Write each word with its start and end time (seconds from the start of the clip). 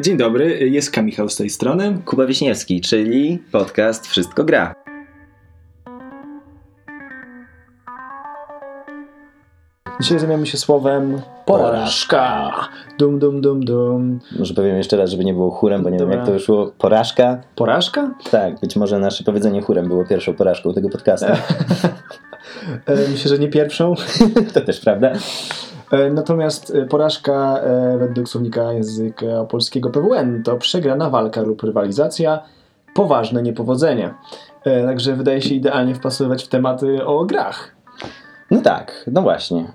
Dzień 0.00 0.16
dobry, 0.16 0.68
jest 0.68 0.90
Kamichał 0.90 1.28
z 1.28 1.36
tej 1.36 1.50
strony. 1.50 1.98
Kuba 2.04 2.26
Wiśniewski, 2.26 2.80
czyli 2.80 3.42
podcast 3.52 4.06
Wszystko 4.06 4.44
Gra. 4.44 4.74
Dzisiaj 10.00 10.18
zajmiemy 10.18 10.46
się 10.46 10.58
słowem 10.58 11.20
porażka. 11.46 12.50
Dum, 12.98 13.18
dum, 13.18 13.40
dum, 13.40 13.64
dum. 13.64 14.20
Może 14.38 14.54
powiem 14.54 14.76
jeszcze 14.76 14.96
raz, 14.96 15.10
żeby 15.10 15.24
nie 15.24 15.34
było 15.34 15.50
chórem, 15.50 15.82
bo 15.82 15.90
nie 15.90 15.98
Dobra. 15.98 16.10
wiem 16.10 16.18
jak 16.18 16.26
to 16.26 16.32
wyszło. 16.32 16.72
Porażka? 16.78 17.40
Porażka? 17.56 18.14
Tak, 18.30 18.60
być 18.60 18.76
może 18.76 18.98
nasze 18.98 19.24
powiedzenie 19.24 19.62
chórem 19.62 19.88
było 19.88 20.04
pierwszą 20.04 20.34
porażką 20.34 20.74
tego 20.74 20.88
podcastu. 20.88 21.26
E, 22.86 23.08
Myślę, 23.08 23.28
że 23.28 23.38
nie 23.38 23.48
pierwszą. 23.48 23.94
to 24.54 24.60
też 24.60 24.80
prawda. 24.80 25.12
E, 25.92 26.10
Natomiast 26.10 26.74
e, 26.74 26.86
porażka 26.86 27.58
e, 27.58 27.98
według 27.98 28.28
słownika 28.28 28.72
języka 28.72 29.44
polskiego 29.48 29.90
PWN 29.90 30.42
to 30.42 30.56
przegrana 30.56 31.10
walka 31.10 31.40
lub 31.40 31.62
rywalizacja, 31.62 32.42
poważne 32.94 33.42
niepowodzenie. 33.42 34.14
Także 34.64 35.16
wydaje 35.16 35.42
się 35.42 35.54
idealnie 35.54 35.94
wpasowywać 35.94 36.44
w 36.44 36.48
tematy 36.48 37.06
o 37.06 37.24
grach. 37.24 37.74
No 38.50 38.60
tak, 38.60 39.10
no 39.12 39.22
właśnie. 39.22 39.72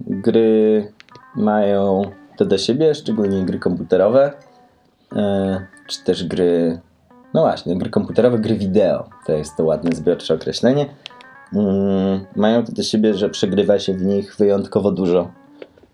Gry 0.00 0.92
mają 1.36 2.02
to 2.36 2.44
do 2.44 2.58
siebie, 2.58 2.94
szczególnie 2.94 3.44
gry 3.44 3.58
komputerowe, 3.58 4.32
czy 5.86 6.04
też 6.04 6.24
gry, 6.24 6.80
no 7.34 7.40
właśnie, 7.40 7.78
gry 7.78 7.90
komputerowe, 7.90 8.38
gry 8.38 8.54
wideo. 8.54 9.08
To 9.26 9.32
jest 9.32 9.56
to 9.56 9.64
ładne, 9.64 9.92
zbiorcze 9.92 10.34
określenie. 10.34 10.86
Mm, 11.52 12.26
mają 12.36 12.64
to 12.64 12.72
do 12.72 12.82
siebie, 12.82 13.14
że 13.14 13.30
przegrywa 13.30 13.78
się 13.78 13.94
w 13.94 14.04
nich 14.04 14.36
wyjątkowo 14.36 14.92
dużo. 14.92 15.30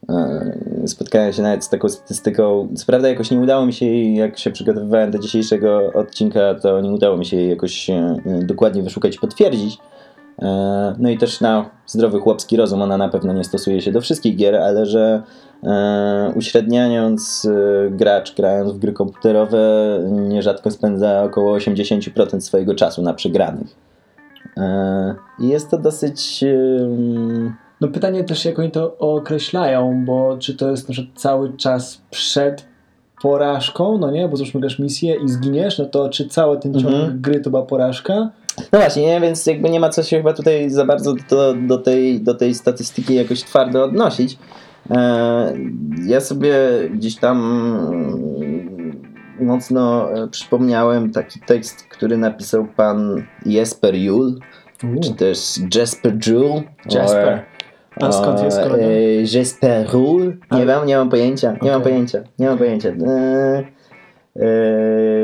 E, 0.08 0.52
Spotkałem 0.86 1.32
się 1.32 1.42
nawet 1.42 1.64
z 1.64 1.68
taką 1.68 1.88
statystyką. 1.88 2.68
Co 2.76 2.86
prawda, 2.86 3.08
jakoś 3.08 3.30
nie 3.30 3.40
udało 3.40 3.66
mi 3.66 3.72
się 3.72 3.86
jej, 3.86 4.14
jak 4.14 4.38
się 4.38 4.50
przygotowywałem 4.50 5.10
do 5.10 5.18
dzisiejszego 5.18 5.92
odcinka, 5.94 6.54
to 6.54 6.80
nie 6.80 6.90
udało 6.92 7.16
mi 7.16 7.26
się 7.26 7.36
jej 7.36 7.50
jakoś 7.50 7.90
e, 7.90 8.16
dokładnie 8.46 8.82
wyszukać 8.82 9.16
i 9.16 9.18
potwierdzić. 9.18 9.78
E, 10.42 10.94
No 10.98 11.10
i 11.10 11.18
też 11.18 11.40
na 11.40 11.70
zdrowy 11.86 12.18
chłopski 12.20 12.56
rozum 12.56 12.82
ona 12.82 12.96
na 12.96 13.08
pewno 13.08 13.32
nie 13.32 13.44
stosuje 13.44 13.80
się 13.80 13.92
do 13.92 14.00
wszystkich 14.00 14.36
gier, 14.36 14.54
ale 14.56 14.86
że 14.86 15.22
uśredniając 16.34 17.48
gracz 17.90 18.34
grając 18.34 18.72
w 18.72 18.78
gry 18.78 18.92
komputerowe 18.92 19.58
nierzadko 20.10 20.70
spędza 20.70 21.22
około 21.22 21.58
80% 21.58 22.40
swojego 22.40 22.74
czasu 22.74 23.02
na 23.02 23.14
przegranych. 23.14 23.91
E, 24.56 25.14
I 25.38 25.48
jest 25.48 25.70
to 25.70 25.78
dosyć... 25.78 26.44
No 27.80 27.88
pytanie 27.88 28.24
też, 28.24 28.44
jak 28.44 28.58
oni 28.58 28.70
to 28.70 28.98
określają, 28.98 30.04
bo 30.04 30.36
czy 30.38 30.56
to 30.56 30.70
jest 30.70 30.88
na 30.88 30.92
przykład 30.92 31.18
cały 31.18 31.56
czas 31.56 32.02
przed 32.10 32.66
porażką, 33.22 33.98
no 33.98 34.10
nie, 34.10 34.28
bo 34.28 34.36
załóżmy 34.36 34.60
grasz 34.60 34.78
misję 34.78 35.14
i 35.24 35.28
zginiesz, 35.28 35.78
no 35.78 35.84
to 35.84 36.08
czy 36.08 36.28
cały 36.28 36.58
ten 36.58 36.74
ciąg 36.74 36.94
Mhm. 36.94 37.20
gry 37.20 37.40
to 37.40 37.50
była 37.50 37.62
porażka? 37.62 38.30
No 38.72 38.78
właśnie, 38.78 39.02
nie? 39.06 39.20
więc 39.20 39.46
jakby 39.46 39.70
nie 39.70 39.80
ma 39.80 39.88
co 39.88 40.02
się 40.02 40.16
chyba 40.16 40.32
tutaj 40.32 40.70
za 40.70 40.84
bardzo 40.84 41.14
do, 41.30 41.54
do, 41.54 41.78
tej, 41.78 42.20
do 42.20 42.34
tej 42.34 42.54
statystyki 42.54 43.14
jakoś 43.14 43.42
twardo 43.42 43.84
odnosić. 43.84 44.38
E, 44.90 45.54
ja 46.06 46.20
sobie 46.20 46.54
gdzieś 46.94 47.16
tam 47.16 47.38
mm, 47.92 49.02
mocno 49.42 50.12
e, 50.12 50.28
przypomniałem 50.28 51.10
taki 51.12 51.40
tekst, 51.40 51.86
który 51.88 52.18
napisał 52.18 52.66
pan 52.76 53.26
Jesper 53.46 53.94
Juhl, 53.94 54.38
czy 55.02 55.14
też 55.14 55.60
Jasper 55.74 56.14
Juhl. 56.26 56.62
Jasper. 56.90 57.44
A 58.00 58.12
skąd 58.12 58.42
jest 58.42 58.60
kolega? 58.60 58.84
E, 58.84 59.38
Jasper 59.38 59.86
Juhl. 59.94 60.32
Nie 60.52 60.66
wiem, 60.66 60.86
nie 60.86 60.96
mam 60.96 61.10
pojęcia. 61.10 61.56
Nie 61.62 61.70
mam 61.70 61.80
Okej. 61.80 61.92
pojęcia. 61.92 62.18
Nie 62.38 62.46
mam 62.48 62.58
pojęcia. 62.58 62.88
E, 62.88 63.64
e, 64.36 64.46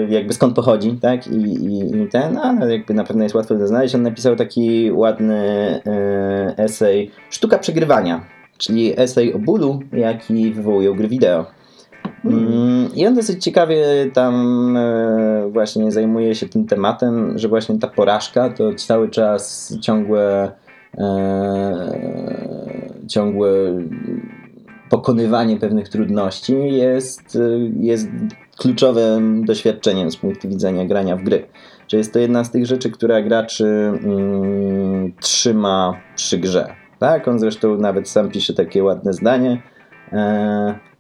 jakby 0.08 0.34
skąd 0.34 0.54
pochodzi, 0.54 0.92
tak? 0.92 1.26
I, 1.26 1.36
i, 1.36 2.02
i 2.02 2.08
ten, 2.08 2.36
ale 2.36 2.72
jakby 2.72 2.94
na 2.94 3.04
pewno 3.04 3.22
jest 3.22 3.34
łatwo 3.34 3.54
to 3.54 3.66
znaleźć. 3.66 3.94
On 3.94 4.02
napisał 4.02 4.36
taki 4.36 4.92
ładny 4.92 5.36
e, 5.86 6.54
esej 6.58 7.10
Sztuka 7.30 7.58
przegrywania, 7.58 8.20
czyli 8.58 9.00
esej 9.00 9.34
o 9.34 9.38
bólu, 9.38 9.80
jaki 9.92 10.52
wywołują 10.52 10.94
gry 10.94 11.08
wideo. 11.08 11.57
Mm, 12.24 12.88
I 12.94 13.06
on 13.06 13.14
dosyć 13.14 13.44
ciekawie 13.44 14.10
tam 14.12 14.76
e, 14.76 15.48
właśnie 15.52 15.92
zajmuje 15.92 16.34
się 16.34 16.48
tym 16.48 16.66
tematem, 16.66 17.38
że 17.38 17.48
właśnie 17.48 17.78
ta 17.78 17.86
porażka 17.86 18.50
to 18.50 18.74
cały 18.74 19.10
czas 19.10 19.74
ciągłe, 19.80 20.52
e, 20.98 21.98
ciągłe 23.08 23.50
pokonywanie 24.90 25.56
pewnych 25.56 25.88
trudności 25.88 26.72
jest, 26.72 27.36
e, 27.36 27.40
jest 27.80 28.08
kluczowym 28.56 29.44
doświadczeniem 29.44 30.10
z 30.10 30.16
punktu 30.16 30.48
widzenia 30.48 30.84
grania 30.84 31.16
w 31.16 31.22
gry. 31.22 31.46
Że 31.88 31.96
jest 31.96 32.12
to 32.12 32.18
jedna 32.18 32.44
z 32.44 32.50
tych 32.50 32.66
rzeczy, 32.66 32.90
która 32.90 33.22
graczy 33.22 33.66
mm, 33.66 35.12
trzyma 35.20 36.00
przy 36.16 36.38
grze. 36.38 36.74
Tak, 36.98 37.28
on 37.28 37.38
zresztą 37.38 37.78
nawet 37.78 38.08
sam 38.08 38.30
pisze 38.30 38.54
takie 38.54 38.84
ładne 38.84 39.12
zdanie. 39.12 39.62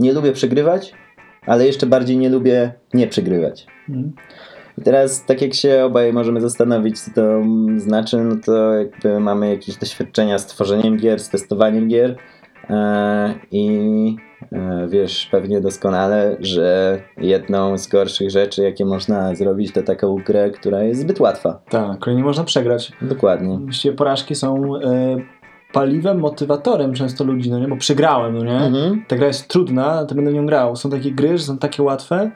Nie 0.00 0.12
lubię 0.12 0.32
przegrywać, 0.32 0.94
ale 1.48 1.66
jeszcze 1.66 1.86
bardziej 1.86 2.16
nie 2.16 2.28
lubię 2.28 2.72
nie 2.94 3.06
przegrywać. 3.06 3.66
Mhm. 3.88 4.12
I 4.78 4.82
teraz, 4.82 5.24
tak 5.24 5.42
jak 5.42 5.54
się 5.54 5.84
obaj 5.84 6.12
możemy 6.12 6.40
zastanowić, 6.40 7.00
co 7.00 7.10
to 7.14 7.42
znaczy, 7.76 8.16
no 8.16 8.36
to 8.44 8.74
jakby 8.74 9.20
mamy 9.20 9.50
jakieś 9.50 9.76
doświadczenia 9.76 10.38
z 10.38 10.46
tworzeniem 10.46 10.96
gier, 10.96 11.20
z 11.20 11.28
testowaniem 11.28 11.88
gier 11.88 12.16
e, 12.70 13.34
i 13.50 14.16
e, 14.52 14.86
wiesz 14.88 15.28
pewnie 15.30 15.60
doskonale, 15.60 16.36
że 16.40 16.98
jedną 17.16 17.78
z 17.78 17.86
gorszych 17.86 18.30
rzeczy, 18.30 18.62
jakie 18.62 18.84
można 18.84 19.34
zrobić, 19.34 19.72
to 19.72 19.82
taką 19.82 20.16
grę, 20.16 20.50
która 20.50 20.82
jest 20.82 21.00
zbyt 21.00 21.20
łatwa. 21.20 21.62
Tak, 21.68 21.98
której 21.98 22.16
nie 22.16 22.24
można 22.24 22.44
przegrać. 22.44 22.92
Dokładnie. 23.02 23.58
Właściwie 23.58 23.94
porażki 23.94 24.34
są 24.34 24.76
e, 24.76 25.16
paliwem, 25.72 26.18
motywatorem 26.18 26.94
często 26.94 27.24
ludzi, 27.24 27.50
no 27.50 27.58
nie, 27.58 27.68
bo 27.68 27.76
przegrałem, 27.76 28.38
no 28.38 28.44
nie? 28.44 28.60
Mhm. 28.60 29.04
Ta 29.08 29.16
gra 29.16 29.26
jest 29.26 29.48
trudna, 29.48 30.04
to 30.04 30.14
będę 30.14 30.32
nią 30.32 30.46
grał. 30.46 30.76
Są 30.76 30.90
takie 30.90 31.12
gry, 31.12 31.38
że 31.38 31.44
są 31.44 31.58
takie 31.58 31.82
łatwe, 31.82 32.30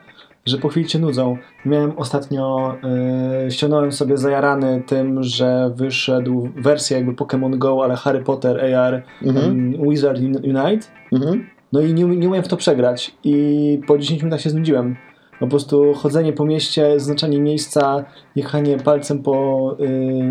że 0.45 0.57
po 0.57 0.67
chwili 0.69 0.85
cię 0.85 0.99
nudzą. 0.99 1.37
Miałem 1.65 1.93
ostatnio, 1.97 2.75
e, 3.45 3.51
ściągnąłem 3.51 3.91
sobie 3.91 4.17
zajarany 4.17 4.83
tym, 4.87 5.23
że 5.23 5.71
wyszedł 5.75 6.49
wersja 6.55 6.97
jakby 6.97 7.11
Pokémon 7.13 7.57
Go, 7.57 7.83
ale 7.83 7.95
Harry 7.95 8.19
Potter 8.23 8.75
AR 8.75 9.03
Mhm. 9.25 9.45
em, 9.45 9.89
Wizard 9.89 10.19
Unite. 10.19 10.87
Mhm. 11.11 11.45
No 11.73 11.81
i 11.81 11.93
nie, 11.93 12.03
nie 12.03 12.29
umiem 12.29 12.43
w 12.43 12.47
to 12.47 12.57
przegrać. 12.57 13.15
I 13.23 13.79
po 13.87 13.97
10 13.97 14.21
minutach 14.21 14.41
się 14.41 14.49
znudziłem. 14.49 14.95
Po 15.39 15.47
prostu 15.47 15.93
chodzenie 15.93 16.33
po 16.33 16.45
mieście, 16.45 16.99
zaznaczanie 16.99 17.41
miejsca, 17.41 18.05
jechanie 18.35 18.77
palcem 18.77 19.23
po 19.23 19.77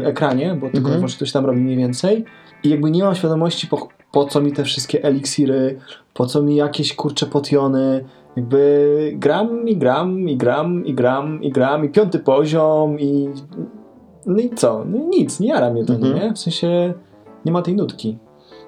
y, 0.03 0.07
ekranie, 0.07 0.57
bo 0.61 0.71
tylko 0.71 0.89
Mhm. 0.89 1.07
ktoś 1.17 1.33
tam 1.33 1.47
robi 1.47 1.61
mniej 1.61 1.77
więcej. 1.77 2.25
I 2.65 2.69
jakby 2.71 2.91
nie 2.91 3.03
mam 3.05 3.15
świadomości, 3.15 3.67
po, 3.67 3.89
po 4.13 4.25
co 4.25 4.41
mi 4.41 4.53
te 4.53 4.65
wszystkie 4.65 5.05
eliksiry, 5.05 5.79
po 6.15 6.27
co 6.27 6.43
mi 6.43 6.57
jakieś 6.57 6.95
kurcze 6.95 7.27
potiony. 7.27 8.05
Jakby 8.37 9.13
gram 9.17 9.69
i 9.69 9.77
gram 9.77 10.29
i 10.29 10.37
gram 10.37 10.85
i 10.87 10.95
gram 10.95 11.43
i 11.43 11.51
gram 11.51 11.85
i 11.85 11.89
piąty 11.89 12.19
poziom 12.19 13.01
i 13.01 13.29
no 14.27 14.39
i 14.39 14.51
co? 14.51 14.85
No 14.85 14.99
i 14.99 15.01
nic, 15.21 15.41
nie 15.41 15.49
jara 15.49 15.71
mnie 15.71 15.85
to, 15.85 15.93
Mhm. 15.95 16.15
nie? 16.15 16.33
W 16.33 16.39
sensie 16.39 16.95
nie 17.45 17.53
ma 17.53 17.63
tej 17.63 17.75
nutki. 17.77 18.19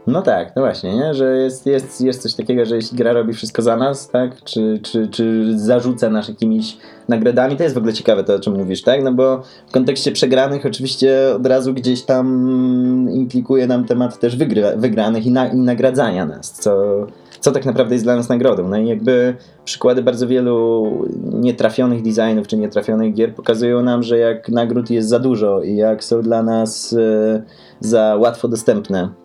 No 0.06 0.22
tak, 0.22 0.56
no 0.56 0.62
właśnie, 0.62 0.96
nie? 0.96 1.14
że 1.14 1.36
jest, 1.36 1.66
jest, 1.66 2.00
jest 2.00 2.22
coś 2.22 2.34
takiego, 2.34 2.64
że 2.64 2.76
jeśli 2.76 2.98
gra 2.98 3.12
robi 3.12 3.32
wszystko 3.32 3.62
za 3.62 3.76
nas, 3.76 4.08
tak? 4.08 4.42
czy, 4.44 4.80
czy, 4.82 5.08
czy 5.08 5.58
zarzuca 5.58 6.10
nas 6.10 6.28
jakimiś 6.28 6.76
nagrodami, 7.08 7.56
to 7.56 7.62
jest 7.62 7.74
w 7.74 7.78
ogóle 7.78 7.92
ciekawe 7.92 8.24
to, 8.24 8.34
o 8.34 8.38
czym 8.38 8.56
mówisz, 8.56 8.82
tak? 8.82 9.02
No 9.02 9.12
bo 9.12 9.42
w 9.68 9.72
kontekście 9.72 10.12
przegranych 10.12 10.66
oczywiście 10.66 11.34
od 11.36 11.46
razu 11.46 11.74
gdzieś 11.74 12.02
tam 12.02 13.08
implikuje 13.12 13.66
nam 13.66 13.84
temat 13.84 14.18
też 14.18 14.36
wygry, 14.36 14.64
wygranych 14.76 15.26
i, 15.26 15.30
na, 15.30 15.46
i 15.48 15.56
nagradzania 15.56 16.26
nas, 16.26 16.52
co, 16.52 17.06
co 17.40 17.52
tak 17.52 17.64
naprawdę 17.64 17.94
jest 17.94 18.04
dla 18.04 18.16
nas 18.16 18.28
nagrodą. 18.28 18.68
No 18.68 18.76
i 18.76 18.88
jakby 18.88 19.36
przykłady 19.64 20.02
bardzo 20.02 20.26
wielu 20.26 20.90
nietrafionych 21.32 22.02
designów 22.02 22.46
czy 22.46 22.56
nietrafionych 22.56 23.14
gier 23.14 23.34
pokazują 23.34 23.82
nam, 23.82 24.02
że 24.02 24.18
jak 24.18 24.48
nagród 24.48 24.90
jest 24.90 25.08
za 25.08 25.18
dużo 25.18 25.62
i 25.62 25.76
jak 25.76 26.04
są 26.04 26.22
dla 26.22 26.42
nas 26.42 26.92
e, 26.92 27.42
za 27.80 28.16
łatwo 28.18 28.48
dostępne, 28.48 29.23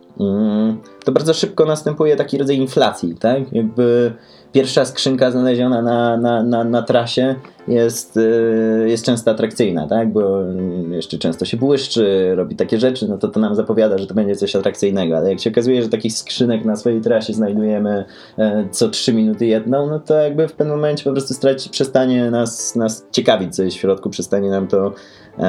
to 1.03 1.11
bardzo 1.11 1.33
szybko 1.33 1.65
następuje 1.65 2.15
taki 2.15 2.37
rodzaj 2.37 2.57
inflacji, 2.57 3.15
tak? 3.15 3.53
Jakby 3.53 4.13
pierwsza 4.51 4.85
skrzynka 4.85 5.31
znaleziona 5.31 5.81
na, 5.81 6.17
na, 6.17 6.43
na, 6.43 6.63
na 6.63 6.81
trasie 6.81 7.35
jest, 7.67 8.17
y, 8.17 8.85
jest 8.87 9.05
często 9.05 9.31
atrakcyjna, 9.31 9.87
tak? 9.87 10.13
Bo 10.13 10.43
y, 10.43 10.55
jeszcze 10.89 11.17
często 11.17 11.45
się 11.45 11.57
błyszczy, 11.57 12.35
robi 12.35 12.55
takie 12.55 12.79
rzeczy, 12.79 13.07
no 13.07 13.17
to 13.17 13.27
to 13.27 13.39
nam 13.39 13.55
zapowiada, 13.55 13.97
że 13.97 14.07
to 14.07 14.13
będzie 14.13 14.35
coś 14.35 14.55
atrakcyjnego, 14.55 15.17
ale 15.17 15.29
jak 15.29 15.39
się 15.39 15.49
okazuje, 15.49 15.83
że 15.83 15.89
takich 15.89 16.13
skrzynek 16.13 16.65
na 16.65 16.75
swojej 16.75 17.01
trasie 17.01 17.33
znajdujemy 17.33 18.05
e, 18.37 18.67
co 18.71 18.89
3 18.89 19.13
minuty 19.13 19.45
jedną, 19.45 19.87
no 19.87 19.99
to 19.99 20.13
jakby 20.13 20.47
w 20.47 20.53
pewnym 20.53 20.75
momencie 20.75 21.03
po 21.03 21.11
prostu 21.11 21.33
straci, 21.33 21.69
przestanie 21.69 22.31
nas, 22.31 22.75
nas 22.75 23.05
ciekawić, 23.11 23.55
co 23.55 23.63
jest 23.63 23.77
w 23.77 23.79
środku, 23.79 24.09
przestanie 24.09 24.49
nam 24.49 24.67
to 24.67 24.93
e, 25.39 25.43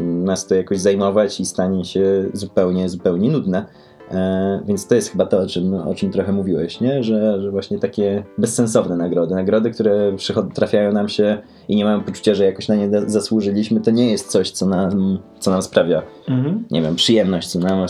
nas 0.00 0.46
to 0.46 0.54
jakoś 0.54 0.80
zajmować 0.80 1.40
i 1.40 1.46
stanie 1.46 1.84
się 1.84 2.24
zupełnie, 2.32 2.88
zupełnie 2.88 3.30
nudne. 3.30 3.64
E, 4.10 4.60
więc 4.66 4.86
to 4.86 4.94
jest 4.94 5.10
chyba 5.10 5.26
to, 5.26 5.38
o 5.38 5.46
czym, 5.46 5.74
o 5.74 5.94
czym 5.94 6.10
trochę 6.12 6.32
mówiłeś, 6.32 6.80
nie? 6.80 7.02
Że, 7.02 7.42
że 7.42 7.50
właśnie 7.50 7.78
takie 7.78 8.24
bezsensowne 8.38 8.96
nagrody, 8.96 9.34
nagrody, 9.34 9.70
które 9.70 10.12
trafiają 10.54 10.92
nam 10.92 11.08
się 11.08 11.38
i 11.68 11.76
nie 11.76 11.84
mamy 11.84 12.02
poczucia, 12.02 12.34
że 12.34 12.44
jakoś 12.44 12.68
na 12.68 12.74
nie 12.74 12.90
zasłużyliśmy, 13.06 13.80
to 13.80 13.90
nie 13.90 14.10
jest 14.10 14.28
coś, 14.28 14.50
co 14.50 14.66
nam, 14.66 15.18
co 15.38 15.50
nam 15.50 15.62
sprawia, 15.62 16.02
Mhm. 16.28 16.64
nie 16.70 16.82
wiem, 16.82 16.94
przyjemność, 16.96 17.48
co 17.48 17.58
nam, 17.58 17.86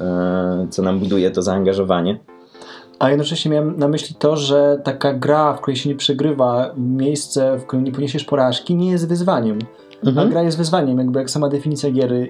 e, 0.00 0.66
co 0.70 0.82
nam 0.82 0.98
buduje 0.98 1.30
to 1.30 1.42
zaangażowanie. 1.42 2.18
A 2.98 3.10
jednocześnie 3.10 3.50
miałem 3.50 3.78
na 3.78 3.88
myśli 3.88 4.16
to, 4.18 4.36
że 4.36 4.80
taka 4.84 5.12
gra, 5.14 5.52
w 5.54 5.60
której 5.60 5.76
się 5.76 5.88
nie 5.88 5.94
przegrywa, 5.96 6.74
miejsce, 6.76 7.58
w 7.58 7.66
którym 7.66 7.84
nie 7.84 7.92
poniesiesz 7.92 8.24
porażki, 8.24 8.74
nie 8.74 8.90
jest 8.90 9.08
wyzwaniem. 9.08 9.58
A 10.04 10.08
Mhm. 10.08 10.30
gra 10.30 10.42
jest 10.42 10.58
wyzwaniem, 10.58 10.98
jakby 10.98 11.18
jak 11.18 11.30
sama 11.30 11.48
definicja 11.48 11.90
gier 11.90 12.12
yy, 12.12 12.28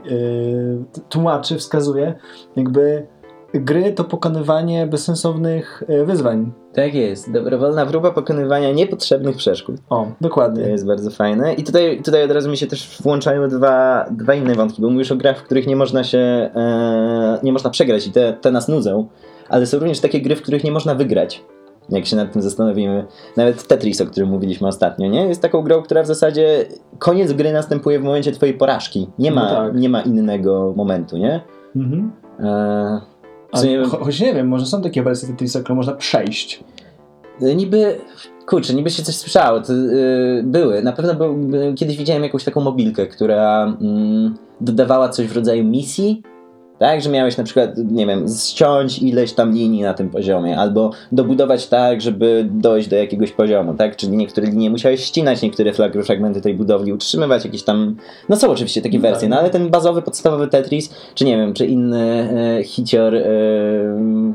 tłumaczy, 1.08 1.56
wskazuje, 1.58 2.14
jakby 2.56 3.06
gry 3.54 3.92
to 3.92 4.04
pokonywanie 4.04 4.86
bezsensownych 4.86 5.82
yy, 5.88 6.06
wyzwań. 6.06 6.52
Tak 6.74 6.94
jest, 6.94 7.32
dobrowolna 7.32 7.86
próba 7.86 8.10
pokonywania 8.10 8.72
niepotrzebnych 8.72 9.36
przeszkód. 9.36 9.76
O, 9.90 9.96
To 10.04 10.12
dokładnie. 10.20 10.62
jest 10.62 10.86
bardzo 10.86 11.10
fajne. 11.10 11.54
I 11.54 11.62
tutaj, 11.64 12.02
tutaj 12.04 12.24
od 12.24 12.30
razu 12.30 12.50
mi 12.50 12.56
się 12.56 12.66
też 12.66 12.98
włączają 13.02 13.48
dwa, 13.48 14.06
dwa 14.10 14.34
inne 14.34 14.54
wątki, 14.54 14.82
bo 14.82 14.90
mówisz 14.90 15.12
o 15.12 15.16
grach, 15.16 15.38
w 15.38 15.42
których 15.42 15.66
nie 15.66 15.76
można 15.76 16.04
się, 16.04 16.18
e, 16.18 17.38
nie 17.42 17.52
można 17.52 17.70
przegrać 17.70 18.06
i 18.06 18.12
te, 18.12 18.32
te 18.32 18.50
nas 18.50 18.68
nudzą, 18.68 19.08
ale 19.48 19.66
są 19.66 19.78
również 19.78 20.00
takie 20.00 20.20
gry, 20.20 20.36
w 20.36 20.42
których 20.42 20.64
nie 20.64 20.72
można 20.72 20.94
wygrać. 20.94 21.44
Jak 21.90 22.06
się 22.06 22.16
nad 22.16 22.32
tym 22.32 22.42
zastanowimy. 22.42 23.06
Nawet 23.36 23.66
Tetris, 23.66 24.00
o 24.00 24.06
którym 24.06 24.28
mówiliśmy 24.28 24.68
ostatnio, 24.68 25.08
nie? 25.08 25.26
Jest 25.26 25.42
taką 25.42 25.62
grą, 25.62 25.82
która 25.82 26.02
w 26.02 26.06
zasadzie 26.06 26.64
koniec 26.98 27.32
gry 27.32 27.52
następuje 27.52 27.98
w 27.98 28.02
momencie 28.02 28.32
twojej 28.32 28.54
porażki. 28.54 29.10
Nie 29.18 29.30
ma, 29.30 29.42
No 29.42 29.48
tak. 29.48 29.74
nie 29.74 29.88
ma 29.88 30.02
innego 30.02 30.72
momentu, 30.76 31.16
nie? 31.16 31.40
Mhm. 31.76 32.12
E, 32.40 33.00
w 33.54 33.56
A, 33.56 33.60
sumie- 33.60 33.82
cho- 33.84 34.04
choć 34.04 34.20
nie 34.20 34.34
wiem, 34.34 34.48
może 34.48 34.66
są 34.66 34.82
takie 34.82 35.02
wersje 35.02 35.28
Tetrisa, 35.28 35.60
które 35.60 35.74
można 35.74 35.92
przejść. 35.92 36.64
E, 37.42 37.54
Niby, 37.54 37.98
kurczę, 38.46 38.74
niby 38.74 38.90
się 38.90 39.02
coś 39.02 39.14
słyszało, 39.16 39.60
to, 39.60 39.72
yy, 39.72 40.42
były. 40.44 40.82
Na 40.82 40.92
pewno 40.92 41.14
był, 41.14 41.50
yy, 41.50 41.74
kiedyś 41.74 41.96
widziałem 41.96 42.22
jakąś 42.22 42.44
taką 42.44 42.60
mobilkę, 42.60 43.06
która 43.06 43.76
mm, 43.80 44.34
dodawała 44.60 45.08
coś 45.08 45.26
w 45.26 45.36
rodzaju 45.36 45.64
misji, 45.64 46.22
tak, 46.84 47.02
że 47.02 47.10
miałeś 47.10 47.36
na 47.36 47.44
przykład, 47.44 47.70
nie 47.76 48.06
wiem, 48.06 48.26
ściąć 48.46 48.98
ileś 48.98 49.32
tam 49.32 49.52
linii 49.52 49.82
na 49.82 49.94
tym 49.94 50.10
poziomie, 50.10 50.58
albo 50.58 50.90
dobudować 51.12 51.66
tak, 51.66 52.00
żeby 52.00 52.46
dojść 52.50 52.88
do 52.88 52.96
jakiegoś 52.96 53.32
poziomu, 53.32 53.74
tak, 53.74 53.96
czyli 53.96 54.16
niektóre 54.16 54.46
linie 54.46 54.70
musiałeś 54.70 55.04
ścinać, 55.04 55.42
niektóre 55.42 55.72
fragmenty 56.04 56.40
tej 56.40 56.54
budowli, 56.54 56.92
utrzymywać 56.92 57.44
jakieś 57.44 57.62
tam, 57.62 57.96
no 58.28 58.36
są 58.36 58.50
oczywiście 58.50 58.82
takie 58.82 58.98
No 58.98 59.02
wersje, 59.02 59.20
tak. 59.20 59.30
no 59.30 59.38
ale 59.38 59.50
ten 59.50 59.70
bazowy, 59.70 60.02
podstawowy 60.02 60.48
Tetris, 60.48 60.94
czy 61.14 61.24
nie 61.24 61.36
wiem, 61.36 61.54
czy 61.54 61.66
inny 61.66 62.28
e, 62.58 62.64
hicior 62.64 63.14
e, 63.14 63.22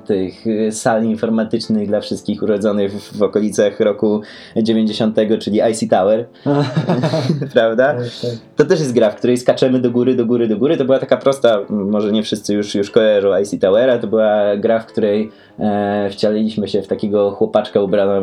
tych 0.05 0.47
e, 0.47 0.71
sal 0.71 1.03
informatycznych 1.03 1.87
dla 1.87 1.99
wszystkich 1.99 2.43
urodzonych 2.43 2.93
w, 2.93 3.17
w 3.17 3.23
okolicach 3.23 3.79
roku 3.79 4.21
90, 4.57 5.17
czyli 5.39 5.59
IC 5.71 5.89
Tower, 5.89 6.25
prawda? 7.53 7.93
Tak, 7.93 8.03
tak. 8.21 8.31
To 8.55 8.65
też 8.65 8.79
jest 8.79 8.93
gra, 8.93 9.11
w 9.11 9.15
której 9.15 9.37
skaczemy 9.37 9.79
do 9.79 9.91
góry, 9.91 10.15
do 10.15 10.25
góry, 10.25 10.47
do 10.47 10.57
góry. 10.57 10.77
To 10.77 10.85
była 10.85 10.99
taka 10.99 11.17
prosta, 11.17 11.59
może 11.69 12.11
nie 12.11 12.23
wszyscy 12.23 12.38
już, 12.49 12.75
już 12.75 12.91
kojarzą 12.91 13.39
IC 13.39 13.61
Towera, 13.61 13.99
to 13.99 14.07
była 14.07 14.57
gra, 14.57 14.79
w 14.79 14.85
której 14.85 15.31
e, 15.59 16.09
wcieliliśmy 16.11 16.67
się 16.67 16.81
w 16.81 16.87
takiego 16.87 17.31
chłopaczka 17.31 17.79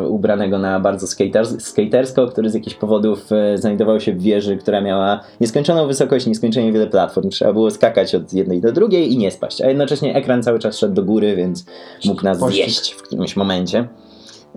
ubranego 0.09 0.59
na 0.59 0.79
bardzo 0.79 1.07
skaters, 1.07 1.61
skatersko, 1.63 2.27
który 2.27 2.49
z 2.49 2.53
jakichś 2.53 2.75
powodów 2.75 3.31
e, 3.31 3.57
znajdował 3.57 3.99
się 3.99 4.13
w 4.13 4.21
wieży, 4.21 4.57
która 4.57 4.81
miała 4.81 5.19
nieskończoną 5.41 5.87
wysokość, 5.87 6.25
nieskończenie 6.25 6.73
wiele 6.73 6.87
platform. 6.87 7.29
Trzeba 7.29 7.53
było 7.53 7.71
skakać 7.71 8.15
od 8.15 8.33
jednej 8.33 8.61
do 8.61 8.71
drugiej 8.71 9.13
i 9.13 9.17
nie 9.17 9.31
spaść, 9.31 9.61
a 9.61 9.67
jednocześnie 9.67 10.15
ekran 10.15 10.43
cały 10.43 10.59
czas 10.59 10.77
szedł 10.77 10.93
do 10.93 11.03
góry, 11.03 11.35
więc 11.35 11.65
mógł 12.05 12.23
nas 12.23 12.39
zjeść 12.39 12.91
w 12.91 13.01
którymś 13.01 13.35
momencie. 13.35 13.87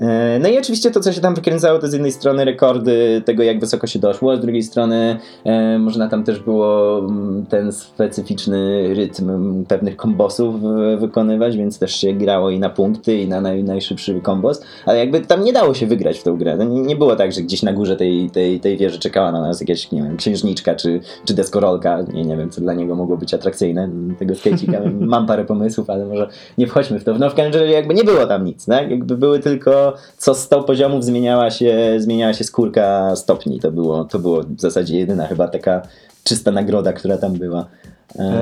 E, 0.01 0.39
No 0.39 0.49
i 0.49 0.59
oczywiście 0.59 0.91
to, 0.91 1.01
co 1.01 1.13
się 1.13 1.21
tam 1.21 1.35
wykręcało, 1.35 1.79
to 1.79 1.89
z 1.89 1.93
jednej 1.93 2.13
strony 2.13 2.45
rekordy 2.45 3.23
tego, 3.25 3.43
jak 3.43 3.61
wysoko 3.61 3.87
się 3.87 3.99
doszło, 3.99 4.37
z 4.37 4.41
drugiej 4.41 4.63
strony 4.63 5.19
e, 5.45 5.79
można 5.79 6.09
tam 6.09 6.25
też 6.25 6.41
było 6.41 6.99
mm, 6.99 7.47
ten 7.47 7.73
specyficzny 7.73 8.89
rytm 8.95 9.31
mm, 9.31 9.65
pewnych 9.65 9.97
kombosów 9.97 10.55
e, 10.65 10.97
wykonywać, 10.97 11.57
więc 11.57 11.79
też 11.79 11.97
się 11.97 12.13
grało 12.13 12.51
i 12.51 12.59
na 12.59 12.71
punkty, 12.71 13.17
i 13.17 13.29
na 13.29 13.41
naj, 13.41 13.65
najszybszy 13.65 14.21
kombos, 14.21 14.63
ale 14.87 14.99
jakby 14.99 15.21
tam 15.21 15.45
nie 15.45 15.53
dało 15.53 15.75
się 15.75 15.87
wygrać 15.87 16.19
w 16.19 16.23
tą 16.23 16.37
grę. 16.37 16.57
No, 16.57 16.65
nie, 16.65 16.81
nie 16.81 16.97
było 16.97 17.17
tak, 17.17 17.33
że 17.33 17.41
gdzieś 17.41 17.63
na 17.63 17.73
górze 17.73 17.97
tej, 17.97 18.31
tej, 18.31 18.61
tej 18.61 18.77
wieży 18.77 18.99
czekała 18.99 19.33
na 19.33 19.41
nas 19.41 19.61
jakaś, 19.61 19.93
nie 19.93 20.03
wiem, 20.03 20.17
księżniczka 20.17 20.75
czy, 20.75 21.01
czy 21.25 21.35
deskorolka, 21.35 22.03
nie, 22.13 22.25
nie 22.25 22.37
wiem, 22.37 22.51
co 22.51 22.61
dla 22.61 22.75
niego 22.75 22.95
mogło 22.95 23.17
być 23.17 23.35
atrakcyjne, 23.35 23.89
tego 24.19 24.35
skejcika. 24.35 24.81
Mam 25.01 25.27
parę 25.27 25.45
pomysłów, 25.45 25.91
ale 25.91 26.07
może 26.07 26.29
nie 26.59 26.67
wchodźmy 26.67 27.01
w 27.01 27.05
to. 27.05 27.19
No 27.19 27.31
w 27.31 27.35
każdym 27.35 27.61
razie 27.61 27.73
jakby 27.73 27.95
nie 27.95 28.05
było 28.05 28.27
tam 28.27 28.45
nic, 28.45 28.67
tak? 28.67 28.91
Jakby 28.91 29.17
były 29.17 29.39
tylko 29.39 29.90
co 30.17 30.35
100 30.35 30.63
poziomów 30.63 31.05
zmieniała 31.05 31.51
się, 31.51 31.95
zmieniała 31.99 32.33
się 32.33 32.45
skórka 32.45 33.17
stopni. 33.17 33.61
To 33.61 33.73
było, 33.73 34.05
to 34.05 34.19
było 34.19 34.43
w 34.43 34.61
zasadzie 34.61 34.99
jedyna 34.99 35.27
chyba 35.27 35.49
taka 35.49 35.83
czysta 36.25 36.51
nagroda, 36.51 36.93
która 36.93 37.19
tam 37.19 37.33
była. 37.33 37.67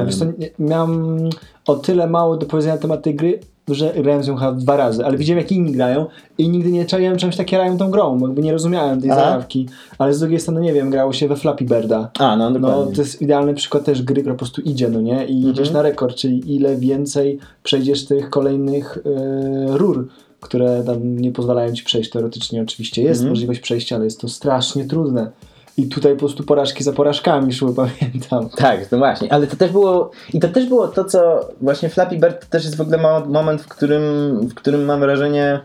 Wiesz 0.06 0.16
co, 0.16 0.24
miałem 0.58 1.18
o 1.66 1.74
tyle 1.76 2.06
mało 2.06 2.36
do 2.36 2.46
powiedzenia 2.46 2.74
na 2.74 2.80
temat 2.80 3.02
tej 3.02 3.14
gry, 3.14 3.40
że 3.68 3.92
grałem 4.02 4.22
z 4.22 4.28
nią 4.28 4.36
chyba 4.36 4.52
dwa 4.52 4.76
razy, 4.76 5.04
ale 5.06 5.16
widziałem 5.16 5.38
jak 5.42 5.52
inni 5.52 5.72
grają 5.72 6.06
i 6.38 6.48
nigdy 6.48 6.72
nie 6.72 6.84
czaiłem 6.86 7.16
czymś 7.16 7.36
takie 7.36 7.56
grają 7.56 7.78
tą 7.78 7.90
grą, 7.90 8.18
bo 8.18 8.26
jakby 8.26 8.42
nie 8.42 8.52
rozumiałem 8.52 9.00
tej 9.00 9.10
Aha. 9.10 9.20
zajawki. 9.20 9.68
Ale 9.98 10.14
z 10.14 10.20
drugiej 10.20 10.40
strony, 10.40 10.60
nie 10.60 10.72
wiem, 10.72 10.90
grało 10.90 11.12
się 11.12 11.28
we 11.28 11.36
Flappy 11.36 11.64
Birda. 11.64 12.10
A, 12.18 12.36
no 12.36 12.50
No, 12.50 12.86
to 12.86 13.00
jest 13.00 13.22
idealny 13.22 13.54
przykład 13.54 13.84
też 13.84 14.02
gry, 14.02 14.20
która 14.20 14.34
po 14.34 14.38
prostu 14.38 14.60
idzie, 14.60 14.88
no 14.88 15.00
nie? 15.00 15.24
I 15.26 15.36
Mhm. 15.36 15.52
idziesz 15.52 15.70
na 15.70 15.82
rekord, 15.82 16.16
czyli 16.16 16.56
ile 16.56 16.76
więcej 16.76 17.38
przejdziesz 17.62 18.04
tych 18.06 18.30
kolejnych 18.30 18.98
e, 19.06 19.78
rur, 19.78 20.08
które 20.40 20.82
tam 20.86 21.18
nie 21.18 21.32
pozwalają 21.32 21.72
ci 21.72 21.84
przejść. 21.84 22.10
Teoretycznie 22.10 22.62
oczywiście 22.62 23.02
jest 23.02 23.20
Mhm. 23.20 23.30
możliwość 23.30 23.60
przejścia, 23.60 23.96
ale 23.96 24.04
jest 24.04 24.20
to 24.20 24.28
strasznie 24.28 24.84
trudne. 24.84 25.30
I 25.76 25.86
tutaj 25.88 26.12
po 26.12 26.18
prostu 26.18 26.42
porażki 26.44 26.84
za 26.84 26.92
porażkami 26.92 27.52
szły, 27.52 27.74
pamiętam. 27.74 28.48
Tak, 28.56 28.92
no 28.92 28.98
właśnie, 28.98 29.32
ale 29.32 29.46
to 29.46 29.56
też 29.56 29.72
było 29.72 30.10
i 30.34 30.40
to 30.40 30.48
też 30.48 30.66
było 30.66 30.88
to, 30.88 31.04
co 31.04 31.48
właśnie 31.60 31.88
Flappy 31.88 32.16
Bird 32.18 32.40
to 32.40 32.46
też 32.50 32.64
jest 32.64 32.76
w 32.76 32.80
ogóle 32.80 32.98
mo- 32.98 33.24
moment, 33.26 33.62
w 33.62 33.68
którym, 33.68 34.02
w 34.48 34.54
którym 34.54 34.84
mam 34.84 35.00
wrażenie 35.00 35.60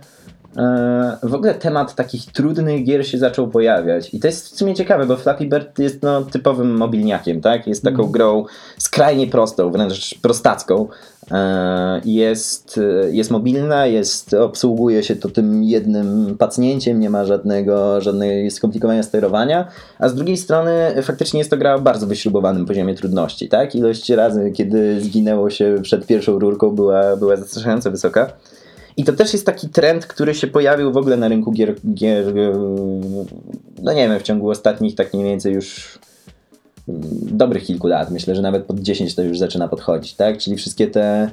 w 1.23 1.33
ogóle 1.33 1.53
temat 1.53 1.95
takich 1.95 2.25
trudnych 2.25 2.83
gier 2.83 3.07
się 3.07 3.17
zaczął 3.17 3.47
pojawiać 3.47 4.13
i 4.13 4.19
to 4.19 4.27
jest 4.27 4.47
w 4.53 4.57
sumie 4.57 4.75
ciekawe, 4.75 5.05
bo 5.05 5.17
Flappy 5.17 5.45
Bird 5.45 5.79
jest 5.79 6.03
no, 6.03 6.21
typowym 6.21 6.77
mobilniakiem, 6.77 7.41
tak? 7.41 7.67
Jest 7.67 7.83
taką 7.83 7.95
Mhm. 7.95 8.11
grą 8.11 8.45
skrajnie 8.77 9.27
prostą, 9.27 9.71
wręcz 9.71 10.19
prostacką. 10.21 10.87
E, 11.31 12.01
Jest, 12.05 12.79
jest 13.11 13.31
mobilna, 13.31 13.85
jest, 13.85 14.33
obsługuje 14.33 15.03
się 15.03 15.15
to 15.15 15.29
tym 15.29 15.63
jednym 15.63 16.35
pacnięciem, 16.37 16.99
nie 16.99 17.09
ma 17.09 17.25
żadnego, 17.25 18.01
żadnej 18.01 18.51
skomplikowania 18.51 19.03
sterowania, 19.03 19.67
a 19.99 20.09
z 20.09 20.15
drugiej 20.15 20.37
strony 20.37 20.93
faktycznie 21.01 21.37
jest 21.37 21.49
to 21.49 21.57
gra 21.57 21.75
o 21.75 21.79
bardzo 21.79 22.07
wyśrubowanym 22.07 22.65
poziomie 22.65 22.95
trudności, 22.95 23.49
tak? 23.49 23.75
Ilość 23.75 24.09
razy, 24.09 24.51
kiedy 24.51 25.01
zginęło 25.01 25.49
się 25.49 25.75
przed 25.81 26.05
pierwszą 26.05 26.39
rurką 26.39 26.71
była, 26.71 27.15
była 27.17 27.35
zastraszająco 27.35 27.91
wysoka. 27.91 28.29
I 28.97 29.03
to 29.03 29.13
też 29.13 29.33
jest 29.33 29.45
taki 29.45 29.69
trend, 29.69 30.05
który 30.05 30.35
się 30.35 30.47
pojawił 30.47 30.91
w 30.91 30.97
ogóle 30.97 31.17
na 31.17 31.27
rynku 31.27 31.51
gier, 31.51 31.75
gier 31.93 32.39
e, 32.39 32.53
no 33.81 33.93
nie 33.93 34.09
wiem, 34.09 34.19
w 34.19 34.23
ciągu 34.23 34.49
ostatnich 34.49 34.95
tak 34.95 35.13
mniej 35.13 35.25
więcej 35.25 35.53
już 35.53 35.99
mm, 36.89 37.01
dobrych 37.31 37.63
kilku 37.63 37.87
lat. 37.87 38.11
Myślę, 38.11 38.35
że 38.35 38.41
nawet 38.41 38.65
pod 38.65 38.79
10 38.79 39.15
to 39.15 39.21
już 39.21 39.39
zaczyna 39.39 39.67
podchodzić, 39.67 40.13
tak? 40.13 40.37
Czyli 40.37 40.55
wszystkie 40.57 40.87
te 40.87 41.31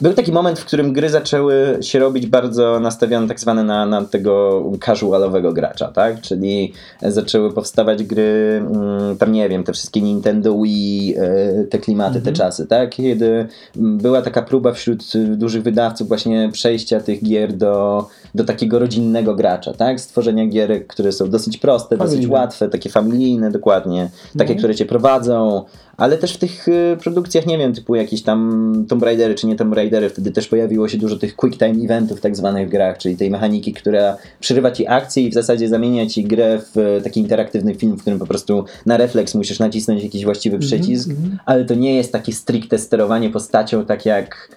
był 0.00 0.12
taki 0.12 0.32
moment, 0.32 0.58
w 0.58 0.64
którym 0.64 0.92
gry 0.92 1.08
zaczęły 1.08 1.78
się 1.80 1.98
robić 1.98 2.26
bardzo 2.26 2.80
nastawione 2.80 3.28
tak 3.28 3.40
zwane 3.40 3.64
na, 3.64 3.86
na 3.86 4.04
tego 4.04 4.62
casualowego 4.86 5.52
gracza, 5.52 5.88
tak? 5.88 6.20
Czyli 6.20 6.72
zaczęły 7.02 7.52
powstawać 7.52 8.04
gry, 8.04 8.62
mm, 8.66 9.16
tam 9.16 9.32
nie 9.32 9.48
wiem, 9.48 9.64
te 9.64 9.72
wszystkie 9.72 10.00
Nintendo 10.02 10.62
Wii, 10.62 11.14
e, 11.18 11.64
te 11.64 11.78
klimaty, 11.78 12.14
te 12.14 12.18
Mhm. 12.18 12.36
czasy, 12.36 12.66
tak? 12.66 12.90
Kiedy 12.90 13.46
mm, 13.76 13.98
była 13.98 14.22
taka 14.22 14.42
próba 14.42 14.72
wśród 14.72 15.04
dużych 15.36 15.62
wydawców 15.62 16.08
właśnie 16.08 16.48
przejścia 16.52 17.00
tych 17.00 17.24
gier 17.24 17.52
do, 17.52 18.06
do 18.34 18.44
takiego 18.44 18.78
rodzinnego 18.78 19.34
gracza, 19.34 19.72
tak? 19.74 20.00
Stworzenia 20.00 20.46
gierek, 20.46 20.86
które 20.86 21.12
są 21.12 21.30
dosyć 21.30 21.58
proste, 21.58 21.96
dosyć 21.96 22.26
łatwe, 22.26 22.68
takie 22.68 22.90
familijne, 22.90 23.50
dokładnie, 23.50 24.10
takie, 24.32 24.42
Mhm. 24.42 24.58
które 24.58 24.74
cię 24.74 24.86
prowadzą, 24.86 25.64
ale 26.00 26.18
też 26.18 26.34
w 26.34 26.38
tych 26.38 26.68
y, 26.68 26.96
produkcjach, 27.02 27.46
nie 27.46 27.58
wiem, 27.58 27.72
typu 27.74 27.94
jakieś 27.94 28.22
tam 28.22 28.84
Tomb 28.88 29.02
Raidery 29.02 29.34
czy 29.34 29.46
nie 29.46 29.56
Tomb 29.56 29.74
Raidery, 29.74 30.10
wtedy 30.10 30.30
też 30.30 30.48
pojawiło 30.48 30.88
się 30.88 30.98
dużo 30.98 31.16
tych 31.16 31.36
quick 31.36 31.58
time 31.58 31.84
eventów 31.84 32.20
tak 32.20 32.36
zwanych 32.36 32.68
w 32.68 32.70
grach, 32.70 32.98
czyli 32.98 33.16
tej 33.16 33.30
mechaniki, 33.30 33.72
która 33.72 34.16
przerywa 34.40 34.70
ci 34.70 34.86
akcję 34.86 35.22
i 35.22 35.30
w 35.30 35.34
zasadzie 35.34 35.68
zamienia 35.68 36.06
ci 36.06 36.24
grę 36.24 36.58
w 36.74 36.78
y, 36.78 37.00
taki 37.04 37.20
interaktywny 37.20 37.74
film, 37.74 37.96
w 37.96 38.00
którym 38.00 38.18
po 38.18 38.26
prostu 38.26 38.64
na 38.86 38.96
refleks 38.96 39.34
musisz 39.34 39.58
nacisnąć 39.58 40.02
jakiś 40.02 40.24
właściwy 40.24 40.58
przycisk, 40.58 41.08
Mhm, 41.08 41.24
mhm. 41.24 41.40
ale 41.46 41.64
to 41.64 41.74
nie 41.74 41.94
jest 41.94 42.12
takie 42.12 42.32
stricte 42.32 42.78
sterowanie 42.78 43.30
postacią, 43.30 43.84
tak 43.84 44.06
jak 44.06 44.48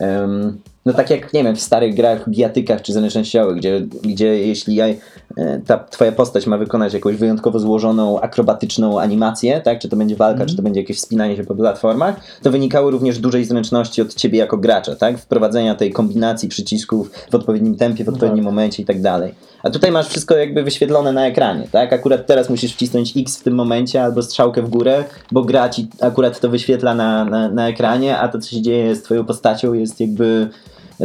em, 0.00 0.58
no 0.86 0.92
tak 0.92 1.10
jak, 1.10 1.32
nie 1.32 1.44
wiem, 1.44 1.56
w 1.56 1.60
starych 1.60 1.94
grach, 1.94 2.28
bijatykach 2.28 2.82
czy 2.82 2.92
zręcznościowych, 2.92 3.56
gdzie, 3.56 3.80
gdzie 4.02 4.38
jeśli 4.46 4.74
ja, 4.74 4.86
e, 4.86 5.60
ta 5.66 5.78
twoja 5.78 6.12
postać 6.12 6.46
ma 6.46 6.58
wykonać 6.58 6.94
jakąś 6.94 7.16
wyjątkowo 7.16 7.58
złożoną, 7.58 8.20
akrobatyczną 8.20 9.00
animację, 9.00 9.60
tak? 9.60 9.78
Czy 9.78 9.88
to 9.88 9.96
będzie 9.96 10.16
walka, 10.16 10.32
Mhm. 10.32 10.48
czy 10.48 10.56
to 10.56 10.62
będzie 10.62 10.80
jakieś 10.80 10.96
wspinanie 10.96 11.36
się 11.36 11.44
po 11.44 11.54
platformach, 11.54 12.16
to 12.42 12.50
wynikało 12.50 12.90
również 12.90 13.18
dużej 13.18 13.44
zręczności 13.44 14.02
od 14.02 14.14
ciebie 14.14 14.38
jako 14.38 14.56
gracza, 14.56 14.96
tak? 14.96 15.18
Wprowadzenia 15.18 15.74
tej 15.74 15.92
kombinacji 15.92 16.48
przycisków 16.48 17.10
w 17.30 17.34
odpowiednim 17.34 17.76
tempie, 17.76 18.04
w 18.04 18.08
odpowiednim 18.08 18.44
tak. 18.44 18.52
momencie 18.52 18.82
i 18.82 18.86
tak 18.86 19.00
dalej. 19.00 19.34
A 19.62 19.70
tutaj 19.70 19.92
masz 19.92 20.08
wszystko 20.08 20.36
jakby 20.36 20.62
wyświetlone 20.62 21.12
na 21.12 21.26
ekranie, 21.26 21.68
tak? 21.72 21.92
Akurat 21.92 22.26
teraz 22.26 22.50
musisz 22.50 22.72
wcisnąć 22.72 23.16
X 23.16 23.38
w 23.38 23.42
tym 23.42 23.54
momencie 23.54 24.02
albo 24.04 24.22
strzałkę 24.22 24.62
w 24.62 24.68
górę, 24.68 25.04
bo 25.32 25.42
gra 25.42 25.68
ci 25.68 25.88
akurat 26.00 26.40
to 26.40 26.48
wyświetla 26.48 26.94
na, 26.94 27.24
na, 27.24 27.48
na 27.48 27.68
ekranie, 27.68 28.18
a 28.18 28.28
to 28.28 28.38
co 28.38 28.50
się 28.50 28.62
dzieje 28.62 28.96
z 28.96 29.02
twoją 29.02 29.24
postacią 29.24 29.72
jest 29.72 30.00
jakby... 30.00 30.48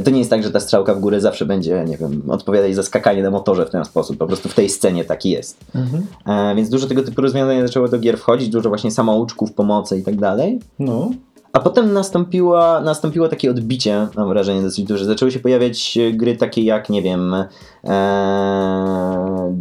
To 0.06 0.12
nie 0.12 0.20
jest 0.20 0.30
tak, 0.30 0.44
że 0.44 0.52
ta 0.52 0.60
strzałka 0.60 0.96
w 0.96 1.00
górę 1.00 1.22
zawsze 1.22 1.46
będzie, 1.46 1.86
nie 1.88 1.98
wiem, 1.98 2.22
odpowiadać 2.28 2.76
za 2.76 2.84
skakanie 2.84 3.24
na 3.24 3.32
motorze 3.32 3.66
w 3.66 3.70
ten 3.70 3.86
sposób. 3.86 4.18
Po 4.18 4.28
prostu 4.28 4.50
w 4.50 4.54
tej 4.54 4.70
scenie 4.70 5.06
taki 5.06 5.30
jest. 5.30 5.58
Mhm. 5.76 6.06
E, 6.28 6.56
więc 6.56 6.70
dużo 6.70 6.88
tego 6.88 7.04
typu 7.04 7.22
rozwiązań 7.22 7.68
zaczęło 7.68 7.88
do 7.88 8.00
gier 8.00 8.18
wchodzić, 8.18 8.50
dużo 8.50 8.70
właśnie 8.70 8.92
samouczków, 8.92 9.54
pomocy 9.54 9.98
i 9.98 10.04
tak 10.04 10.16
dalej. 10.16 10.60
No. 10.80 11.12
A 11.54 11.60
potem 11.60 11.94
nastąpiło, 11.94 12.82
nastąpiło 12.82 13.28
takie 13.28 13.52
odbicie, 13.52 14.08
mam 14.16 14.30
wrażenie 14.30 14.62
dosyć 14.62 14.86
duże. 14.86 15.06
Zaczęły 15.06 15.32
się 15.32 15.40
pojawiać 15.40 15.98
e, 15.98 16.12
gry 16.12 16.36
takie 16.36 16.62
jak, 16.64 16.90
nie 16.90 17.02
wiem, 17.02 17.36
e, 17.84 19.58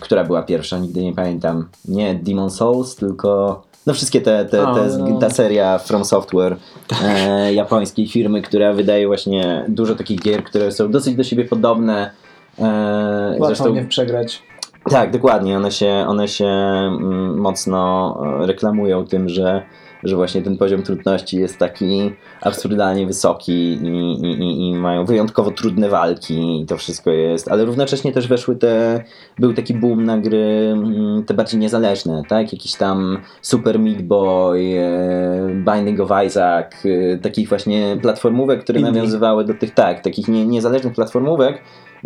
która 0.00 0.24
była 0.24 0.42
pierwsza, 0.42 0.78
nigdy 0.78 1.02
nie 1.02 1.14
pamiętam. 1.14 1.68
Nie 1.84 2.14
Demon 2.14 2.50
Souls, 2.50 2.96
tylko 2.96 3.62
no 3.86 3.94
wszystkie 3.94 4.20
te, 4.20 4.44
te, 4.44 4.66
A, 4.66 4.74
te 4.74 4.98
no. 4.98 5.18
ta 5.18 5.30
seria 5.30 5.78
From 5.78 6.04
Software 6.04 6.56
e, 7.04 7.54
japońskiej 7.54 8.08
firmy, 8.08 8.42
która 8.42 8.72
wydaje 8.72 9.06
właśnie 9.06 9.64
dużo 9.68 9.94
takich 9.94 10.20
gier, 10.20 10.44
które 10.44 10.72
są 10.72 10.90
dosyć 10.90 11.16
do 11.16 11.24
siebie 11.24 11.44
podobne. 11.44 12.10
E, 12.58 13.36
Łatwo 13.38 13.70
mnie 13.70 13.84
przegrać. 13.84 14.42
tak, 14.90 15.10
dokładnie. 15.10 15.56
One 15.56 15.72
się, 15.72 16.04
one 16.08 16.28
się 16.28 16.46
mm, 16.46 17.38
mocno 17.38 18.14
e, 18.42 18.46
reklamują 18.46 19.06
tym, 19.06 19.28
że, 19.28 19.62
że 20.04 20.16
właśnie 20.16 20.42
ten 20.42 20.56
poziom 20.56 20.82
trudności 20.82 21.36
jest 21.36 21.58
taki 21.58 22.12
absurdalnie 22.40 23.06
wysoki 23.06 23.52
i, 23.52 23.86
i, 24.22 24.70
i, 24.70 24.74
mają 24.74 25.04
wyjątkowo 25.04 25.50
trudne 25.50 25.88
walki 25.88 26.60
i 26.60 26.66
to 26.66 26.76
wszystko 26.76 27.10
jest, 27.10 27.48
ale 27.48 27.64
równocześnie 27.64 28.12
też 28.12 28.28
weszły 28.28 28.56
te, 28.56 29.04
był 29.38 29.54
taki 29.54 29.74
boom 29.74 30.04
na 30.04 30.18
gry 30.18 30.72
mm, 30.72 31.24
te 31.24 31.34
bardziej 31.34 31.60
niezależne, 31.60 32.22
tak? 32.28 32.52
Jakiś 32.52 32.74
tam 32.74 33.18
Super 33.42 33.78
Meat 33.78 34.02
Boy, 34.02 34.60
e, 34.78 35.48
Binding 35.48 36.00
of 36.00 36.10
Isaac, 36.26 36.72
e, 36.84 37.18
takich 37.18 37.48
właśnie 37.48 37.96
platformówek, 38.02 38.64
które 38.64 38.80
nawiązywały 38.80 39.44
do 39.44 39.54
tych, 39.54 39.74
tak, 39.74 40.00
takich 40.00 40.28
nie, 40.28 40.46
niezależnych 40.46 40.94
platformówek, 40.94 41.62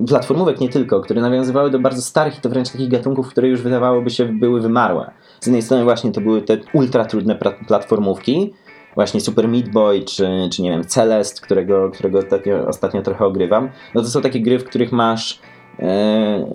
platformówek 0.07 0.61
nie 0.61 0.69
tylko, 0.69 1.01
które 1.01 1.21
nawiązywały 1.21 1.71
do 1.71 1.79
bardzo 1.79 2.03
starych 2.03 2.39
i 2.39 2.41
to 2.41 2.49
wręcz 2.49 2.71
takich 2.71 2.89
gatunków, 2.89 3.29
które 3.29 3.49
już 3.49 3.63
wydawałoby 3.63 4.11
się 4.11 4.25
były 4.25 4.61
wymarłe. 4.61 5.11
Z 5.41 5.47
jednej 5.47 5.63
strony 5.63 5.85
właśnie 5.85 6.13
to 6.13 6.21
były 6.21 6.43
te 6.43 6.57
ultra 6.73 7.05
trudne 7.05 7.39
platformówki, 7.69 8.55
właśnie 8.95 9.21
Super 9.21 9.49
Meat 9.49 9.69
Boy, 9.69 10.03
czy, 10.03 10.29
czy 10.53 10.63
nie 10.63 10.71
wiem, 10.71 10.85
Celest, 10.85 11.41
którego, 11.41 11.91
którego 11.91 12.19
ostatnio, 12.19 12.67
ostatnio 12.67 13.03
trochę 13.03 13.25
ogrywam. 13.25 13.69
No 13.95 14.03
to 14.03 14.09
są 14.09 14.21
takie 14.23 14.41
gry, 14.41 14.59
w 14.59 14.65
których 14.65 14.93
masz 14.93 15.41
e, 15.79 16.47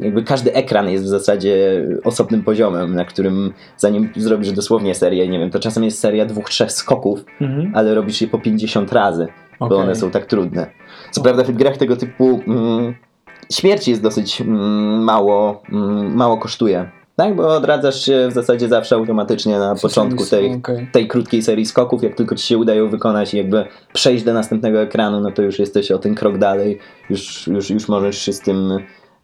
jakby 0.00 0.22
każdy 0.22 0.54
ekran 0.54 0.88
jest 0.88 1.04
w 1.04 1.08
zasadzie 1.08 1.84
osobnym 2.04 2.42
poziomem, 2.42 2.94
na 2.94 3.04
którym 3.04 3.52
zanim 3.76 4.12
zrobisz 4.16 4.52
dosłownie 4.52 4.94
serię, 4.94 5.28
nie 5.28 5.38
wiem, 5.38 5.50
to 5.50 5.58
czasem 5.58 5.84
jest 5.84 6.00
seria 6.00 6.26
dwóch, 6.26 6.50
trzech 6.50 6.72
skoków, 6.72 7.24
Mhm. 7.40 7.72
ale 7.74 7.94
robisz 7.94 8.20
je 8.20 8.28
po 8.28 8.38
50 8.38 8.92
razy 8.92 9.28
bo 9.60 9.66
Okej. 9.66 9.78
one 9.78 9.94
są 9.96 10.10
tak 10.10 10.26
trudne. 10.26 10.66
Co 11.10 11.22
prawda 11.22 11.44
w 11.44 11.50
grach 11.52 11.76
tego 11.76 11.96
typu 11.96 12.40
mm, 12.46 12.94
śmierć 13.52 13.88
jest 13.88 14.02
dosyć 14.02 14.40
mm, 14.40 15.04
mało, 15.04 15.62
mm, 15.72 16.14
mało 16.16 16.36
kosztuje. 16.36 16.90
Tak, 17.16 17.36
bo 17.36 17.56
odradzasz 17.56 18.04
się 18.04 18.28
w 18.30 18.32
zasadzie 18.32 18.68
zawsze 18.68 18.94
automatycznie 18.94 19.58
na 19.58 19.74
początku 19.74 20.26
tej, 20.26 20.54
Okej. 20.54 20.88
tej 20.92 21.08
krótkiej 21.08 21.42
serii 21.42 21.66
skoków. 21.66 22.02
Jak 22.02 22.14
tylko 22.14 22.34
ci 22.34 22.46
się 22.46 22.58
udają 22.58 22.88
wykonać 22.88 23.34
i 23.34 23.36
jakby 23.36 23.64
przejść 23.92 24.24
do 24.24 24.32
następnego 24.32 24.80
ekranu, 24.80 25.20
no 25.20 25.30
to 25.30 25.42
już 25.42 25.58
jesteś 25.58 25.90
o 25.90 25.98
ten 25.98 26.14
krok 26.14 26.38
dalej. 26.38 26.78
Już, 27.10 27.46
już, 27.46 27.70
już 27.70 27.88
możesz 27.88 28.18
się 28.18 28.32
z 28.32 28.40
tym 28.40 28.78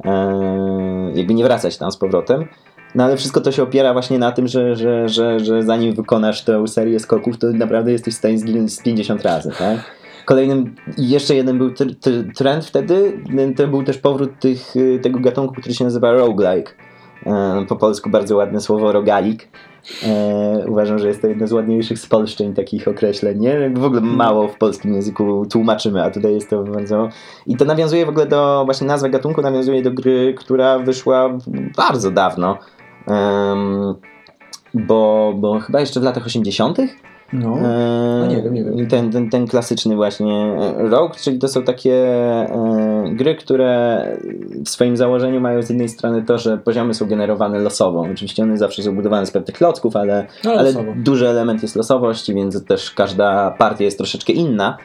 e, 0.05 1.13
jakby 1.15 1.35
nie 1.35 1.45
wracać 1.45 1.77
tam 1.79 1.93
z 1.93 1.97
powrotem. 1.97 2.49
No 2.95 3.05
ale 3.05 3.17
wszystko 3.17 3.41
to 3.41 3.53
się 3.53 3.63
opiera 3.63 3.93
właśnie 3.93 4.19
na 4.19 4.33
tym, 4.33 4.49
że, 4.49 4.77
że, 4.77 5.09
że, 5.09 5.41
że 5.41 5.63
zanim 5.63 5.95
wykonasz 5.95 6.45
tę 6.45 6.69
serię 6.69 7.01
skoków, 7.01 7.39
to 7.39 7.47
naprawdę 7.47 7.93
jesteś 7.93 8.15
w 8.15 8.19
stanie 8.19 8.39
zginąć 8.39 8.73
z 8.73 8.83
50 8.83 9.23
razy, 9.23 9.51
tak? 9.59 9.79
Kolejnym, 10.25 10.75
jeszcze 10.99 11.35
jeden 11.35 11.59
był 11.59 11.71
tr- 11.71 11.95
tr- 11.95 12.33
trend 12.37 12.65
wtedy, 12.65 13.23
to 13.57 13.69
był 13.69 13.83
też 13.83 13.99
powrót 13.99 14.31
tych, 14.41 14.77
y, 14.77 14.99
tego 15.03 15.21
gatunku, 15.21 15.55
który 15.55 15.75
się 15.75 15.85
nazywa 15.85 16.13
roguelike. 16.13 16.73
E, 17.27 17.65
Po 17.69 17.77
polsku 17.77 18.11
bardzo 18.11 18.37
ładne 18.37 18.61
słowo 18.61 18.93
rogalik. 18.93 19.49
E, 20.07 20.65
uważam, 20.69 20.99
że 20.99 21.09
jest 21.09 21.23
to 21.23 21.27
jedno 21.27 21.47
z 21.47 21.53
ładniejszych 21.53 21.99
spolszczeń 21.99 22.55
takich 22.55 22.89
określeń. 22.89 23.39
Nie? 23.39 23.71
W 23.71 23.85
ogóle 23.85 24.01
mało 24.01 24.49
w 24.49 24.59
polskim 24.59 24.95
języku 24.95 25.47
tłumaczymy, 25.53 26.03
a 26.05 26.11
tutaj 26.11 26.35
jest 26.35 26.51
to 26.51 26.63
bardzo. 26.63 27.09
I 27.47 27.57
to 27.57 27.65
nawiązuje 27.65 28.07
w 28.07 28.09
ogóle 28.09 28.27
do, 28.27 28.63
właśnie 28.65 28.87
nazwa 28.87 29.09
gatunku 29.09 29.43
nawiązuje 29.43 29.83
do 29.83 29.91
gry, 29.93 30.35
która 30.39 30.79
wyszła 30.79 31.39
bardzo 31.77 32.11
dawno. 32.11 32.59
Bo, 34.75 35.33
bo 35.37 35.61
chyba 35.61 35.81
jeszcze 35.81 36.01
w 36.01 36.03
latach 36.03 36.27
80. 36.27 36.79
No. 37.35 37.57
No 38.21 38.27
nie 38.27 38.43
wiem, 38.43 38.55
nie 38.55 38.65
wiem. 38.65 38.87
Ten, 38.87 39.11
ten, 39.11 39.31
ten 39.31 39.47
klasyczny 39.47 39.97
właśnie 39.97 40.57
Rogue, 40.79 41.15
czyli 41.21 41.39
to 41.39 41.49
są 41.49 41.63
takie 41.63 41.95
e, 41.95 43.05
gry, 43.13 43.35
które 43.35 44.05
w 44.65 44.69
swoim 44.69 44.97
założeniu 44.97 45.41
mają 45.41 45.63
z 45.63 45.69
jednej 45.69 45.89
strony 45.89 46.23
to, 46.23 46.39
że 46.39 46.59
poziomy 46.59 46.95
są 46.95 47.07
generowane 47.07 47.59
losowo. 47.59 48.07
Oczywiście 48.13 48.43
one 48.43 48.59
zawsze 48.59 48.83
są 48.83 48.95
budowane 48.95 49.27
z 49.27 49.31
pewnych 49.31 49.57
klocków, 49.57 49.97
ale, 49.97 50.27
No, 50.45 50.53
ale 50.53 50.73
duży 50.97 51.29
element 51.29 51.63
jest 51.63 51.77
losowości, 51.77 52.35
więc 52.35 52.65
też 52.65 52.91
każda 52.91 53.51
partia 53.51 53.85
jest 53.85 53.99
troszeczkę 53.99 54.33
inna. 54.33 54.77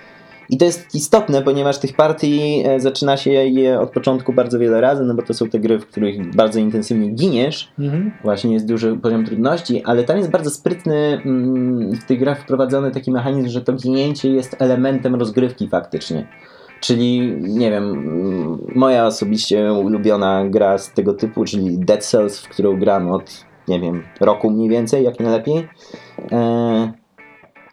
I 0.50 0.58
to 0.58 0.66
jest 0.66 0.96
istotne, 0.96 1.42
ponieważ 1.42 1.78
tych 1.78 1.96
partii 1.96 2.64
e, 2.66 2.80
zaczyna 2.80 3.18
się 3.18 3.32
je 3.32 3.80
od 3.80 3.92
początku 3.92 4.34
bardzo 4.34 4.60
wiele 4.60 4.82
razy, 4.82 5.04
no 5.04 5.14
bo 5.14 5.22
to 5.22 5.34
są 5.34 5.50
te 5.50 5.60
gry, 5.60 5.80
w 5.80 5.86
których 5.86 6.36
bardzo 6.36 6.60
intensywnie 6.60 7.10
giniesz, 7.10 7.70
Mhm. 7.80 8.12
Właśnie 8.24 8.54
jest 8.54 8.68
duży 8.68 8.98
poziom 8.98 9.26
trudności, 9.26 9.84
ale 9.84 10.04
tam 10.04 10.18
jest 10.18 10.30
bardzo 10.30 10.50
sprytny 10.50 11.22
mm, 11.26 11.94
w 11.96 12.06
tych 12.06 12.20
grach 12.20 12.42
wprowadzony 12.42 12.92
taki 12.92 13.12
mechanizm, 13.12 13.50
że 13.50 13.62
to 13.62 13.74
ginięcie 13.74 14.30
jest 14.30 14.56
elementem 14.60 15.16
rozgrywki 15.16 15.68
faktycznie. 15.68 16.28
Czyli, 16.82 17.36
nie 17.40 17.72
wiem, 17.72 17.84
mm, 17.84 18.58
moja 18.76 19.06
osobiście 19.06 19.74
ulubiona 19.74 20.46
gra 20.50 20.78
z 20.78 20.94
tego 20.94 21.14
typu, 21.14 21.46
czyli 21.46 21.78
Dead 21.78 22.06
Cells, 22.06 22.40
w 22.40 22.50
którą 22.50 22.80
gram 22.80 23.12
od, 23.12 23.46
nie 23.68 23.80
wiem, 23.80 24.04
roku 24.20 24.52
mniej 24.52 24.70
więcej, 24.70 25.04
jak 25.04 25.20
nie 25.20 25.30
lepiej. 25.30 25.68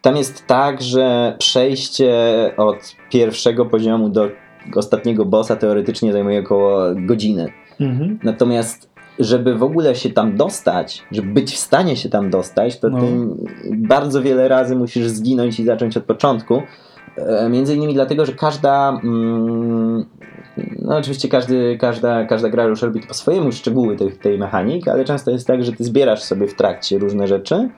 Tam 0.01 0.15
jest 0.17 0.47
tak, 0.47 0.81
że 0.81 1.35
przejście 1.39 2.13
od 2.57 2.95
pierwszego 3.11 3.65
poziomu 3.65 4.09
do 4.09 4.29
ostatniego 4.75 5.25
bossa 5.25 5.55
teoretycznie 5.55 6.13
zajmuje 6.13 6.39
około 6.39 6.81
godziny. 6.95 7.51
Mhm. 7.79 8.19
Natomiast, 8.23 8.89
żeby 9.19 9.55
w 9.55 9.63
ogóle 9.63 9.95
się 9.95 10.09
tam 10.09 10.37
dostać, 10.37 11.03
żeby 11.11 11.27
być 11.33 11.53
w 11.53 11.57
stanie 11.57 11.95
się 11.95 12.09
tam 12.09 12.29
dostać, 12.29 12.79
to 12.79 12.89
No. 12.89 12.99
ty 12.99 13.05
bardzo 13.71 14.21
wiele 14.21 14.47
razy 14.47 14.75
musisz 14.75 15.07
zginąć 15.07 15.59
i 15.59 15.65
zacząć 15.65 15.97
od 15.97 16.03
początku. 16.03 16.61
E, 17.17 17.49
Między 17.49 17.75
innymi 17.75 17.93
dlatego, 17.93 18.25
że 18.25 18.33
każda. 18.33 18.99
Mm, 19.03 20.05
no 20.79 20.97
oczywiście 20.97 21.29
każdy, 21.29 21.77
każda, 21.81 22.25
każda 22.25 22.49
gra 22.49 22.63
już 22.63 22.81
robi 22.81 22.99
po 23.07 23.13
swojemu 23.13 23.51
szczegóły 23.51 23.95
tej, 23.95 24.11
tej 24.11 24.37
mechaniki, 24.37 24.89
ale 24.89 25.05
często 25.05 25.31
jest 25.31 25.47
tak, 25.47 25.63
że 25.63 25.71
ty 25.73 25.83
zbierasz 25.83 26.23
sobie 26.23 26.47
w 26.47 26.55
trakcie 26.55 26.97
różne 26.99 27.27
rzeczy 27.27 27.69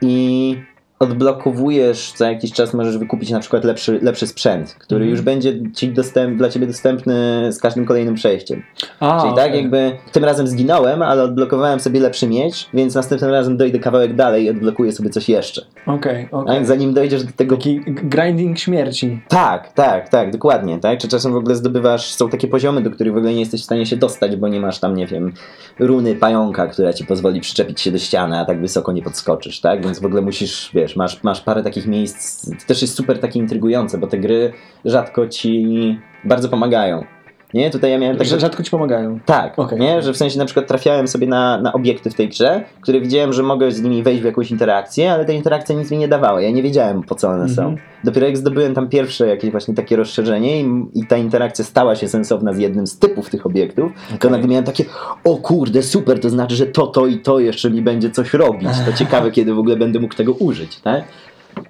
i 0.00 0.56
odblokowujesz, 1.02 2.12
co 2.16 2.24
jakiś 2.24 2.52
czas 2.52 2.74
możesz 2.74 2.98
wykupić 2.98 3.30
na 3.30 3.40
przykład 3.40 3.64
lepszy, 3.64 3.98
lepszy 4.02 4.26
sprzęt, 4.26 4.74
który 4.78 4.98
Mhm. 4.98 5.10
już 5.10 5.20
będzie 5.20 5.52
ci 5.74 5.88
dostęp, 5.92 6.38
dla 6.38 6.48
ciebie 6.48 6.66
dostępny 6.66 7.12
z 7.52 7.58
każdym 7.58 7.86
kolejnym 7.86 8.14
przejściem. 8.14 8.62
A, 9.00 9.20
Czyli 9.20 9.32
okej. 9.32 9.44
tak 9.44 9.54
jakby 9.54 9.92
tym 10.12 10.24
razem 10.24 10.46
zginąłem, 10.46 11.02
ale 11.02 11.22
odblokowałem 11.22 11.80
sobie 11.80 12.00
lepszy 12.00 12.28
miecz, 12.28 12.68
więc 12.74 12.94
następnym 12.94 13.30
razem 13.30 13.56
dojdę 13.56 13.78
kawałek 13.78 14.14
dalej 14.14 14.44
i 14.44 14.50
odblokuję 14.50 14.92
sobie 14.92 15.10
coś 15.10 15.28
jeszcze. 15.28 15.62
Okej, 15.86 16.28
okej. 16.32 16.56
Tak? 16.56 16.66
Zanim 16.66 16.94
dojdziesz 16.94 17.24
do 17.24 17.32
tego... 17.36 17.56
Taki 17.56 17.80
grinding 17.86 18.58
śmierci. 18.58 19.20
Tak, 19.28 19.72
tak, 19.72 20.08
tak, 20.08 20.30
dokładnie. 20.32 20.78
Tak? 20.78 20.98
Czy 20.98 21.08
czasem 21.08 21.32
w 21.32 21.36
ogóle 21.36 21.56
zdobywasz, 21.56 22.06
są 22.14 22.28
takie 22.28 22.48
poziomy, 22.48 22.80
do 22.82 22.90
których 22.90 23.12
w 23.14 23.16
ogóle 23.16 23.32
nie 23.34 23.40
jesteś 23.40 23.60
w 23.60 23.64
stanie 23.64 23.86
się 23.86 23.96
dostać, 23.96 24.36
bo 24.36 24.48
nie 24.48 24.60
masz 24.60 24.80
tam, 24.80 24.94
nie 24.96 25.06
wiem, 25.06 25.32
runy 25.78 26.14
pająka, 26.14 26.66
która 26.66 26.92
ci 26.92 27.04
pozwoli 27.06 27.40
przyczepić 27.40 27.80
się 27.80 27.90
do 27.92 27.98
ściany, 27.98 28.38
a 28.38 28.44
tak 28.44 28.60
wysoko 28.60 28.92
nie 28.92 29.02
podskoczysz, 29.02 29.60
tak? 29.60 29.84
Więc 29.84 30.00
w 30.00 30.04
ogóle 30.04 30.22
musisz, 30.22 30.70
wiesz, 30.74 30.91
masz, 30.96 31.22
masz 31.22 31.40
parę 31.40 31.62
takich 31.62 31.86
miejsc, 31.86 32.50
to 32.50 32.66
też 32.66 32.82
jest 32.82 32.94
super 32.94 33.20
takie 33.20 33.38
intrygujące, 33.38 33.98
bo 33.98 34.06
te 34.06 34.18
gry 34.18 34.52
rzadko 34.84 35.28
ci 35.28 35.98
bardzo 36.24 36.48
pomagają. 36.48 37.04
Nie, 37.54 37.70
tutaj 37.70 37.90
ja 37.90 37.98
miałem 37.98 38.16
tak, 38.16 38.26
Że 38.26 38.40
rzadko 38.40 38.62
ci 38.62 38.70
pomagają. 38.70 39.20
tak, 39.26 39.58
Okej. 39.58 39.78
nie? 39.78 40.02
że 40.02 40.12
w 40.12 40.16
sensie 40.16 40.38
na 40.38 40.44
przykład 40.44 40.66
trafiałem 40.66 41.08
sobie 41.08 41.26
na, 41.26 41.58
na 41.60 41.72
obiekty 41.72 42.10
w 42.10 42.14
tej 42.14 42.28
grze, 42.28 42.64
które 42.80 43.00
widziałem, 43.00 43.32
że 43.32 43.42
mogę 43.42 43.72
z 43.72 43.82
nimi 43.82 44.02
wejść 44.02 44.22
w 44.22 44.24
jakąś 44.24 44.50
interakcję, 44.50 45.12
ale 45.12 45.24
te 45.24 45.34
interakcje 45.34 45.76
nic 45.76 45.90
mi 45.90 45.98
nie 45.98 46.08
dawały. 46.08 46.42
Ja 46.42 46.50
nie 46.50 46.62
wiedziałem 46.62 47.02
po 47.02 47.14
co 47.14 47.28
one 47.28 47.48
są. 47.48 47.62
Mhm. 47.62 47.78
Dopiero 48.04 48.26
jak 48.26 48.36
zdobyłem 48.36 48.74
tam 48.74 48.88
pierwsze 48.88 49.26
jakieś 49.26 49.50
właśnie 49.50 49.74
takie 49.74 49.96
rozszerzenie 49.96 50.60
i, 50.60 50.84
i 50.94 51.06
ta 51.06 51.16
interakcja 51.16 51.64
stała 51.64 51.96
się 51.96 52.08
sensowna 52.08 52.52
z 52.52 52.58
jednym 52.58 52.86
z 52.86 52.98
typów 52.98 53.30
tych 53.30 53.46
obiektów, 53.46 53.92
to 54.08 54.14
Okej. 54.14 54.30
nagle 54.30 54.48
miałem 54.48 54.64
takie, 54.64 54.84
o 55.24 55.36
kurde, 55.36 55.82
super, 55.82 56.20
to 56.20 56.30
znaczy, 56.30 56.56
że 56.56 56.66
to, 56.66 56.86
to 56.86 57.06
i 57.06 57.18
to 57.18 57.38
jeszcze 57.40 57.70
mi 57.70 57.82
będzie 57.82 58.10
coś 58.10 58.34
robić. 58.34 58.68
To 58.86 58.92
ciekawe, 58.92 59.30
kiedy 59.30 59.54
w 59.54 59.58
ogóle 59.58 59.76
będę 59.76 59.98
mógł 60.00 60.14
tego 60.14 60.32
użyć, 60.32 60.80
tak? 60.80 61.04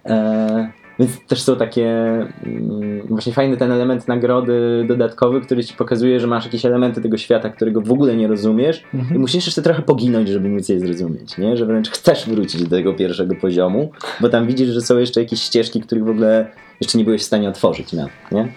E, 0.07 0.73
więc 0.99 1.21
też 1.27 1.43
są 1.43 1.57
takie 1.57 1.87
mm, 2.45 3.03
właśnie 3.09 3.33
fajny 3.33 3.57
ten 3.57 3.73
element 3.73 4.09
nagrody 4.09 4.85
dodatkowy, 4.89 5.41
który 5.41 5.65
ci 5.65 5.75
pokazuje, 5.75 6.21
że 6.21 6.27
masz 6.27 6.45
jakieś 6.45 6.67
elementy 6.67 7.01
tego 7.01 7.17
świata, 7.17 7.49
którego 7.49 7.81
w 7.81 7.93
ogóle 7.93 8.17
nie 8.17 8.27
rozumiesz 8.29 8.85
Mhm. 8.95 9.17
i 9.17 9.19
musisz 9.19 9.47
jeszcze 9.47 9.63
trochę 9.63 9.83
poginąć, 9.83 10.29
żeby 10.29 10.49
móc 10.49 10.69
je 10.69 10.81
zrozumieć, 10.81 11.39
nie? 11.39 11.57
Że 11.57 11.67
wręcz 11.67 11.91
chcesz 11.91 12.29
wrócić 12.29 12.63
do 12.63 12.71
tego 12.71 12.95
pierwszego 12.95 13.35
poziomu, 13.35 13.91
bo 14.21 14.29
tam 14.29 14.47
widzisz, 14.47 14.69
że 14.69 14.81
są 14.81 14.99
jeszcze 14.99 15.21
jakieś 15.23 15.43
ścieżki, 15.43 15.81
których 15.81 16.05
w 16.05 16.09
ogóle 16.11 16.47
jeszcze 16.83 16.99
nie 16.99 17.05
byłeś 17.05 17.21
w 17.23 17.25
stanie 17.25 17.49
otworzyć 17.49 17.93
nawet, 17.93 18.13
nie? 18.33 18.49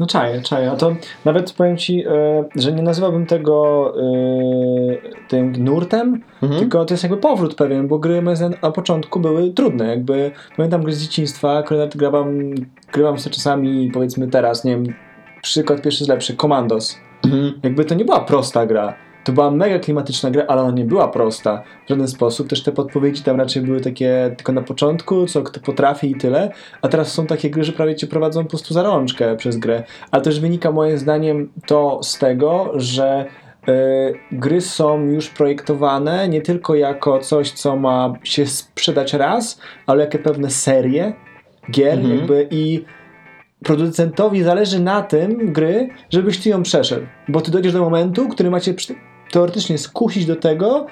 No 0.00 0.06
czaję, 0.06 0.42
czaję. 0.42 0.70
A 0.70 0.76
to 0.76 0.96
nawet 1.24 1.52
powiem 1.52 1.76
ci, 1.76 2.04
e, 2.06 2.44
że 2.56 2.72
nie 2.72 2.82
nazywałbym 2.82 3.26
tego 3.26 3.92
e, 3.96 5.28
tym 5.28 5.64
nurtem, 5.64 6.20
Mhm. 6.42 6.60
tylko 6.60 6.84
to 6.84 6.94
jest 6.94 7.02
jakby 7.04 7.18
powrót 7.18 7.54
pewien, 7.54 7.88
bo 7.88 7.98
gry 7.98 8.22
zdaniem 8.34 8.58
na 8.62 8.70
początku 8.70 9.20
były 9.20 9.50
trudne. 9.50 9.86
Jakby 9.86 10.30
pamiętam 10.56 10.82
gry 10.82 10.92
z 10.92 11.02
dzieciństwa, 11.02 11.62
które 11.62 11.88
grałam, 11.94 12.38
grywam 12.92 13.18
sobie 13.18 13.34
czasami, 13.34 13.90
powiedzmy 13.94 14.28
teraz, 14.28 14.64
nie 14.64 14.72
wiem, 14.72 14.94
przykład 15.42 15.82
pierwszy 15.82 16.04
z 16.04 16.08
lepszych, 16.08 16.36
Commandos. 16.36 16.98
Mhm. 17.24 17.52
Jakby 17.62 17.84
to 17.84 17.94
nie 17.94 18.04
była 18.04 18.20
prosta 18.20 18.66
gra. 18.66 18.94
To 19.24 19.32
była 19.32 19.50
mega 19.50 19.78
klimatyczna 19.78 20.30
gra, 20.30 20.44
ale 20.48 20.62
ona 20.62 20.70
nie 20.70 20.84
była 20.84 21.08
prosta 21.08 21.62
w 21.86 21.88
żaden 21.88 22.08
sposób. 22.08 22.48
Też 22.48 22.62
te 22.62 22.72
podpowiedzi 22.72 23.22
tam 23.22 23.36
raczej 23.40 23.62
były 23.62 23.80
takie 23.80 24.34
tylko 24.36 24.52
na 24.52 24.62
początku, 24.62 25.26
co 25.26 25.42
kto 25.42 25.60
potrafi 25.60 26.10
i 26.10 26.14
tyle. 26.14 26.52
A 26.82 26.88
teraz 26.88 27.12
są 27.12 27.26
takie 27.26 27.50
gry, 27.50 27.64
że 27.64 27.72
prawie 27.72 27.94
cię 27.94 28.06
prowadzą 28.06 28.42
po 28.42 28.50
prostu 28.50 28.74
za 28.74 28.82
rączkę 28.82 29.36
przez 29.36 29.56
grę. 29.56 29.82
Ale 30.10 30.22
też 30.22 30.40
wynika 30.40 30.72
moim 30.72 30.98
zdaniem 30.98 31.52
to 31.66 32.00
z 32.02 32.18
tego, 32.18 32.72
że 32.74 33.24
y, 33.68 33.72
gry 34.32 34.60
są 34.60 35.00
już 35.06 35.28
projektowane 35.28 36.28
nie 36.28 36.40
tylko 36.42 36.74
jako 36.74 37.18
coś, 37.18 37.50
co 37.52 37.76
ma 37.76 38.12
się 38.24 38.46
sprzedać 38.46 39.12
raz, 39.14 39.60
ale 39.86 40.04
jako 40.04 40.18
pewne 40.18 40.50
serie 40.50 41.12
gier 41.70 41.98
Mhm. 41.98 42.16
jakby 42.18 42.48
i 42.50 42.84
producentowi 43.64 44.42
zależy 44.42 44.80
na 44.80 45.02
tym 45.02 45.52
gry, 45.52 45.88
żebyś 46.10 46.38
ty 46.38 46.48
ją 46.48 46.62
przeszedł. 46.62 47.06
Bo 47.28 47.40
ty 47.40 47.50
dojdziesz 47.50 47.72
do 47.72 47.80
momentu, 47.80 48.28
który 48.28 48.50
macie 48.50 48.74
przy- 48.74 48.94
teoretycznie 49.34 49.78
skusić 49.78 50.26
do 50.26 50.36
tego, 50.36 50.86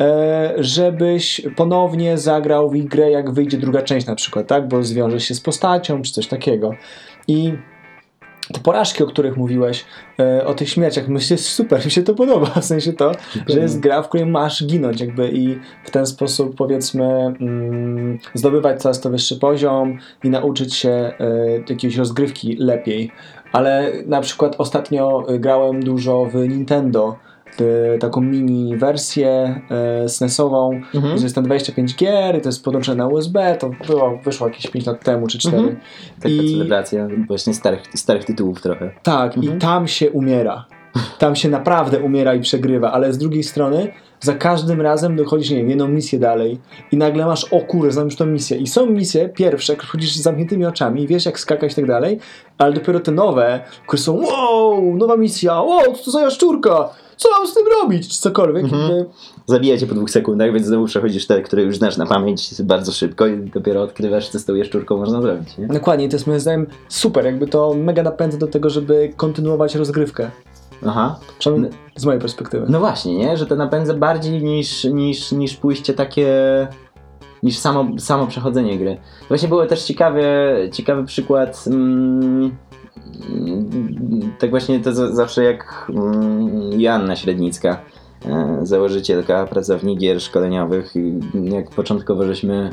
e, 0.00 0.54
żebyś 0.58 1.40
ponownie 1.56 2.18
zagrał 2.18 2.70
w 2.70 2.76
grę, 2.84 3.10
jak 3.10 3.30
wyjdzie 3.30 3.58
druga 3.58 3.82
część 3.82 4.06
na 4.06 4.14
przykład, 4.14 4.46
tak? 4.46 4.68
Bo 4.68 4.82
zwiąże 4.82 5.20
się 5.20 5.34
z 5.34 5.40
postacią, 5.40 6.02
czy 6.02 6.12
coś 6.12 6.26
takiego. 6.26 6.74
I 7.28 7.52
te 8.52 8.60
porażki, 8.60 9.02
o 9.02 9.06
których 9.06 9.36
mówiłeś, 9.36 9.84
e, 10.20 10.46
o 10.46 10.54
tych 10.54 10.68
śmierciach, 10.68 11.08
myślę, 11.08 11.38
super, 11.38 11.84
mi 11.84 11.90
się 11.90 12.02
to 12.02 12.14
podoba, 12.14 12.46
w 12.60 12.64
sensie 12.64 12.92
to, 12.92 13.12
że 13.46 13.60
jest 13.60 13.80
gra, 13.80 14.02
w 14.02 14.08
której 14.08 14.26
masz 14.26 14.66
ginąć 14.66 15.00
jakby 15.00 15.30
i 15.32 15.58
w 15.84 15.90
ten 15.90 16.06
sposób 16.06 16.56
powiedzmy 16.56 17.04
mm, 17.04 18.18
zdobywać 18.34 18.82
coraz 18.82 19.00
to 19.00 19.10
wyższy 19.10 19.38
poziom 19.38 19.98
i 20.24 20.30
nauczyć 20.30 20.74
się 20.74 20.90
e, 20.90 21.14
jakiejś 21.68 21.96
rozgrywki 21.96 22.56
lepiej. 22.56 23.10
Ale 23.52 23.92
na 24.06 24.20
przykład 24.20 24.54
ostatnio 24.58 25.24
grałem 25.38 25.82
dużo 25.82 26.24
w 26.24 26.34
Nintendo, 26.34 27.16
taką 28.00 28.20
mini 28.20 28.76
wersję 28.76 29.60
e, 29.70 30.08
SNES-ową, 30.08 30.80
Mhm. 30.94 31.18
że 31.18 31.22
jest 31.24 31.34
tam 31.34 31.44
25 31.44 31.96
gier 31.96 32.38
i 32.38 32.40
to 32.40 32.48
jest 32.48 32.64
podłączone 32.64 32.96
na 32.98 33.08
USB, 33.08 33.56
to 33.60 33.70
było, 33.86 34.18
wyszło 34.24 34.46
jakieś 34.46 34.66
5 34.70 34.86
lat 34.86 35.04
temu 35.04 35.26
czy 35.26 35.38
4. 35.38 35.56
Mhm. 35.56 35.76
Taka 36.16 36.28
I- 36.34 36.52
celebracja 36.52 37.08
właśnie 37.26 37.54
starych, 37.54 37.80
starych 37.94 38.24
tytułów 38.24 38.60
trochę. 38.62 38.90
Tak, 39.02 39.36
Mhm. 39.36 39.56
i 39.56 39.60
tam 39.60 39.88
się 39.88 40.10
umiera. 40.10 40.64
Tam 41.18 41.36
się 41.36 41.48
naprawdę 41.48 41.98
umiera 42.00 42.34
i 42.34 42.40
przegrywa, 42.40 42.92
ale 42.92 43.12
z 43.12 43.18
drugiej 43.18 43.42
strony 43.42 43.92
za 44.20 44.34
każdym 44.34 44.80
razem 44.80 45.16
dochodzisz, 45.16 45.50
nie 45.50 45.56
wiem, 45.56 45.68
jedną 45.68 45.88
misję 45.88 46.18
dalej 46.18 46.58
i 46.92 46.96
nagle 46.96 47.26
masz, 47.26 47.44
o 47.44 47.60
kurde, 47.60 47.90
znam 47.92 48.04
już 48.04 48.16
tą 48.16 48.26
misję. 48.26 48.56
I 48.56 48.66
są 48.66 48.86
misje 48.86 49.28
pierwsze, 49.28 49.76
które 49.76 49.88
chodzisz 49.92 50.12
z 50.16 50.22
zamkniętymi 50.22 50.66
oczami, 50.66 51.06
wiesz 51.06 51.26
jak 51.26 51.40
skakać 51.40 51.72
i 51.72 51.74
tak 51.74 51.86
dalej, 51.86 52.18
ale 52.58 52.72
dopiero 52.72 53.00
te 53.00 53.12
nowe, 53.12 53.60
które 53.86 54.02
są, 54.02 54.12
wow, 54.26 54.96
nowa 54.96 55.16
misja, 55.16 55.54
wow, 55.62 55.92
co 55.94 56.04
to 56.04 56.10
za 56.10 56.20
jaszczurka, 56.20 56.88
co 57.22 57.30
mam 57.30 57.46
z 57.46 57.54
tym 57.54 57.64
robić, 57.82 58.08
czy 58.08 58.20
cokolwiek. 58.20 58.64
Mhm. 58.64 58.82
Jakby, 58.82 59.06
Zabija 59.46 59.78
cię 59.78 59.86
po 59.86 59.94
dwóch 59.94 60.10
sekundach, 60.10 60.52
więc 60.52 60.66
znowu 60.66 60.86
przechodzisz 60.86 61.26
te, 61.26 61.42
które 61.42 61.62
już 61.62 61.76
znasz 61.76 61.96
na 61.96 62.06
pamięć 62.06 62.62
bardzo 62.62 62.92
szybko 62.92 63.26
i 63.26 63.36
dopiero 63.38 63.82
odkrywasz, 63.82 64.28
co 64.28 64.38
z 64.38 64.44
tą 64.44 64.54
jaszczurką 64.54 64.96
można 64.96 65.22
zrobić. 65.22 65.58
Nie? 65.58 65.66
dokładnie, 65.66 66.08
to 66.08 66.16
jest 66.16 66.26
moim 66.26 66.40
zdaniem 66.40 66.66
super, 66.88 67.24
jakby 67.24 67.46
to 67.46 67.74
mega 67.74 68.02
napędza 68.02 68.38
do 68.38 68.46
tego, 68.46 68.70
żeby 68.70 69.12
kontynuować 69.16 69.74
rozgrywkę. 69.74 70.30
Aha. 70.86 71.18
Przynajmniej 71.38 71.72
z 71.96 72.04
mojej 72.04 72.20
perspektywy. 72.20 72.66
No 72.68 72.80
właśnie, 72.80 73.16
nie? 73.16 73.36
Że 73.36 73.46
to 73.46 73.56
napędza 73.56 73.94
bardziej 73.94 74.42
niż, 74.42 74.84
niż, 74.84 75.32
niż 75.32 75.56
pójście 75.56 75.94
takie. 75.94 76.68
niż 77.42 77.58
samo, 77.58 77.98
samo 77.98 78.26
przechodzenie 78.26 78.78
gry. 78.78 78.96
Właśnie 79.28 79.48
było 79.48 79.66
też 79.66 79.82
ciekawy, 79.82 80.24
ciekawy 80.72 81.04
przykład. 81.04 81.64
Mm, 81.66 82.22
mm, 82.22 82.56
tak 84.38 84.50
właśnie 84.50 84.80
to 84.80 84.92
za, 84.92 85.12
zawsze 85.12 85.44
jak 85.44 85.90
mm, 85.94 86.80
Joanna 86.80 87.16
Średnicka, 87.16 87.80
e, 88.26 88.58
założycielka, 88.62 89.46
pracownik 89.46 89.98
gier 89.98 90.20
szkoleniowych, 90.20 90.94
jak 91.34 91.70
początkowo 91.70 92.24
żeśmy 92.24 92.70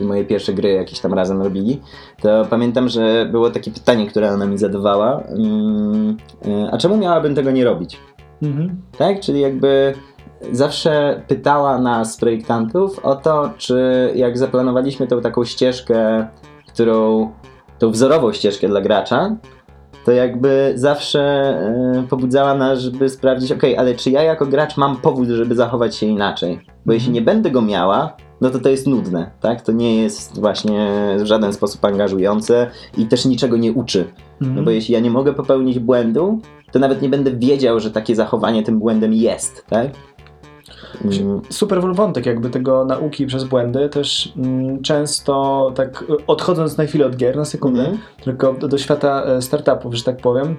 e, 0.00 0.04
moje 0.04 0.24
pierwsze 0.24 0.52
gry 0.52 0.72
jakieś 0.72 1.00
tam 1.00 1.14
razem 1.14 1.42
robili, 1.42 1.80
to 2.22 2.46
pamiętam, 2.50 2.88
że 2.88 3.28
było 3.30 3.50
takie 3.50 3.70
pytanie, 3.70 4.06
które 4.06 4.32
ona 4.32 4.46
mi 4.46 4.58
zadawała. 4.58 5.20
mm, 5.20 6.16
e, 6.46 6.70
A 6.72 6.78
czemu 6.78 6.96
miałabym 6.96 7.34
tego 7.34 7.50
nie 7.50 7.64
robić? 7.64 7.98
Mhm. 8.42 8.82
Tak? 8.98 9.20
Czyli 9.20 9.40
jakby 9.40 9.94
zawsze 10.52 11.22
pytała 11.28 11.78
nas, 11.78 12.16
projektantów, 12.16 12.98
o 12.98 13.16
to, 13.16 13.50
czy 13.58 14.10
jak 14.14 14.38
zaplanowaliśmy 14.38 15.06
tą 15.06 15.20
taką 15.20 15.44
ścieżkę, 15.44 16.26
którą, 16.68 17.30
tą 17.78 17.90
wzorową 17.90 18.32
ścieżkę 18.32 18.68
dla 18.68 18.80
gracza, 18.80 19.36
to 20.04 20.12
jakby 20.12 20.72
zawsze 20.74 21.20
e, 21.20 22.06
pobudzała 22.10 22.54
nas, 22.54 22.78
żeby 22.78 23.08
sprawdzić, 23.08 23.52
ok, 23.52 23.62
ale 23.76 23.94
czy 23.94 24.10
ja 24.10 24.22
jako 24.22 24.46
gracz 24.46 24.76
mam 24.76 24.96
powód, 24.96 25.28
żeby 25.28 25.54
zachować 25.54 25.96
się 25.96 26.06
inaczej? 26.06 26.60
Bo 26.86 26.92
jeśli 26.92 27.12
nie 27.12 27.22
będę 27.22 27.50
go 27.50 27.62
miała, 27.62 28.16
no 28.40 28.50
to 28.50 28.58
to 28.58 28.68
jest 28.68 28.86
nudne, 28.86 29.30
tak? 29.40 29.62
To 29.62 29.72
nie 29.72 30.02
jest 30.02 30.40
właśnie 30.40 30.88
w 31.18 31.26
żaden 31.26 31.52
sposób 31.52 31.84
angażujące 31.84 32.70
i 32.98 33.06
też 33.06 33.24
niczego 33.24 33.56
nie 33.56 33.72
uczy. 33.72 34.04
No 34.40 34.62
bo 34.62 34.70
jeśli 34.70 34.94
ja 34.94 35.00
nie 35.00 35.10
mogę 35.10 35.32
popełnić 35.32 35.78
błędu, 35.78 36.38
to 36.72 36.78
nawet 36.78 37.02
nie 37.02 37.08
będę 37.08 37.30
wiedział, 37.30 37.80
że 37.80 37.90
takie 37.90 38.14
zachowanie 38.14 38.62
tym 38.62 38.78
błędem 38.78 39.14
jest, 39.14 39.66
tak? 39.66 39.86
Mm, 41.04 41.40
super 41.50 41.80
wątek 41.80 42.26
jakby 42.26 42.50
tego 42.50 42.84
nauki 42.84 43.26
przez 43.26 43.44
błędy, 43.44 43.88
też 43.88 44.32
mm, 44.36 44.82
często 44.82 45.72
tak 45.74 46.02
y, 46.02 46.26
odchodząc 46.26 46.76
na 46.76 46.84
chwilę 46.84 47.06
od 47.06 47.16
gier, 47.16 47.36
na 47.36 47.44
sekundę, 47.44 47.80
Mhm. 47.80 47.98
tylko 48.24 48.52
do, 48.52 48.68
do 48.68 48.78
świata 48.78 49.22
e, 49.24 49.42
startupów, 49.42 49.94
że 49.94 50.04
tak 50.04 50.16
powiem, 50.16 50.56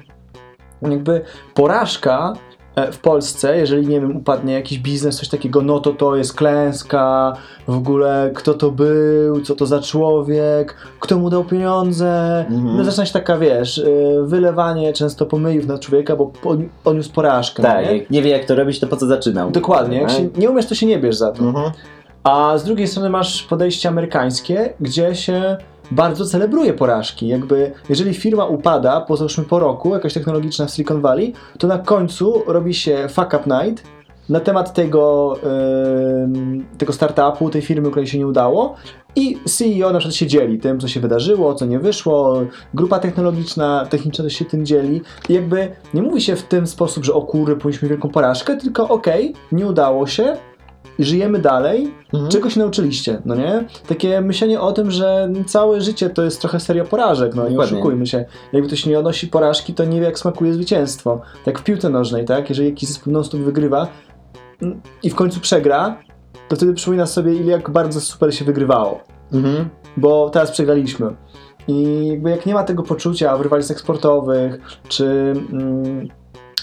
jakby 0.81 1.21
porażka 1.53 2.33
w 2.91 2.97
Polsce, 2.99 3.57
jeżeli 3.57 3.87
nie 3.87 4.01
wiem, 4.01 4.17
upadnie 4.17 4.53
jakiś 4.53 4.79
biznes, 4.79 5.17
coś 5.17 5.29
takiego, 5.29 5.61
no 5.61 5.79
to 5.79 5.91
to 5.91 6.15
jest 6.15 6.33
klęska, 6.33 7.33
w 7.67 7.77
ogóle 7.77 8.31
kto 8.35 8.53
to 8.53 8.71
był, 8.71 9.41
co 9.41 9.55
to 9.55 9.65
za 9.65 9.79
człowiek, 9.81 10.75
kto 10.99 11.17
mu 11.17 11.29
dał 11.29 11.43
pieniądze. 11.43 12.45
Mhm. 12.49 12.77
No 12.77 12.83
zaczyna 12.83 13.05
się 13.05 13.13
taka, 13.13 13.37
wiesz, 13.37 13.77
y, 13.77 14.15
wylewanie 14.23 14.93
często 14.93 15.25
pomyjów 15.25 15.67
na 15.67 15.77
człowieka, 15.77 16.15
bo 16.15 16.31
on- 16.45 16.69
odniósł 16.85 17.11
porażkę. 17.11 17.63
Tak, 17.63 17.85
nie? 17.85 18.05
nie 18.09 18.21
wie 18.21 18.29
jak 18.31 18.45
to 18.45 18.55
robić, 18.55 18.79
to 18.79 18.87
po 18.87 18.95
co 18.97 19.05
zaczynał? 19.07 19.51
Dokładnie, 19.51 19.97
jak 20.01 20.09
się 20.09 20.29
nie 20.37 20.49
umiesz, 20.49 20.65
to 20.65 20.75
się 20.75 20.85
nie 20.85 20.99
bierz 20.99 21.15
za 21.15 21.31
to. 21.31 21.43
Mhm. 21.43 21.71
A 22.23 22.57
z 22.57 22.63
drugiej 22.63 22.87
strony 22.87 23.09
masz 23.09 23.43
podejście 23.43 23.89
amerykańskie, 23.89 24.73
gdzie 24.79 25.15
się 25.15 25.57
bardzo 25.91 26.25
celebruje 26.25 26.73
porażki. 26.73 27.27
Jakby, 27.27 27.71
jeżeli 27.89 28.13
firma 28.13 28.45
upada, 28.45 29.01
po 29.01 29.17
załóżmy 29.17 29.43
po 29.43 29.59
roku, 29.59 29.93
jakaś 29.93 30.13
technologiczna 30.13 30.65
w 30.65 30.71
Silicon 30.71 31.01
Valley, 31.01 31.33
to 31.57 31.67
na 31.67 31.77
końcu 31.77 32.43
robi 32.47 32.73
się 32.73 33.07
fuck 33.09 33.27
up 33.27 33.43
night. 33.45 33.83
Na 34.29 34.39
temat 34.39 34.73
tego, 34.73 35.35
ym, 36.23 36.65
tego 36.77 36.93
startupu, 36.93 37.49
tej 37.49 37.61
firmy, 37.61 37.89
której 37.89 38.07
się 38.07 38.17
nie 38.17 38.27
udało. 38.27 38.75
I 39.15 39.37
CEO 39.45 39.93
na 39.93 39.99
przykład 39.99 40.15
się 40.15 40.27
dzieli 40.27 40.59
tym, 40.59 40.79
co 40.79 40.87
się 40.87 40.99
wydarzyło, 40.99 41.55
co 41.55 41.65
nie 41.65 41.79
wyszło, 41.79 42.41
grupa 42.73 42.99
technologiczna, 42.99 43.85
techniczna 43.89 44.23
też 44.23 44.33
się 44.33 44.45
tym 44.45 44.65
dzieli. 44.65 45.01
I 45.29 45.33
jakby 45.33 45.71
nie 45.93 46.01
mówi 46.01 46.21
się 46.21 46.35
w 46.35 46.43
ten 46.43 46.67
sposób, 46.67 47.05
że 47.05 47.13
o 47.13 47.21
kurde, 47.21 47.55
powinniśmy 47.55 47.89
wielką 47.89 48.09
porażkę, 48.09 48.57
tylko 48.57 48.87
okej, 48.87 49.33
nie 49.51 49.67
udało 49.67 50.07
się, 50.07 50.37
żyjemy 50.99 51.39
dalej, 51.39 51.93
Mhm. 52.13 52.31
czego 52.31 52.49
się 52.49 52.59
nauczyliście, 52.59 53.21
no 53.25 53.35
nie? 53.35 53.65
Takie 53.87 54.21
myślenie 54.21 54.61
o 54.61 54.71
tym, 54.71 54.91
że 54.91 55.29
całe 55.45 55.81
życie 55.81 56.09
to 56.09 56.23
jest 56.23 56.41
trochę 56.41 56.59
seria 56.59 56.83
porażek, 56.85 57.35
no 57.35 57.43
nie 57.43 57.49
Dokładnie. 57.49 57.77
oszukujmy 57.77 58.07
się. 58.07 58.25
Jakby 58.53 58.67
ktoś 58.67 58.85
nie 58.85 58.99
odnosi 58.99 59.27
porażki, 59.27 59.73
to 59.73 59.85
nie 59.85 59.99
wie 59.99 60.05
jak 60.05 60.19
smakuje 60.19 60.53
zwycięstwo. 60.53 61.21
Tak 61.45 61.59
w 61.59 61.63
piłce 61.63 61.89
nożnej, 61.89 62.25
tak? 62.25 62.49
Jeżeli 62.49 62.69
jakiś 62.69 62.89
zespół 62.89 63.13
non-stop 63.13 63.39
wygrywa 63.41 63.87
mm, 64.61 64.81
i 65.03 65.09
w 65.09 65.15
końcu 65.15 65.39
przegra, 65.39 65.97
to 66.49 66.55
wtedy 66.55 66.73
przypomina 66.73 67.05
sobie, 67.05 67.33
ile 67.33 67.51
jak 67.51 67.69
bardzo 67.69 68.01
super 68.01 68.35
się 68.35 68.45
wygrywało. 68.45 68.99
Mhm. 69.33 69.69
Bo 69.97 70.29
teraz 70.29 70.51
przegraliśmy. 70.51 71.15
I 71.67 72.07
jakby 72.07 72.29
jak 72.29 72.45
nie 72.45 72.53
ma 72.53 72.63
tego 72.63 72.83
poczucia 72.83 73.37
w 73.37 73.41
rywalizacjach 73.41 73.79
sportowych, 73.79 74.59
czy 74.87 75.33
mm, 75.51 76.07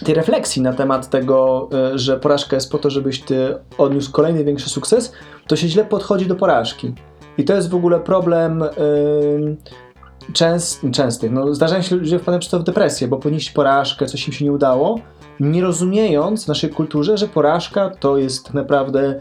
tej 0.05 0.15
refleksji 0.15 0.63
na 0.63 0.73
temat 0.73 1.11
tego, 1.11 1.69
y, 1.95 1.99
że 1.99 2.21
porażka 2.21 2.57
jest 2.57 2.73
po 2.73 2.79
to, 2.79 2.91
żebyś 2.91 3.21
ty 3.21 3.55
odniósł 3.79 4.13
kolejny 4.13 4.45
większy 4.45 4.71
sukces, 4.71 5.13
to 5.47 5.57
się 5.57 5.69
źle 5.69 5.85
podchodzi 5.85 6.27
do 6.27 6.37
porażki. 6.37 6.95
I 7.39 7.45
to 7.45 7.55
jest 7.55 7.71
w 7.71 7.75
ogóle 7.75 8.01
problem 8.01 8.63
ym, 8.63 9.57
częst. 10.33 11.27
No, 11.31 11.55
zdarzają 11.55 11.83
się 11.83 11.97
ludzie 11.97 12.19
wpadają 12.19 12.41
przez 12.41 12.61
w 12.61 12.65
depresję, 12.65 13.09
bo 13.09 13.17
ponieść 13.17 13.51
porażkę, 13.51 14.07
coś 14.07 14.27
im 14.29 14.33
się 14.33 14.45
nie 14.45 14.53
udało, 14.53 14.99
nie 15.41 15.63
rozumiejąc 15.63 16.45
w 16.45 16.49
naszej 16.49 16.71
kulturze, 16.71 17.17
że 17.17 17.29
porażka 17.29 17.91
to 17.91 18.19
jest 18.19 18.55
naprawdę 18.55 19.01
e, 19.11 19.21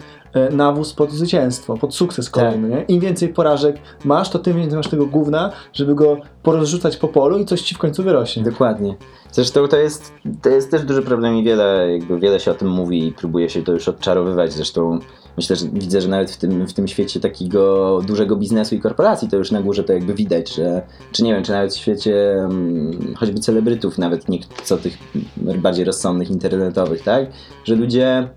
nawóz 0.52 0.94
pod 0.94 1.12
zwycięstwo, 1.12 1.78
pod 1.78 1.96
sukces 1.96 2.30
kolejny. 2.30 2.70
Nie? 2.70 2.82
Im 2.82 3.00
więcej 3.00 3.30
porażek 3.30 3.76
masz, 4.06 4.30
to 4.30 4.40
tym 4.40 4.58
więcej 4.58 4.78
masz 4.78 4.88
tego 4.88 5.06
gówna, 5.06 5.52
żeby 5.74 5.96
go 5.96 6.18
porozrzucać 6.44 6.98
po 6.98 7.08
polu 7.08 7.40
i 7.40 7.46
coś 7.46 7.62
ci 7.62 7.76
w 7.76 7.78
końcu 7.78 8.04
wyrośnie. 8.04 8.44
Dokładnie. 8.44 8.96
Zresztą 9.32 9.68
to 9.68 9.78
jest, 9.78 10.14
to 10.42 10.50
jest 10.50 10.72
też 10.72 10.84
duży 10.84 11.02
problem 11.02 11.36
i 11.36 11.44
wiele, 11.44 11.92
jakby 11.92 12.20
wiele 12.20 12.40
się 12.40 12.52
o 12.52 12.54
tym 12.54 12.68
mówi 12.68 13.08
i 13.08 13.12
próbuje 13.12 13.50
się 13.50 13.64
to 13.64 13.72
już 13.72 13.88
odczarowywać. 13.88 14.54
Zresztą 14.54 15.00
myślę, 15.38 15.56
że 15.56 15.66
widzę, 15.74 16.02
że 16.02 16.08
nawet 16.08 16.32
w 16.32 16.38
tym, 16.38 16.68
w 16.68 16.74
tym 16.74 16.88
świecie 16.88 17.20
takiego 17.20 18.00
dużego 18.08 18.36
biznesu 18.36 18.76
i 18.76 18.80
korporacji 18.80 19.30
to 19.30 19.38
już 19.38 19.52
na 19.52 19.62
górze 19.62 19.84
to 19.84 19.94
jakby 19.94 20.14
widać, 20.14 20.56
że 20.56 20.82
czy 21.12 21.24
nie 21.24 21.34
wiem, 21.34 21.44
czy 21.44 21.52
nawet 21.52 21.74
w 21.74 21.78
świecie 21.78 22.34
mm, 22.34 23.14
choćby 23.18 23.40
celebrytów, 23.40 23.98
nawet 23.98 24.30
nie 24.30 24.40
co 24.64 24.78
tych 24.78 24.98
bardziej 25.38 25.86
rozsądnych 25.86 26.32
internetowych, 26.32 27.04
tak? 27.04 27.26
Że 27.64 27.76
ludzie 27.76 28.30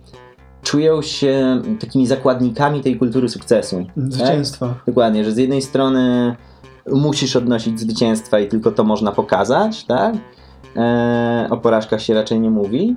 czują 0.64 1.03
się 1.03 1.62
takimi 1.81 2.07
zakładnikami 2.07 2.81
tej 2.81 2.96
kultury 2.96 3.29
sukcesu. 3.29 3.85
Tak? 3.85 4.12
Zwycięstwa. 4.12 4.74
Dokładnie, 4.87 5.24
że 5.24 5.33
z 5.33 5.37
jednej 5.37 5.62
strony 5.62 6.37
musisz 6.92 7.37
odnosić 7.37 7.81
zwycięstwa 7.81 8.38
i 8.38 8.48
tylko 8.48 8.72
to 8.72 8.85
można 8.85 9.12
pokazać, 9.12 9.85
tak? 9.85 10.14
E, 10.77 11.48
o 11.50 11.57
porażkach 11.57 12.03
się 12.03 12.14
raczej 12.14 12.40
nie 12.40 12.50
mówi. 12.50 12.96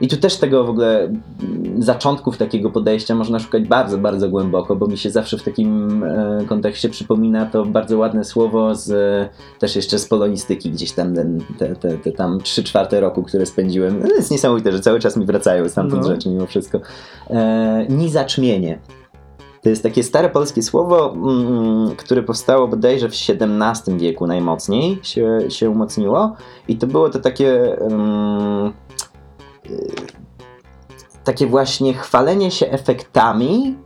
I 0.00 0.08
tu 0.08 0.16
też 0.16 0.36
tego 0.36 0.64
w 0.64 0.70
ogóle 0.70 1.00
mm, 1.00 1.82
zaczątków 1.82 2.36
takiego 2.36 2.70
podejścia 2.70 3.14
można 3.14 3.38
szukać 3.38 3.68
bardzo, 3.68 3.98
bardzo 3.98 4.28
głęboko, 4.28 4.76
bo 4.76 4.86
mi 4.86 4.98
się 4.98 5.10
zawsze 5.10 5.38
w 5.38 5.42
takim 5.42 6.02
e, 6.04 6.44
kontekście 6.48 6.88
przypomina 6.88 7.46
to 7.46 7.66
bardzo 7.66 7.98
ładne 7.98 8.24
słowo 8.24 8.74
z 8.74 8.90
też 9.58 9.76
jeszcze 9.76 9.98
z 9.98 10.08
polonistyki, 10.08 10.70
gdzieś 10.70 10.92
tam 10.92 11.14
ten, 11.14 11.40
te, 11.58 11.76
te, 11.76 11.98
te 11.98 12.12
tam 12.12 12.40
3 12.40 12.64
czwarte 12.64 13.00
roku, 13.00 13.22
które 13.22 13.46
spędziłem. 13.46 14.02
To 14.02 14.14
jest 14.14 14.30
niesamowite, 14.30 14.72
że 14.72 14.80
cały 14.80 15.00
czas 15.00 15.16
mi 15.16 15.26
wracają 15.26 15.68
stamtąd 15.68 16.02
No. 16.02 16.08
rzeczy 16.08 16.28
mimo 16.28 16.46
wszystko. 16.46 16.80
E, 17.30 17.86
nizaczmienie. 17.88 18.78
To 19.62 19.68
jest 19.68 19.82
takie 19.82 20.02
stare 20.02 20.28
polskie 20.30 20.62
słowo, 20.62 21.14
mm, 21.14 21.96
które 21.96 22.22
powstało 22.22 22.68
bodajże 22.68 23.08
w 23.08 23.12
XVII 23.12 23.98
wieku 23.98 24.26
najmocniej 24.26 24.98
się, 25.02 25.38
się 25.48 25.70
umocniło. 25.70 26.34
I 26.68 26.76
to 26.76 26.86
było 26.86 27.08
to 27.10 27.18
takie. 27.18 27.78
mm, 27.80 28.72
takie 31.24 31.46
właśnie 31.46 31.94
chwalenie 31.94 32.50
się 32.50 32.70
efektami, 32.70 33.76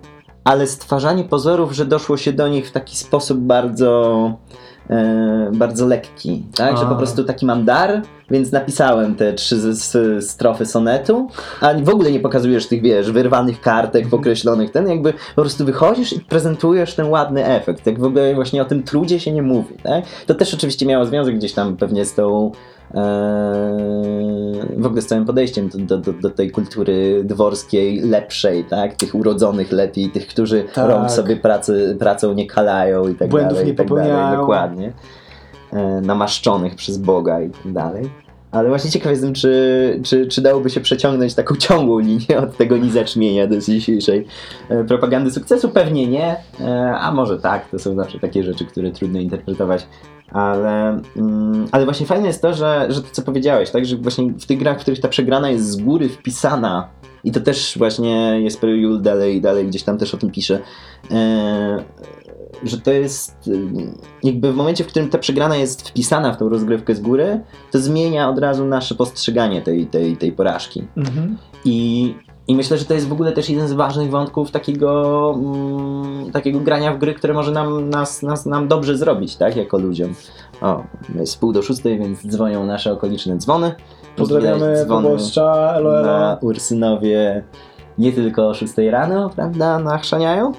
ale 0.44 0.66
stwarzanie 0.66 1.24
pozorów, 1.24 1.72
że 1.72 1.84
doszło 1.84 2.16
się 2.16 2.32
do 2.32 2.48
nich 2.48 2.68
w 2.68 2.72
taki 2.72 2.96
sposób 2.96 3.38
bardzo. 3.38 4.32
e, 4.90 5.50
bardzo 5.54 5.86
lekki, 5.86 6.46
tak? 6.56 6.78
Że 6.78 6.86
po 6.86 6.94
prostu 6.94 7.24
taki 7.24 7.46
mam 7.46 7.64
dar, 7.64 8.02
więc 8.30 8.52
napisałem 8.52 9.14
te 9.14 9.32
trzy 9.32 9.60
z, 9.60 9.78
z, 9.78 10.24
strofy 10.30 10.66
sonetu, 10.66 11.28
a 11.60 11.74
w 11.74 11.88
ogóle 11.88 12.12
nie 12.12 12.20
pokazujesz 12.20 12.66
tych, 12.66 12.82
wiesz, 12.82 13.12
wyrwanych 13.12 13.60
kartek, 13.60 14.14
określonych, 14.14 14.70
ten 14.70 14.88
jakby 14.88 15.12
po 15.12 15.42
prostu 15.42 15.64
wychodzisz 15.64 16.12
i 16.12 16.20
prezentujesz 16.20 16.94
ten 16.94 17.06
ładny 17.06 17.46
efekt, 17.46 17.84
tak 17.84 18.00
w 18.00 18.04
ogóle 18.04 18.34
właśnie 18.34 18.62
o 18.62 18.64
tym 18.64 18.82
trudzie 18.82 19.20
się 19.20 19.32
nie 19.32 19.42
mówi, 19.42 19.74
tak? 19.82 20.04
To 20.26 20.34
też 20.34 20.54
oczywiście 20.54 20.86
miało 20.86 21.04
związek 21.04 21.36
gdzieś 21.36 21.52
tam 21.52 21.76
pewnie 21.76 22.04
z 22.04 22.14
tą 22.14 22.52
w 24.76 24.86
ogóle 24.86 25.02
z 25.02 25.06
całym 25.06 25.24
podejściem 25.24 25.68
do, 25.74 25.98
do, 25.98 26.12
do, 26.12 26.30
tej 26.30 26.50
kultury 26.50 27.24
dworskiej 27.24 28.00
lepszej, 28.00 28.64
tak? 28.64 28.94
Tych 28.94 29.14
urodzonych 29.14 29.72
lepiej, 29.72 30.10
tych, 30.10 30.26
którzy 30.26 30.64
Tak. 30.74 31.10
sobie 31.10 31.36
pracy, 31.36 31.96
pracą 31.98 32.32
nie 32.34 32.46
kalają 32.46 33.08
i 33.08 33.14
tak 33.14 33.28
Błędów 33.28 33.52
dalej. 33.52 33.66
nie 33.66 33.74
tak 33.74 33.88
dalej, 33.88 34.04
popełniają. 34.04 34.40
dokładnie. 34.40 34.92
E, 35.72 36.00
namaszczonych 36.00 36.74
przez 36.74 36.98
Boga 36.98 37.40
i 37.40 37.50
tak 37.50 37.72
dalej. 37.72 38.10
Ale 38.54 38.68
właśnie 38.68 38.90
ciekaw 38.90 39.10
jestem, 39.10 39.34
czy, 39.34 40.00
czy, 40.04 40.26
czy 40.26 40.42
dałoby 40.42 40.70
się 40.70 40.80
przeciągnąć 40.80 41.34
taką 41.34 41.56
ciągłą 41.56 41.98
linię 41.98 42.38
od 42.38 42.56
tego 42.56 42.76
nizaczmienia 42.76 43.46
do 43.46 43.58
dzisiejszej 43.58 44.26
e, 44.68 44.84
propagandy 44.84 45.30
sukcesu? 45.30 45.68
Pewnie 45.68 46.06
nie, 46.06 46.36
e, 46.60 46.94
a 47.00 47.12
może 47.12 47.38
tak, 47.38 47.68
to 47.68 47.78
są 47.78 47.96
zawsze 47.96 48.18
takie 48.18 48.42
rzeczy, 48.44 48.64
które 48.64 48.90
trudno 48.90 49.20
interpretować. 49.20 49.86
Ale, 50.30 51.00
mm, 51.16 51.66
ale 51.72 51.84
właśnie 51.84 52.06
fajne 52.06 52.26
jest 52.26 52.42
to, 52.42 52.54
że, 52.54 52.86
że 52.88 53.02
to 53.02 53.08
co 53.12 53.22
powiedziałeś, 53.22 53.70
tak, 53.70 53.86
że 53.86 53.96
właśnie 53.96 54.32
w 54.32 54.46
tych 54.46 54.58
grach, 54.58 54.78
w 54.78 54.80
których 54.80 55.00
ta 55.00 55.08
przegrana 55.08 55.50
jest 55.50 55.70
z 55.70 55.76
góry 55.76 56.08
wpisana 56.08 56.88
i 57.24 57.32
to 57.32 57.40
też 57.40 57.78
właśnie 57.78 58.40
jest 58.42 58.62
Jul 58.62 59.02
dalej, 59.02 59.40
dalej 59.40 59.66
gdzieś 59.66 59.82
tam 59.82 59.98
też 59.98 60.14
o 60.14 60.16
tym 60.16 60.30
pisze, 60.30 60.58
e, 61.10 61.84
że 62.62 62.80
to 62.80 62.92
jest 62.92 63.48
y, 63.48 63.60
jakby 64.22 64.52
w 64.52 64.56
momencie, 64.56 64.84
w 64.84 64.86
którym 64.86 65.08
ta 65.08 65.18
przegrana 65.18 65.56
jest 65.56 65.88
wpisana 65.88 66.32
w 66.32 66.36
tą 66.36 66.48
rozgrywkę 66.48 66.94
z 66.94 67.00
góry, 67.00 67.40
to 67.70 67.78
zmienia 67.78 68.28
od 68.28 68.38
razu 68.38 68.64
nasze 68.64 68.94
postrzeganie 68.94 69.62
tej, 69.62 69.86
tej, 69.86 70.16
tej 70.16 70.32
porażki. 70.32 70.84
Mhm. 70.96 71.36
I, 71.64 72.14
I 72.48 72.56
myślę, 72.56 72.78
że 72.78 72.84
to 72.84 72.94
jest 72.94 73.08
w 73.08 73.12
ogóle 73.12 73.32
też 73.32 73.50
jeden 73.50 73.68
z 73.68 73.72
ważnych 73.72 74.10
wątków 74.10 74.50
takiego, 74.50 75.34
mm, 75.36 76.32
takiego 76.32 76.60
grania 76.60 76.94
w 76.94 76.98
gry, 76.98 77.14
które 77.14 77.34
może 77.34 77.52
nam, 77.52 77.90
nas, 77.90 78.22
nas, 78.22 78.46
nam 78.46 78.68
dobrze 78.68 78.96
zrobić, 78.96 79.36
tak, 79.36 79.56
jako 79.56 79.78
ludziom. 79.78 80.14
O, 80.60 80.84
jest 81.14 81.40
pół 81.40 81.52
do 81.52 81.62
szóstej, 81.62 81.98
więc 81.98 82.26
dzwonią 82.26 82.66
nasze 82.66 82.92
okoliczne 82.92 83.36
dzwony. 83.36 83.74
Pozdrawiamy 84.16 84.58
Widać 84.60 84.78
dzwony 84.84 85.02
proboszcza, 85.08 85.72
elo, 85.76 85.98
elo. 85.98 86.02
Na 86.06 86.38
Ursynowie 86.40 87.44
nie 87.98 88.12
tylko 88.12 88.48
o 88.48 88.54
6 88.54 88.74
rano, 88.90 89.30
prawda, 89.36 89.78
nachrzaniają. 89.78 90.52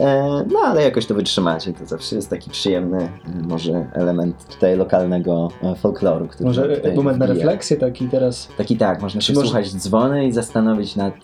E, 0.00 0.28
No 0.52 0.58
ale 0.66 0.82
jakoś 0.82 1.06
to 1.06 1.14
wytrzymacie, 1.14 1.72
to 1.72 1.86
zawsze 1.86 2.16
jest 2.16 2.30
taki 2.30 2.50
przyjemny 2.50 2.98
e, 3.04 3.08
może 3.48 3.86
element 3.92 4.44
tutaj 4.54 4.76
lokalnego 4.76 5.48
e, 5.62 5.74
folkloru, 5.74 6.26
który 6.28 6.44
Może 6.44 6.68
moment 6.96 7.18
na 7.18 7.26
refleksję 7.26 7.76
taki 7.76 8.08
teraz. 8.08 8.48
Taki 8.58 8.76
tak, 8.76 9.02
można 9.02 9.20
Czy 9.20 9.26
się 9.26 9.32
może- 9.32 9.46
słuchać 9.46 9.74
dzwony 9.74 10.26
i 10.26 10.32
zastanowić 10.32 10.96
nad 10.96 11.14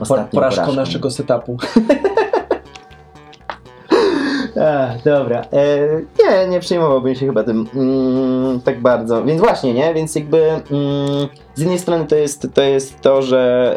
ostatnią 0.00 0.30
porażką 0.40 0.62
porażką. 0.62 0.76
naszego 0.76 1.10
setupu. 1.10 1.56
Ach, 4.60 5.02
dobra. 5.02 5.40
E, 5.52 5.88
nie, 6.18 6.48
nie 6.48 6.60
przejmowałbym 6.60 7.14
się 7.14 7.26
chyba 7.26 7.44
tym 7.44 7.66
mm, 7.74 8.60
tak 8.60 8.80
bardzo. 8.80 9.24
Więc 9.24 9.40
właśnie, 9.40 9.74
nie? 9.74 9.94
Więc 9.94 10.14
jakby 10.14 10.42
mm, 10.42 10.62
z 11.54 11.60
jednej 11.60 11.78
strony 11.78 12.06
to 12.06 12.16
jest 12.16 12.48
to, 12.54 12.62
jest 12.62 13.00
to 13.00 13.22
że, 13.22 13.76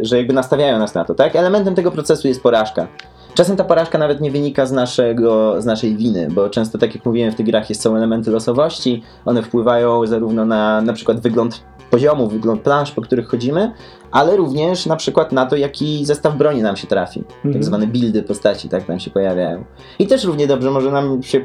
e, 0.00 0.04
że 0.04 0.16
jakby 0.16 0.32
nastawiają 0.32 0.78
nas 0.78 0.94
na 0.94 1.04
to, 1.04 1.14
tak? 1.14 1.36
Elementem 1.36 1.74
tego 1.74 1.90
procesu 1.90 2.28
jest 2.28 2.42
porażka. 2.42 2.86
Czasem 3.34 3.56
ta 3.56 3.64
porażka 3.64 3.98
nawet 3.98 4.20
nie 4.20 4.30
wynika 4.30 4.66
z, 4.66 4.72
naszego, 4.72 5.62
z 5.62 5.64
naszej 5.64 5.96
winy, 5.96 6.28
bo 6.30 6.50
często, 6.50 6.78
tak 6.78 6.94
jak 6.94 7.04
mówiłem, 7.06 7.32
w 7.32 7.34
tych 7.34 7.46
grach 7.46 7.68
jest, 7.68 7.82
są 7.82 7.96
elementy 7.96 8.30
losowości. 8.30 9.02
One 9.24 9.42
wpływają 9.42 10.06
zarówno 10.06 10.44
na 10.44 10.80
na 10.80 10.92
przykład 10.92 11.20
wygląd 11.20 11.64
poziomu, 11.90 12.28
wygląd 12.28 12.62
plansz, 12.62 12.90
po 12.92 13.02
których 13.02 13.28
chodzimy, 13.28 13.72
ale 14.10 14.36
również 14.36 14.86
na 14.86 14.96
przykład 14.96 15.32
na 15.32 15.46
to, 15.46 15.56
jaki 15.56 16.04
zestaw 16.06 16.36
broni 16.36 16.62
nam 16.62 16.76
się 16.76 16.86
trafi. 16.86 17.20
Tak 17.24 17.44
Mhm. 17.44 17.64
zwane 17.64 17.86
buildy 17.86 18.22
postaci, 18.22 18.68
tak 18.68 18.84
tam 18.84 19.00
się 19.00 19.10
pojawiają. 19.10 19.64
I 19.98 20.06
też 20.06 20.24
równie 20.24 20.46
dobrze 20.46 20.70
może 20.70 20.90
nam 20.92 21.22
się 21.22 21.40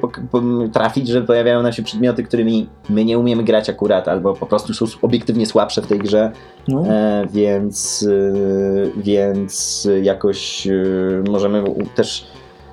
trafić, 0.74 1.08
że 1.08 1.22
pojawiają 1.22 1.64
nam 1.64 1.74
się 1.74 1.84
przedmioty, 1.84 2.24
którymi 2.24 2.70
my 2.90 3.06
nie 3.06 3.20
umiemy 3.20 3.44
grać 3.44 3.70
akurat, 3.70 4.08
albo 4.08 4.34
po 4.34 4.46
prostu 4.46 4.74
są 4.74 4.86
obiektywnie 5.02 5.46
słabsze 5.46 5.82
w 5.82 5.88
tej 5.88 6.00
grze, 6.00 6.32
No. 6.68 6.84
e, 6.88 7.28
więc, 7.32 8.02
y, 8.04 8.92
więc 8.98 9.88
jakoś 10.02 10.68
y, 10.68 11.24
możemy 11.30 11.64
też. 11.96 12.28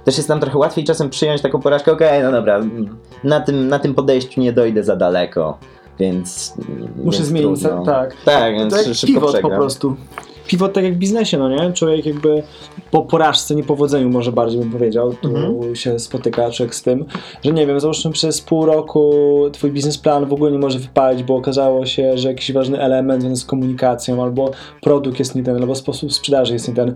Też 0.05 0.17
jest 0.17 0.29
nam 0.29 0.41
trochę 0.41 0.59
łatwiej 0.59 0.85
czasem 0.85 1.11
przyjąć 1.11 1.41
taką 1.43 1.61
porażkę, 1.61 1.93
okej, 1.93 2.23
no 2.23 2.33
dobra, 2.33 2.61
na 3.25 3.41
tym, 3.41 3.69
na 3.69 3.79
tym 3.79 3.95
podejściu 3.95 4.41
nie 4.41 4.53
dojdę 4.53 4.85
za 4.85 4.97
daleko, 4.97 5.59
więc. 5.99 6.55
Muszę 7.05 7.19
więc 7.19 7.29
zmienić, 7.29 7.61
trudno. 7.63 7.85
tak. 7.85 8.17
Tak, 8.25 8.55
więc 8.55 8.75
To 8.75 8.83
jak 8.83 8.95
szybko 8.95 9.07
pivot 9.07 9.23
po 9.33 9.33
przegram. 9.39 9.61
prostu. 9.61 9.97
Pivot 10.47 10.73
tak 10.73 10.85
jak 10.85 10.95
w 10.95 10.99
biznesie, 10.99 11.39
no 11.39 11.49
nie? 11.49 11.73
Człowiek 11.73 12.07
jakby 12.07 12.43
po 12.91 13.03
porażce, 13.03 13.55
niepowodzeniu 13.55 14.11
może 14.11 14.33
bardziej 14.33 14.61
bym 14.61 14.71
powiedział, 14.71 15.13
tu 15.15 15.29
Mhm. 15.29 15.77
się 15.77 15.99
spotyka 15.99 16.51
człowiek 16.51 16.75
z 16.75 16.83
tym, 16.83 17.05
że 17.45 17.53
nie 17.53 17.67
wiem, 17.67 17.81
załóżmy 17.81 18.11
przez 18.11 18.41
pół 18.41 18.67
roku 18.67 19.13
twój 19.53 19.73
biznesplan 19.73 20.27
w 20.27 20.33
ogóle 20.33 20.53
nie 20.53 20.59
może 20.59 20.79
wypalić, 20.79 21.23
bo 21.23 21.37
okazało 21.37 21.87
się, 21.87 22.19
że 22.19 22.29
jakiś 22.29 22.53
ważny 22.53 22.81
element 22.81 23.21
związany 23.23 23.37
z 23.37 23.45
komunikacją, 23.45 24.23
albo 24.23 24.51
produkt 24.83 25.19
jest 25.19 25.35
nie 25.35 25.43
ten, 25.43 25.57
albo 25.57 25.75
sposób 25.75 26.13
sprzedaży 26.13 26.53
jest 26.53 26.69
nie 26.69 26.75
ten. 26.75 26.95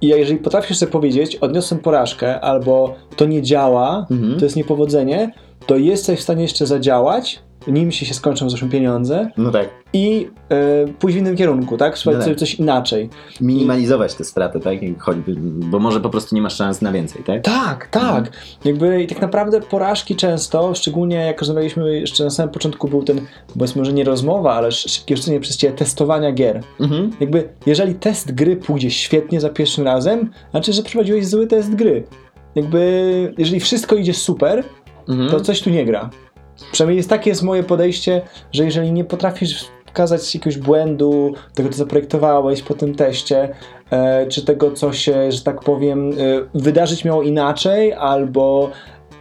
I 0.00 0.06
jeżeli 0.06 0.38
potrafisz 0.38 0.76
sobie 0.76 0.92
powiedzieć, 0.92 1.36
odniosłem 1.36 1.80
porażkę, 1.80 2.40
albo 2.40 2.94
to 3.16 3.24
nie 3.26 3.42
działa, 3.42 4.06
Mhm. 4.10 4.38
to 4.38 4.44
jest 4.44 4.56
niepowodzenie, 4.56 5.32
to 5.66 5.76
jesteś 5.76 6.18
w 6.18 6.22
stanie 6.22 6.42
jeszcze 6.42 6.66
zadziałać, 6.66 7.42
nim 7.66 7.92
się, 7.92 8.06
się 8.06 8.14
skończą 8.14 8.50
zresztą 8.50 8.68
pieniądze 8.70 9.30
No 9.36 9.50
tak. 9.50 9.68
i 9.92 10.28
e, 10.50 10.86
pójść 10.98 11.16
w 11.16 11.20
innym 11.20 11.36
kierunku, 11.36 11.76
tak? 11.76 11.98
Spróbować 11.98 12.26
No 12.26 12.32
tak. 12.32 12.38
coś 12.40 12.54
inaczej. 12.54 13.08
Minimalizować 13.40 14.14
te 14.14 14.24
straty, 14.24 14.60
tak? 14.60 14.78
Choćby, 14.98 15.34
bo 15.70 15.78
może 15.78 16.00
po 16.00 16.10
prostu 16.10 16.34
nie 16.34 16.42
masz 16.42 16.56
szans 16.56 16.82
na 16.82 16.92
więcej, 16.92 17.22
tak? 17.24 17.42
Tak, 17.42 17.86
tak. 17.86 18.04
Mhm. 18.18 18.26
Jakby 18.64 19.02
i 19.02 19.06
tak 19.06 19.20
naprawdę 19.20 19.60
porażki 19.60 20.16
często, 20.16 20.74
szczególnie 20.74 21.16
jak 21.16 21.38
rozmawialiśmy 21.40 21.98
jeszcze 22.00 22.24
na 22.24 22.30
samym 22.30 22.52
początku, 22.52 22.88
był 22.88 23.02
ten, 23.02 23.20
powiedzmy 23.58 23.78
może 23.80 23.92
nie 23.92 24.04
rozmowa, 24.04 24.54
ale 24.54 24.68
sz- 24.68 24.92
szybkie 24.92 25.16
rzucenie 25.16 25.40
przez 25.40 25.56
ciebie 25.56 25.74
testowania 25.76 26.32
gier. 26.32 26.60
Mhm. 26.80 27.10
Jakby, 27.20 27.48
jeżeli 27.66 27.94
test 27.94 28.32
gry 28.34 28.56
pójdzie 28.56 28.90
świetnie 28.90 29.40
za 29.40 29.48
pierwszym 29.48 29.84
razem, 29.84 30.30
znaczy, 30.50 30.72
że 30.72 30.82
przeprowadziłeś 30.82 31.26
zły 31.26 31.46
test 31.46 31.74
gry. 31.74 32.04
Jakby, 32.54 33.34
jeżeli 33.38 33.60
wszystko 33.60 33.96
idzie 33.96 34.14
super, 34.14 34.64
Mhm. 35.08 35.30
to 35.30 35.40
coś 35.40 35.60
tu 35.62 35.70
nie 35.70 35.84
gra. 35.84 36.10
Przynajmniej 36.72 36.96
jest 36.96 37.08
takie 37.08 37.30
jest 37.30 37.42
moje 37.42 37.62
podejście, 37.62 38.22
że 38.52 38.64
jeżeli 38.64 38.92
nie 38.92 39.04
potrafisz 39.04 39.70
wskazać 39.86 40.34
jakiegoś 40.34 40.58
błędu, 40.58 41.34
tego 41.54 41.68
co 41.68 41.76
zaprojektowałeś 41.76 42.62
po 42.62 42.74
tym 42.74 42.94
teście, 42.94 43.54
e, 43.90 44.26
czy 44.26 44.44
tego 44.44 44.70
co 44.70 44.92
się, 44.92 45.32
że 45.32 45.42
tak 45.42 45.60
powiem, 45.60 46.10
e, 46.10 46.14
wydarzyć 46.54 47.04
miało 47.04 47.22
inaczej, 47.22 47.92
albo 47.92 48.70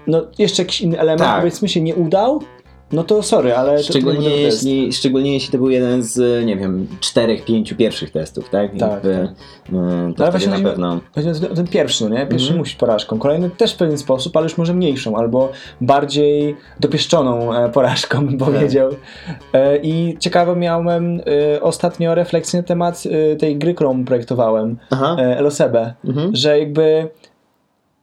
no, 0.07 0.21
jeszcze 0.39 0.61
jakiś 0.61 0.81
inny 0.81 0.99
element 0.99 1.29
Tak. 1.29 1.39
powiedzmy 1.39 1.69
się 1.69 1.81
nie 1.81 1.95
udał, 1.95 2.41
no 2.93 3.03
to 3.03 3.23
sorry, 3.23 3.55
ale 3.55 3.83
Szczególnie 3.83 4.29
to 4.29 4.35
jeśli, 4.35 4.93
szczególnie 4.93 5.33
jeśli 5.33 5.51
to 5.51 5.57
był 5.57 5.69
jeden 5.69 6.03
z, 6.03 6.45
nie 6.45 6.55
wiem, 6.57 6.87
czterech, 6.99 7.45
pięciu 7.45 7.75
pierwszych 7.75 8.11
testów, 8.11 8.49
tak? 8.49 8.71
Tak, 8.77 8.91
Jakby, 8.91 9.13
tak. 9.13 9.29
y, 9.69 9.71
To 9.71 9.77
Ale 9.79 10.11
wtedy 10.13 10.31
właśnie 10.31 10.63
na 10.63 10.69
pewno. 10.69 10.99
Weźmy 11.15 11.33
ten 11.55 11.67
pierwszy, 11.67 12.03
no 12.03 12.09
nie? 12.09 12.27
Pierwszy 12.27 12.47
Mhm. 12.47 12.57
musi 12.57 12.75
porażką. 12.77 13.19
Kolejny 13.19 13.49
też 13.49 13.73
w 13.73 13.77
pewien 13.77 13.97
sposób, 13.97 14.37
ale 14.37 14.43
już 14.43 14.57
może 14.57 14.73
mniejszą, 14.73 15.15
albo 15.17 15.51
bardziej 15.81 16.55
dopieszczoną 16.79 17.53
e, 17.55 17.69
porażką, 17.69 18.25
bym 18.27 18.37
Tak. 18.37 18.49
powiedział. 18.49 18.89
E, 19.53 19.77
I 19.77 20.17
ciekawe 20.19 20.55
miałem 20.55 21.21
e, 21.55 21.61
ostatnio 21.61 22.15
refleksję 22.15 22.59
na 22.61 22.67
temat 22.67 23.03
e, 23.31 23.35
tej 23.35 23.57
gry, 23.57 23.73
którą 23.73 24.05
projektowałem, 24.05 24.77
Aha. 24.89 25.15
e, 25.19 25.37
Mhm. 26.05 26.35
że 26.35 26.59
jakby 26.59 27.07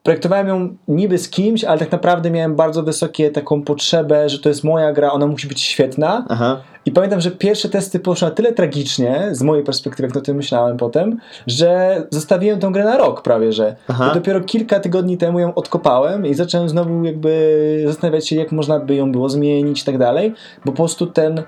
projektowałem 0.08 0.48
ją 0.48 0.76
niby 0.88 1.18
z 1.18 1.28
kimś, 1.28 1.64
ale 1.64 1.78
tak 1.78 1.92
naprawdę 1.92 2.30
miałem 2.30 2.56
bardzo 2.56 2.82
wysokie 2.82 3.30
taką 3.30 3.62
potrzebę, 3.62 4.28
że 4.28 4.38
to 4.38 4.48
jest 4.48 4.64
moja 4.64 4.92
gra, 4.92 5.12
ona 5.12 5.26
musi 5.26 5.48
być 5.48 5.60
świetna. 5.60 6.26
Aha. 6.28 6.60
I 6.86 6.92
pamiętam, 6.92 7.20
że 7.20 7.30
pierwsze 7.30 7.68
testy 7.68 8.00
poszły 8.00 8.28
na 8.28 8.34
tyle 8.34 8.52
tragicznie, 8.52 9.28
z 9.32 9.42
mojej 9.42 9.64
perspektywy, 9.64 10.08
jak 10.08 10.16
o 10.16 10.20
tym 10.20 10.36
myślałem 10.36 10.76
potem, 10.76 11.18
że 11.46 12.02
zostawiłem 12.10 12.60
tę 12.60 12.70
grę 12.72 12.84
na 12.84 12.98
rok 12.98 13.22
prawie, 13.22 13.52
że 13.52 13.76
dopiero 14.14 14.40
kilka 14.40 14.80
tygodni 14.80 15.16
temu 15.18 15.40
ją 15.40 15.54
odkopałem 15.54 16.26
i 16.26 16.34
zacząłem 16.34 16.68
znowu 16.68 17.04
jakby 17.04 17.82
zastanawiać 17.86 18.28
się, 18.28 18.36
jak 18.36 18.52
można 18.52 18.80
by 18.80 18.94
ją 18.94 19.12
było 19.12 19.28
zmienić 19.28 19.82
i 19.82 19.84
tak 19.84 19.98
dalej, 19.98 20.34
bo 20.64 20.72
po 20.72 20.76
prostu 20.76 21.06
ten 21.06 21.42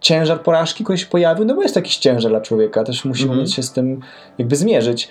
ciężar 0.00 0.40
porażki, 0.42 0.84
który 0.84 0.98
się 0.98 1.06
pojawił, 1.06 1.44
no 1.44 1.54
bo 1.54 1.62
jest 1.62 1.76
jakiś 1.76 1.96
ciężar 1.96 2.30
dla 2.30 2.40
człowieka, 2.40 2.84
też 2.84 3.04
musi 3.04 3.22
Mhm. 3.22 3.38
umieć 3.38 3.54
się 3.54 3.62
z 3.62 3.72
tym 3.72 4.00
jakby 4.38 4.56
zmierzyć. 4.56 5.08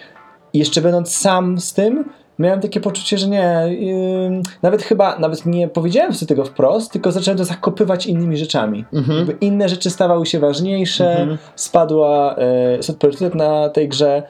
I 0.53 0.59
jeszcze 0.59 0.81
będąc 0.81 1.15
sam 1.17 1.59
z 1.59 1.73
tym, 1.73 2.09
miałem 2.39 2.59
takie 2.59 2.79
poczucie, 2.79 3.17
że 3.17 3.27
nie, 3.27 3.65
yy, 3.69 4.41
nawet 4.61 4.83
chyba, 4.83 5.19
nawet 5.19 5.45
nie 5.45 5.67
powiedziałem 5.67 6.13
sobie 6.13 6.27
tego 6.27 6.45
wprost, 6.45 6.91
tylko 6.91 7.11
zacząłem 7.11 7.37
to 7.37 7.45
zakopywać 7.45 8.05
innymi 8.07 8.37
rzeczami. 8.37 8.85
Mhm. 8.93 9.17
Jakby 9.17 9.33
inne 9.45 9.69
rzeczy 9.69 9.89
stawały 9.89 10.25
się 10.25 10.39
ważniejsze, 10.39 11.11
Mhm. 11.19 11.37
spadła, 11.55 12.35
e, 12.35 12.83
spadł 12.83 12.99
priorytet 12.99 13.35
na 13.35 13.69
tej 13.69 13.87
grze. 13.89 14.23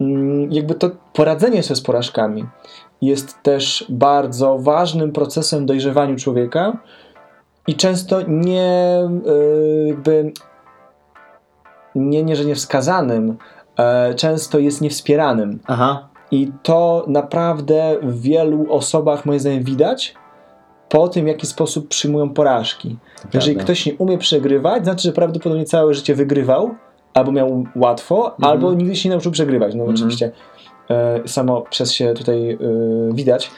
Mm, 0.00 0.52
Jakby 0.52 0.74
to 0.74 0.90
poradzenie 1.12 1.62
sobie 1.62 1.76
z 1.76 1.80
porażkami 1.80 2.44
jest 3.02 3.42
też 3.42 3.86
bardzo 3.88 4.58
ważnym 4.58 5.12
procesem 5.12 5.62
w 5.62 5.66
dojrzewaniu 5.66 6.16
człowieka 6.16 6.76
i 7.66 7.74
często 7.74 8.20
nie 8.28 9.00
e, 9.26 9.88
jakby 9.88 10.32
nie, 11.94 12.22
nie 12.22 12.36
że 12.36 12.44
nie 12.44 12.54
wskazanym, 12.54 13.36
e, 13.78 14.14
często 14.14 14.58
jest 14.58 14.80
niewspieranym. 14.80 15.58
Aha. 15.66 16.08
I 16.30 16.48
to 16.62 17.04
naprawdę 17.08 17.96
w 18.02 18.20
wielu 18.20 18.66
osobach 18.72 19.26
moim 19.26 19.40
zdaniem 19.40 19.62
widać 19.62 20.14
po 20.88 21.08
tym, 21.08 21.24
w 21.24 21.28
jaki 21.28 21.46
sposób 21.46 21.88
przyjmują 21.88 22.30
porażki. 22.30 22.96
Jeżeli 23.34 23.54
prawda. 23.54 23.64
ktoś 23.72 23.86
nie 23.86 23.94
umie 23.94 24.18
przegrywać, 24.18 24.84
znaczy, 24.84 25.02
że 25.02 25.12
prawdopodobnie 25.12 25.64
całe 25.64 25.94
życie 25.94 26.14
wygrywał, 26.14 26.74
albo 27.14 27.32
miał 27.32 27.64
łatwo, 27.76 28.34
Mhm. 28.34 28.52
albo 28.52 28.74
nigdy 28.74 28.96
się 28.96 29.08
nie 29.08 29.14
nauczył 29.14 29.32
przegrywać. 29.32 29.74
No 29.74 29.80
Mhm. 29.84 29.94
oczywiście 29.96 30.30
e, 30.90 31.28
samo 31.28 31.60
przez 31.60 31.92
się 31.92 32.14
tutaj 32.14 32.50
e, 32.50 32.58
widać. 33.12 33.50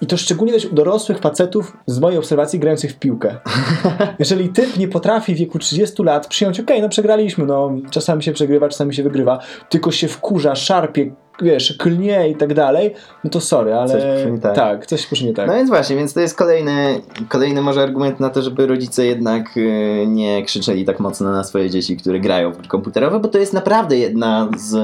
I 0.00 0.06
to 0.06 0.16
szczególnie 0.16 0.52
widać 0.52 0.66
u 0.72 0.74
dorosłych 0.74 1.18
facetów, 1.18 1.76
z 1.86 1.98
mojej 2.00 2.18
obserwacji, 2.18 2.58
grających 2.58 2.92
w 2.92 2.98
piłkę. 2.98 3.36
Jeżeli 4.18 4.48
typ 4.48 4.76
nie 4.76 4.88
potrafi 4.88 5.34
w 5.34 5.38
wieku 5.38 5.58
30 5.58 6.02
lat 6.02 6.26
przyjąć, 6.26 6.60
okej, 6.60 6.82
no 6.82 6.88
przegraliśmy, 6.88 7.46
no 7.46 7.70
czasami 7.90 8.22
się 8.22 8.32
przegrywa, 8.32 8.68
czasami 8.68 8.94
się 8.94 9.02
wygrywa, 9.02 9.38
tylko 9.68 9.90
się 9.90 10.08
wkurza, 10.08 10.54
szarpie, 10.54 11.12
wiesz, 11.42 11.74
klnie 11.78 12.28
i 12.28 12.36
tak 12.36 12.54
dalej, 12.54 12.94
no 13.24 13.30
to 13.30 13.40
sorry, 13.40 13.74
ale 13.74 13.88
Coś 13.88 14.02
poszło 14.02 14.30
nie 14.30 14.40
tak. 14.40 14.54
tak, 14.54 14.86
coś 14.86 15.06
poszło 15.06 15.26
nie 15.26 15.34
tak. 15.34 15.46
No 15.46 15.54
więc 15.54 15.68
właśnie, 15.70 15.96
więc 15.96 16.14
to 16.14 16.20
jest 16.20 16.36
kolejny, 16.36 17.00
kolejny 17.28 17.62
może 17.62 17.82
argument 17.82 18.20
na 18.20 18.30
to, 18.30 18.42
żeby 18.42 18.66
rodzice 18.66 19.06
jednak 19.06 19.56
y, 19.56 20.04
nie 20.06 20.44
krzyczeli 20.44 20.84
tak 20.84 21.00
mocno 21.00 21.32
na 21.32 21.44
swoje 21.44 21.70
dzieci, 21.70 21.96
które 21.96 22.20
grają 22.20 22.52
w 22.52 22.58
gry 22.58 22.68
komputerowe, 22.68 23.20
bo 23.20 23.28
to 23.28 23.38
jest 23.38 23.52
naprawdę 23.52 23.98
jedna 23.98 24.48
z, 24.58 24.76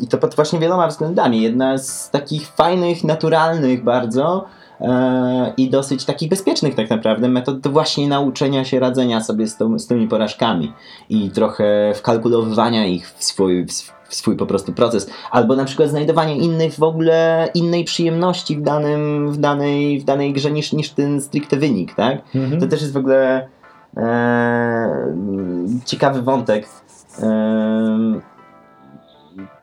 i 0.00 0.08
to 0.08 0.18
pod 0.18 0.34
właśnie 0.34 0.58
wieloma 0.58 0.88
względami, 0.88 1.42
jedna 1.42 1.78
z 1.78 2.10
takich 2.10 2.48
fajnych, 2.48 3.04
naturalnych 3.04 3.84
bardzo 3.84 4.46
i 5.56 5.70
dosyć 5.70 6.04
takich 6.04 6.28
bezpiecznych 6.28 6.74
tak 6.74 6.90
naprawdę 6.90 7.28
metod 7.28 7.68
właśnie 7.68 8.08
nauczenia 8.08 8.64
się 8.64 8.80
radzenia 8.80 9.20
sobie 9.20 9.46
z, 9.46 9.56
tą, 9.56 9.78
z 9.78 9.86
tymi 9.86 10.08
porażkami 10.08 10.72
i 11.08 11.30
trochę 11.30 11.92
wkalkulowywania 11.94 12.86
ich 12.86 13.08
w 13.08 13.24
swój, 13.24 13.64
w 13.64 13.70
sw- 13.70 13.94
w 14.08 14.14
swój 14.14 14.36
po 14.36 14.46
prostu 14.46 14.72
proces, 14.72 15.10
albo 15.30 15.56
na 15.56 15.64
przykład 15.64 15.88
znajdowanie 15.88 16.36
innych 16.36 16.74
w 16.74 16.82
ogóle, 16.82 17.48
innej 17.54 17.84
przyjemności 17.84 18.56
w, 18.56 18.62
danym, 18.62 19.32
w, 19.32 19.36
danej, 19.36 20.00
w 20.00 20.04
danej 20.04 20.32
grze 20.32 20.50
niż, 20.50 20.72
niż 20.72 20.90
ten 20.90 21.20
stricte 21.20 21.56
wynik, 21.56 21.94
tak? 21.94 22.18
Mhm. 22.34 22.60
To 22.60 22.66
też 22.66 22.80
jest 22.80 22.92
w 22.92 22.96
ogóle 22.96 23.48
e, 23.96 25.14
ciekawy 25.84 26.22
wątek 26.22 26.68
e, 27.22 28.20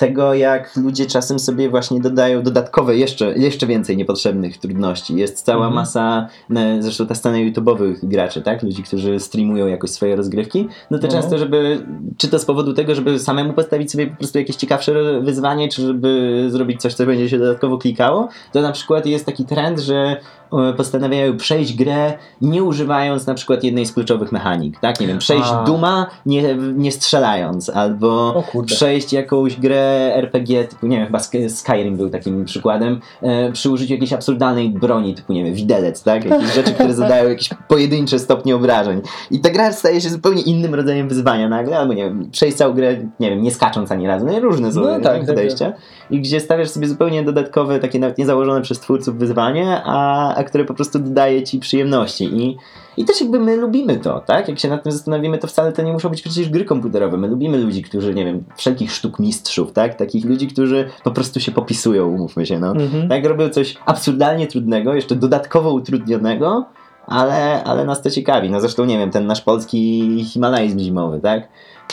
tego, 0.01 0.33
jak 0.33 0.75
ludzie 0.75 1.05
czasem 1.05 1.39
sobie 1.39 1.69
właśnie 1.69 1.99
dodają 1.99 2.43
dodatkowe, 2.43 2.95
jeszcze, 2.95 3.37
jeszcze 3.37 3.67
więcej 3.67 3.97
niepotrzebnych 3.97 4.57
trudności. 4.57 5.15
Jest 5.15 5.41
cała 5.45 5.65
Mhm. 5.65 5.73
masa, 5.75 6.27
e, 6.55 6.81
zresztą 6.81 7.07
ta 7.07 7.15
scena 7.15 7.37
YouTube'owych 7.37 7.95
graczy, 8.03 8.41
tak? 8.41 8.63
Ludzi, 8.63 8.83
którzy 8.83 9.19
streamują 9.19 9.67
jakoś 9.67 9.89
swoje 9.89 10.15
rozgrywki, 10.15 10.67
no 10.91 10.99
to 10.99 11.07
No. 11.07 11.13
często, 11.13 11.37
żeby, 11.37 11.85
czy 12.17 12.27
to 12.27 12.39
z 12.39 12.45
powodu 12.45 12.73
tego, 12.73 12.95
żeby 12.95 13.19
samemu 13.19 13.53
postawić 13.53 13.91
sobie 13.91 14.07
po 14.07 14.15
prostu 14.15 14.37
jakieś 14.39 14.55
ciekawsze 14.55 15.21
wyzwanie, 15.21 15.69
czy 15.69 15.81
żeby 15.81 16.45
zrobić 16.49 16.81
coś, 16.81 16.93
co 16.93 17.05
będzie 17.05 17.29
się 17.29 17.39
dodatkowo 17.39 17.77
klikało, 17.77 18.27
to 18.53 18.61
na 18.61 18.71
przykład 18.71 19.05
jest 19.05 19.25
taki 19.25 19.45
trend, 19.45 19.79
że 19.79 20.17
e, 20.53 20.73
postanawiają 20.73 21.37
przejść 21.37 21.73
grę 21.77 22.13
nie 22.41 22.63
używając 22.63 23.27
na 23.27 23.33
przykład 23.33 23.63
jednej 23.63 23.85
z 23.85 23.93
kluczowych 23.93 24.31
mechanik, 24.31 24.79
tak? 24.79 24.99
Nie 24.99 25.07
wiem, 25.07 25.17
przejść 25.19 25.49
A. 25.51 25.63
Duma 25.63 26.07
nie, 26.25 26.55
nie 26.55 26.91
strzelając, 26.91 27.69
albo 27.69 28.43
przejść 28.65 29.13
jakąś 29.13 29.59
grę 29.59 29.90
RPG 30.15 30.63
typu, 30.63 30.88
nie 30.88 30.97
wiem, 30.97 31.06
chyba 31.06 31.19
Sk- 31.19 31.49
Skyrim 31.49 31.97
był 31.97 32.10
takim 32.10 32.45
przykładem, 32.45 32.99
e, 33.21 33.51
przy 33.51 33.69
użyciu 33.69 33.93
jakiejś 33.93 34.13
absurdalnej 34.13 34.69
broni 34.69 35.15
typu, 35.15 35.34
nie 35.34 35.43
wiem, 35.43 35.54
widelec, 35.54 36.04
tak? 36.04 36.25
Jakieś 36.25 36.54
rzeczy, 36.56 36.73
które 36.73 36.93
zadają 36.93 37.30
jakieś 37.30 37.49
pojedyncze 37.67 38.19
stopnie 38.19 38.56
obrażeń. 38.56 39.01
I 39.32 39.39
ta 39.39 39.49
gra 39.49 39.71
staje 39.71 40.01
się 40.01 40.10
zupełnie 40.10 40.41
innym 40.41 40.75
rodzajem 40.75 41.10
wyzwania 41.10 41.49
nagle, 41.49 41.77
albo 41.77 41.93
nie 41.93 42.04
wiem, 42.04 42.30
przejść 42.32 42.58
całą 42.58 42.73
grę, 42.73 42.97
nie 43.19 43.30
wiem, 43.30 43.41
nie 43.43 43.51
skacząc 43.51 43.91
ani 43.91 44.08
razu, 44.08 44.25
no 44.25 44.38
i 44.38 44.39
różne 44.39 44.71
są 44.73 44.82
No 44.82 44.88
tak, 44.88 45.04
tak, 45.04 45.17
tak, 45.17 45.25
podejścia. 45.25 45.73
I 46.12 46.21
gdzie 46.21 46.39
stawiasz 46.39 46.69
sobie 46.69 46.88
zupełnie 46.88 47.23
dodatkowe, 47.23 47.80
takie 47.80 47.99
nawet 47.99 48.17
niezałożone 48.17 48.62
przez 48.62 48.80
twórców 48.80 49.17
wyzwanie, 49.17 49.82
a, 49.86 50.36
a 50.36 50.43
które 50.43 50.65
po 50.65 50.73
prostu 50.73 50.99
dodaje 50.99 51.43
ci 51.43 51.60
przyjemności. 51.60 52.23
I, 52.23 52.58
I 52.97 53.06
też 53.06 53.21
jakby 53.21 53.39
my 53.39 53.56
lubimy 53.56 53.97
to, 53.97 54.19
tak? 54.19 54.47
Jak 54.47 54.60
się 54.60 54.67
nad 54.67 54.84
tym 54.84 54.91
zastanowimy, 54.91 55.38
to 55.38 55.47
wcale 55.47 55.71
to 55.71 55.82
nie 55.82 55.93
muszą 55.93 56.10
być 56.10 56.21
przecież 56.21 56.49
gry 56.49 56.65
komputerowe. 56.65 57.17
My 57.17 57.27
lubimy 57.27 57.58
ludzi, 57.58 57.82
którzy, 57.82 58.13
nie 58.13 58.25
wiem, 58.25 58.43
wszelkich 58.56 58.91
sztuk 58.91 59.19
mistrzów, 59.19 59.73
tak? 59.73 59.95
Takich 59.95 60.25
ludzi, 60.25 60.47
którzy 60.47 60.89
po 61.04 61.12
prostu 61.12 61.39
się 61.39 61.51
popisują, 61.51 62.08
umówmy 62.08 62.45
się, 62.45 62.60
no. 62.60 62.71
Mhm. 62.71 63.10
Tak, 63.10 63.25
robią 63.25 63.49
coś 63.49 63.77
absurdalnie 63.86 64.47
trudnego, 64.47 64.93
jeszcze 64.93 65.15
dodatkowo 65.15 65.73
utrudnionego, 65.73 66.65
ale, 67.08 67.63
ale 67.63 67.86
nas 67.86 68.01
to 68.01 68.10
ciekawi. 68.10 68.49
No 68.49 68.60
zresztą, 68.60 68.86
nie 68.86 68.97
wiem, 68.97 69.12
ten 69.12 69.27
nasz 69.27 69.41
polski 69.41 70.10
Himalajzm 70.25 70.80
zimowy, 70.80 71.19
tak? 71.19 71.47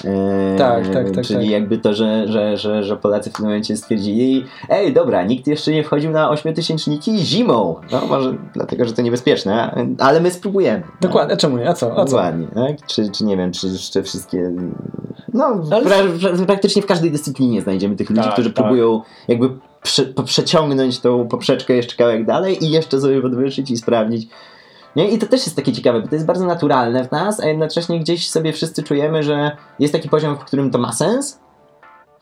Eee, 0.04 0.58
Tak, 0.58 0.88
tak, 0.88 1.10
tak, 1.10 1.24
Czyli 1.24 1.40
tak. 1.40 1.48
jakby 1.50 1.78
to, 1.78 1.94
że, 1.94 2.28
że, 2.28 2.56
że, 2.56 2.84
że 2.84 2.96
Polacy 2.96 3.30
w 3.30 3.32
tym 3.32 3.44
momencie 3.44 3.76
stwierdzili 3.76 4.44
ej, 4.68 4.92
dobra, 4.92 5.22
nikt 5.24 5.46
jeszcze 5.46 5.72
nie 5.72 5.84
wchodził 5.84 6.10
na 6.10 6.30
ośmiotysięczniki 6.30 7.18
zimą. 7.18 7.76
No 7.92 8.06
może 8.06 8.34
dlatego, 8.54 8.84
że 8.84 8.92
to 8.92 9.02
niebezpieczne, 9.02 9.84
ale 9.98 10.20
my 10.20 10.30
spróbujemy. 10.30 10.82
Dokładnie, 11.00 11.34
a 11.34 11.36
czemu 11.36 11.58
nie? 11.58 11.68
A 11.68 11.74
co? 11.74 11.92
A 11.92 11.94
co? 11.94 12.04
Dokładnie, 12.04 12.46
tak? 12.54 12.86
Czy, 12.86 13.10
czy 13.10 13.24
nie 13.24 13.36
wiem, 13.36 13.52
czy 13.52 13.66
jeszcze 13.66 14.02
wszystkie. 14.02 14.52
No, 15.34 15.44
Ale- 15.70 15.84
pra, 15.84 15.96
pra, 16.36 16.46
praktycznie 16.46 16.82
w 16.82 16.86
każdej 16.86 17.10
dyscyplinie 17.10 17.62
znajdziemy 17.62 17.96
tych 17.96 18.10
ludzi, 18.10 18.22
Tak, 18.22 18.32
którzy 18.32 18.50
tak. 18.52 18.64
próbują 18.64 19.02
jakby 19.28 19.50
prze, 19.82 20.04
przeciągnąć 20.24 21.00
tą 21.00 21.28
poprzeczkę 21.28 21.74
jeszcze 21.74 21.96
kawałek 21.96 22.26
dalej 22.26 22.64
i 22.64 22.70
jeszcze 22.70 23.00
sobie 23.00 23.22
podwyższyć 23.22 23.70
i 23.70 23.76
sprawdzić. 23.76 24.28
Nie? 24.98 25.10
I 25.10 25.18
to 25.18 25.26
też 25.26 25.44
jest 25.44 25.56
takie 25.56 25.72
ciekawe, 25.72 26.00
bo 26.00 26.08
to 26.08 26.14
jest 26.14 26.26
bardzo 26.26 26.46
naturalne 26.46 27.04
w 27.04 27.10
nas, 27.10 27.40
a 27.40 27.46
jednocześnie 27.46 28.00
gdzieś 28.00 28.30
sobie 28.30 28.52
wszyscy 28.52 28.82
czujemy, 28.82 29.22
że 29.22 29.56
jest 29.78 29.92
taki 29.92 30.08
poziom, 30.08 30.36
w 30.36 30.44
którym 30.44 30.70
to 30.70 30.78
ma 30.78 30.92
sens, 30.92 31.40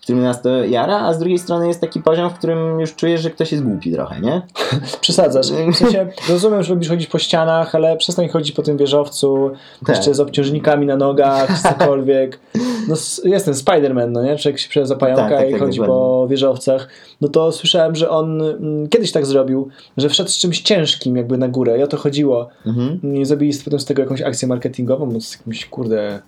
którym 0.06 0.22
nas 0.22 0.42
to 0.42 0.64
jara, 0.64 1.00
a 1.00 1.14
z 1.14 1.18
drugiej 1.18 1.38
strony 1.38 1.68
jest 1.68 1.80
taki 1.80 2.00
poziom, 2.00 2.30
w 2.30 2.34
którym 2.34 2.80
już 2.80 2.94
czujesz, 2.94 3.20
że 3.20 3.30
ktoś 3.30 3.52
jest 3.52 3.64
głupi 3.64 3.92
trochę, 3.92 4.20
nie? 4.20 4.42
Przesadzasz. 5.00 5.46
W 5.46 5.76
sensie, 5.76 6.06
rozumiem, 6.28 6.62
że 6.62 6.74
lubisz 6.74 6.88
chodzić 6.88 7.06
po 7.08 7.18
ścianach, 7.18 7.74
ale 7.74 7.96
przestań 7.96 8.28
chodzić 8.28 8.52
po 8.52 8.62
tym 8.62 8.76
wieżowcu, 8.76 9.50
Tak. 9.86 9.96
jeszcze 9.96 10.14
z 10.14 10.20
obciążnikami 10.20 10.86
na 10.86 10.96
nogach, 10.96 11.58
cokolwiek. 11.68 12.38
No, 12.88 12.94
jestem 13.24 13.54
Spider-Man, 13.54 14.10
no 14.10 14.22
nie? 14.22 14.36
Człowiek 14.36 14.58
się 14.58 14.68
przeza 14.68 14.96
pająka 14.96 15.22
Tak, 15.22 15.38
tak, 15.38 15.48
i 15.48 15.50
tak, 15.50 15.60
chodzi 15.60 15.78
dokładnie. 15.78 15.96
po 15.96 16.26
wieżowcach. 16.28 16.88
No 17.20 17.28
to 17.28 17.52
słyszałem, 17.52 17.96
że 17.96 18.10
on 18.10 18.42
mm, 18.42 18.88
kiedyś 18.88 19.12
tak 19.12 19.26
zrobił, 19.26 19.68
że 19.96 20.08
wszedł 20.08 20.30
z 20.30 20.36
czymś 20.36 20.60
ciężkim 20.60 21.16
jakby 21.16 21.38
na 21.38 21.48
górę 21.48 21.78
i 21.78 21.82
o 21.82 21.86
to 21.86 21.96
chodziło. 21.96 22.48
Mhm. 22.66 23.16
I 23.16 23.24
zrobili 23.24 23.58
potem 23.64 23.80
z 23.80 23.84
tego 23.84 24.02
jakąś 24.02 24.22
akcję 24.22 24.48
marketingową, 24.48 25.20
z 25.20 25.38
jakimś, 25.38 25.66
kurde, 25.66 26.20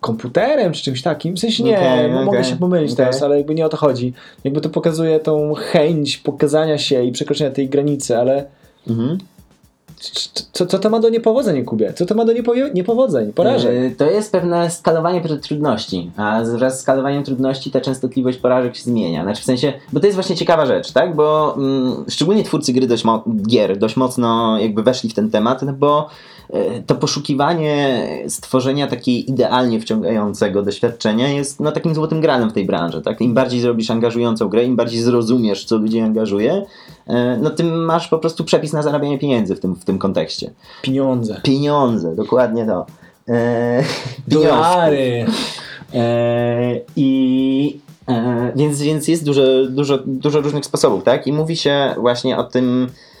komputerem 0.00 0.72
czy 0.72 0.82
czymś 0.82 1.02
takim. 1.02 1.34
W 1.36 1.38
sensie 1.38 1.64
nie, 1.64 1.76
Okej, 1.78 2.10
no, 2.12 2.24
mogę 2.24 2.44
się 2.44 2.56
pomylić 2.56 2.92
okej. 2.92 2.96
teraz, 3.06 3.22
ale 3.22 3.36
jakby 3.36 3.54
nie 3.54 3.66
o 3.66 3.68
to 3.68 3.76
chodzi. 3.76 4.12
Jakby 4.44 4.60
to 4.60 4.68
pokazuje 4.68 5.20
tą 5.20 5.54
chęć 5.54 6.16
pokazania 6.18 6.78
się 6.78 7.04
i 7.04 7.12
przekroczenia 7.12 7.50
tej 7.50 7.68
granicy, 7.68 8.18
ale 8.18 8.44
Mhm. 8.88 9.18
co, 10.52 10.66
co 10.66 10.78
to 10.78 10.90
ma 10.90 11.00
do 11.00 11.08
niepowodzeń, 11.08 11.64
Kubie? 11.64 11.92
Co 11.92 12.06
to 12.06 12.14
ma 12.14 12.24
do 12.24 12.32
niepowodzeń, 12.74 13.32
porażek? 13.32 13.72
E, 13.76 13.90
To 13.90 14.10
jest 14.10 14.32
pewne 14.32 14.70
skalowanie 14.70 15.20
trudności, 15.42 16.10
a 16.16 16.42
wraz 16.44 16.78
z 16.78 16.82
skalowaniem 16.82 17.24
trudności 17.24 17.70
ta 17.70 17.80
częstotliwość 17.80 18.38
porażek 18.38 18.76
się 18.76 18.82
zmienia. 18.82 19.22
Znaczy 19.22 19.42
w 19.42 19.44
sensie, 19.44 19.72
bo 19.92 20.00
to 20.00 20.06
jest 20.06 20.14
właśnie 20.16 20.36
ciekawa 20.36 20.66
rzecz, 20.66 20.92
tak? 20.92 21.14
Bo 21.16 21.54
mm, 21.56 22.04
szczególnie 22.08 22.44
twórcy 22.44 22.72
gry 22.72 22.86
dość 22.86 23.04
gier 23.48 23.78
dość 23.78 23.96
mocno 23.96 24.58
jakby 24.58 24.82
weszli 24.82 25.10
w 25.10 25.14
ten 25.14 25.30
temat, 25.30 25.62
no 25.62 25.72
bo 25.72 26.08
to 26.86 26.94
poszukiwanie 26.94 28.08
stworzenia 28.28 28.86
takiej 28.86 29.30
idealnie 29.30 29.80
wciągającego 29.80 30.62
doświadczenia 30.62 31.28
jest 31.28 31.60
no, 31.60 31.72
takim 31.72 31.94
złotym 31.94 32.20
gralem 32.20 32.50
w 32.50 32.52
tej 32.52 32.66
branży. 32.66 33.02
Tak? 33.02 33.20
Im 33.20 33.34
bardziej 33.34 33.60
zrobisz 33.60 33.90
angażującą 33.90 34.48
grę, 34.48 34.64
im 34.64 34.76
bardziej 34.76 35.00
zrozumiesz, 35.00 35.64
co 35.64 35.76
ludzi 35.76 36.00
angażuje, 36.00 36.66
e, 37.06 37.38
no 37.42 37.50
tym 37.50 37.84
masz 37.84 38.08
po 38.08 38.18
prostu 38.18 38.44
przepis 38.44 38.72
na 38.72 38.82
zarabianie 38.82 39.18
pieniędzy 39.18 39.56
w 39.56 39.60
tym, 39.60 39.74
w 39.74 39.84
tym 39.84 39.98
kontekście. 39.98 40.50
Pieniądze. 40.82 41.40
Pieniądze, 41.42 42.16
dokładnie 42.16 42.66
to. 42.66 42.86
Eee. 43.28 43.84
Dolary. 44.28 45.26
Eee, 45.94 46.80
I 46.96 47.80
e, 48.08 48.52
więc, 48.56 48.82
więc 48.82 49.08
jest 49.08 49.24
dużo, 49.24 49.42
dużo, 49.68 49.98
dużo 50.06 50.40
różnych 50.40 50.64
sposobów, 50.64 51.04
tak? 51.04 51.26
I 51.26 51.32
mówi 51.32 51.56
się 51.56 51.94
właśnie 51.98 52.36
o 52.36 52.44
tym, 52.44 52.84
e, 52.84 53.13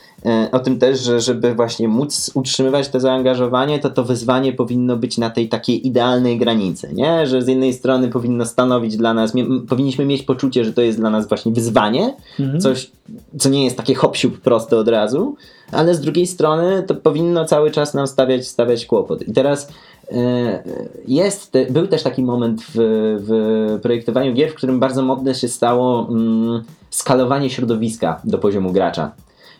o 0.52 0.58
tym 0.58 0.78
też, 0.78 1.00
że 1.00 1.20
żeby 1.20 1.54
właśnie 1.54 1.88
móc 1.88 2.30
utrzymywać 2.34 2.88
to 2.88 3.00
zaangażowanie, 3.00 3.78
to 3.78 3.90
to 3.90 4.04
wyzwanie 4.04 4.52
powinno 4.52 4.96
być 4.96 5.18
na 5.18 5.30
tej 5.30 5.48
takiej 5.48 5.86
idealnej 5.86 6.38
granicy, 6.38 6.90
nie? 6.94 7.26
Że 7.26 7.42
z 7.42 7.48
jednej 7.48 7.72
strony 7.72 8.08
powinno 8.08 8.46
stanowić 8.46 8.96
dla 8.96 9.14
nas, 9.14 9.32
powinniśmy 9.68 10.06
mieć 10.06 10.22
poczucie, 10.22 10.64
że 10.64 10.72
to 10.72 10.82
jest 10.82 10.98
dla 10.98 11.10
nas 11.10 11.28
właśnie 11.28 11.52
wyzwanie, 11.52 12.14
Mhm. 12.40 12.60
coś, 12.60 12.90
co 13.38 13.48
nie 13.48 13.64
jest 13.64 13.76
takie 13.76 13.94
hop 13.94 14.16
proste 14.42 14.76
od 14.76 14.88
razu, 14.88 15.36
ale 15.72 15.94
z 15.94 16.00
drugiej 16.00 16.26
strony 16.26 16.82
to 16.86 16.94
powinno 16.94 17.44
cały 17.44 17.70
czas 17.70 17.94
nam 17.94 18.06
stawiać, 18.06 18.46
stawiać 18.46 18.86
kłopot. 18.86 19.28
I 19.28 19.32
teraz 19.32 19.68
e, 20.12 20.62
jest, 21.08 21.52
był 21.70 21.86
też 21.86 22.02
taki 22.02 22.22
moment 22.22 22.62
w, 22.62 22.74
w 23.20 23.80
projektowaniu 23.82 24.34
gier, 24.34 24.50
w 24.50 24.54
którym 24.54 24.80
bardzo 24.80 25.02
modne 25.02 25.34
się 25.34 25.48
stało 25.48 26.08
mm, 26.10 26.62
skalowanie 26.90 27.50
środowiska 27.50 28.20
do 28.24 28.38
poziomu 28.38 28.72
gracza. 28.72 29.10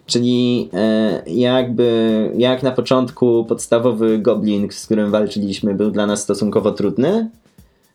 Czyli 0.06 0.68
e, 0.72 1.22
jakby 1.26 2.30
jak 2.36 2.62
na 2.62 2.70
początku 2.70 3.44
podstawowy 3.44 4.18
goblin, 4.18 4.68
z 4.70 4.84
którym 4.84 5.10
walczyliśmy, 5.10 5.74
był 5.74 5.90
dla 5.90 6.06
nas 6.06 6.22
stosunkowo 6.22 6.72
trudny, 6.72 7.30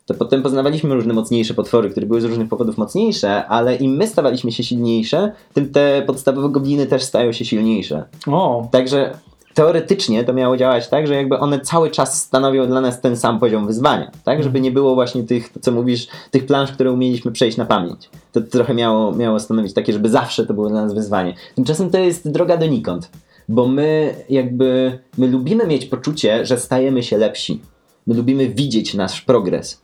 to 0.06 0.13
potem 0.13 0.43
poznawaliśmy 0.43 0.95
różne 0.95 1.13
mocniejsze 1.13 1.54
potwory, 1.54 1.89
które 1.89 2.06
były 2.06 2.22
z 2.22 2.24
różnych 2.24 2.50
powodów 2.50 2.78
mocniejsze, 2.78 3.48
ale 3.48 3.76
im 3.76 3.91
my 3.91 4.08
stawaliśmy 4.08 4.52
się 4.52 4.63
silniejsze, 4.63 5.32
tym 5.54 5.69
te 5.69 6.04
podstawowe 6.08 6.50
gobliny 6.50 6.86
też 6.86 7.04
stają 7.04 7.32
się 7.32 7.45
silniejsze. 7.45 8.04
O, 8.28 8.67
Także 8.72 9.13
teoretycznie 9.54 10.24
to 10.24 10.34
miało 10.34 10.58
działać 10.58 10.88
tak, 10.88 11.08
że 11.08 11.14
jakby 11.14 11.40
one 11.40 11.60
cały 11.60 11.92
czas 11.92 12.22
stanowią 12.22 12.68
dla 12.68 12.82
nas 12.82 13.02
ten 13.02 13.18
sam 13.18 13.40
poziom 13.40 13.68
wyzwania, 13.68 14.12
tak? 14.24 14.44
Żeby 14.44 14.62
nie 14.62 14.72
było 14.72 14.96
właśnie 14.96 15.24
tych, 15.24 15.50
co 15.62 15.72
mówisz, 15.72 16.08
tych 16.32 16.46
plansz, 16.46 16.72
które 16.72 16.92
umieliśmy 16.92 17.32
przejść 17.32 17.58
na 17.58 17.66
pamięć. 17.66 18.10
To 18.32 18.42
trochę 18.42 18.74
miało, 18.74 19.12
miało 19.12 19.40
stanowić 19.40 19.74
takie, 19.74 19.94
żeby 19.94 20.10
zawsze 20.10 20.46
to 20.46 20.54
było 20.54 20.70
dla 20.70 20.82
nas 20.82 20.94
wyzwanie. 20.94 21.34
Tymczasem 21.56 21.90
to 21.90 21.98
jest 21.98 22.32
droga 22.32 22.58
donikąd, 22.58 23.10
bo 23.50 23.68
my 23.68 24.16
jakby, 24.30 25.00
my 25.18 25.28
lubimy 25.28 25.68
mieć 25.68 25.86
poczucie, 25.86 26.46
że 26.46 26.58
stajemy 26.58 27.04
się 27.04 27.18
lepsi. 27.18 27.62
My 28.08 28.16
lubimy 28.16 28.50
widzieć 28.50 28.94
nasz 28.94 29.22
progres. 29.22 29.82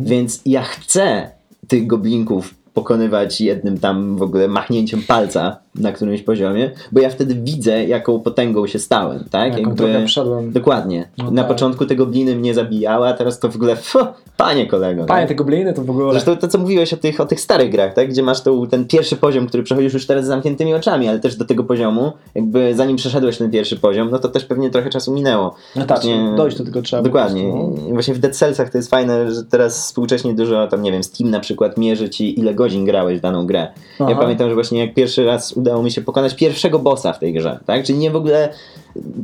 Więc 0.00 0.42
ja 0.46 0.62
chcę 0.62 1.30
tych 1.68 1.86
goblinków 1.86 2.54
pokonywać 2.74 3.40
jednym 3.40 3.78
tam 3.78 4.16
w 4.16 4.22
ogóle 4.22 4.48
machnięciem 4.48 5.02
palca 5.02 5.56
na 5.74 5.92
którymś 5.92 6.22
poziomie, 6.22 6.70
bo 6.92 7.00
ja 7.00 7.10
wtedy 7.10 7.34
widzę, 7.34 7.84
jaką 7.84 8.20
potęgą 8.20 8.66
się 8.66 8.78
stałem, 8.78 9.24
tak? 9.30 9.58
jaką 9.58 9.74
drogę 9.74 10.04
przeszedłem. 10.04 10.52
Dokładnie. 10.52 11.08
No 11.18 11.30
na 11.30 11.42
tak. 11.42 11.48
początku 11.48 11.86
te 11.86 11.96
gobliny 11.96 12.36
mnie 12.36 12.54
zabijały, 12.54 13.08
a 13.08 13.12
teraz 13.12 13.38
to 13.38 13.48
w 13.48 13.56
ogóle, 13.56 13.76
fu, 13.76 13.98
panie 14.36 14.66
kolego. 14.66 15.04
Panie, 15.04 15.20
tak? 15.20 15.28
te 15.28 15.34
gobliny 15.34 15.72
to 15.72 15.82
w 15.84 15.90
ogóle... 15.90 16.12
Zresztą 16.12 16.36
to, 16.36 16.48
co 16.48 16.58
mówiłeś 16.58 16.92
o 16.92 16.96
tych, 16.96 17.20
o 17.20 17.26
tych 17.26 17.40
starych 17.40 17.70
grach, 17.70 17.94
tak? 17.94 18.08
gdzie 18.08 18.22
masz 18.22 18.40
tą, 18.40 18.66
ten 18.66 18.86
pierwszy 18.86 19.16
poziom, 19.16 19.46
który 19.46 19.62
przechodzisz 19.62 19.94
już 19.94 20.06
teraz 20.06 20.24
z 20.24 20.28
zamkniętymi 20.28 20.74
oczami, 20.74 21.08
ale 21.08 21.20
też 21.20 21.36
do 21.36 21.44
tego 21.44 21.64
poziomu, 21.64 22.12
jakby 22.34 22.74
zanim 22.74 22.96
przeszedłeś 22.96 23.38
ten 23.38 23.50
pierwszy 23.50 23.76
poziom, 23.76 24.10
no 24.10 24.18
to 24.18 24.28
też 24.28 24.44
pewnie 24.44 24.70
trochę 24.70 24.90
czasu 24.90 25.14
minęło. 25.14 25.54
No 25.76 25.86
tak, 25.86 26.02
Właśnie- 26.02 26.34
dojść 26.36 26.58
do 26.58 26.64
tego 26.64 26.82
trzeba. 26.82 27.02
Dokładnie. 27.02 27.42
prostu, 27.42 27.82
no. 27.88 27.94
Właśnie 27.94 28.14
w 28.14 28.18
Dead 28.18 28.36
Cellsach 28.36 28.70
to 28.70 28.78
jest 28.78 28.90
fajne, 28.90 29.32
że 29.32 29.44
teraz 29.44 29.84
współcześnie 29.84 30.34
dużo, 30.34 30.66
tam 30.66 30.82
nie 30.82 30.92
wiem, 30.92 31.02
Steam 31.02 31.30
na 31.30 31.40
przykład 31.40 31.78
mierzy 31.78 32.10
ci 32.10 32.40
ile 32.40 32.54
godzin 32.62 32.84
grałeś 32.84 33.20
daną 33.20 33.46
grę. 33.46 33.68
Ja 34.00 34.06
Aha. 34.06 34.20
pamiętam, 34.20 34.48
że 34.48 34.54
właśnie 34.54 34.78
jak 34.78 34.94
pierwszy 34.94 35.24
raz 35.24 35.52
udało 35.52 35.82
mi 35.82 35.90
się 35.90 36.02
pokonać 36.02 36.34
pierwszego 36.34 36.78
bossa 36.78 37.12
w 37.12 37.18
tej 37.18 37.32
grze, 37.32 37.58
tak? 37.66 37.84
Czyli 37.84 37.98
nie 37.98 38.10
w 38.10 38.16
ogóle, 38.16 38.48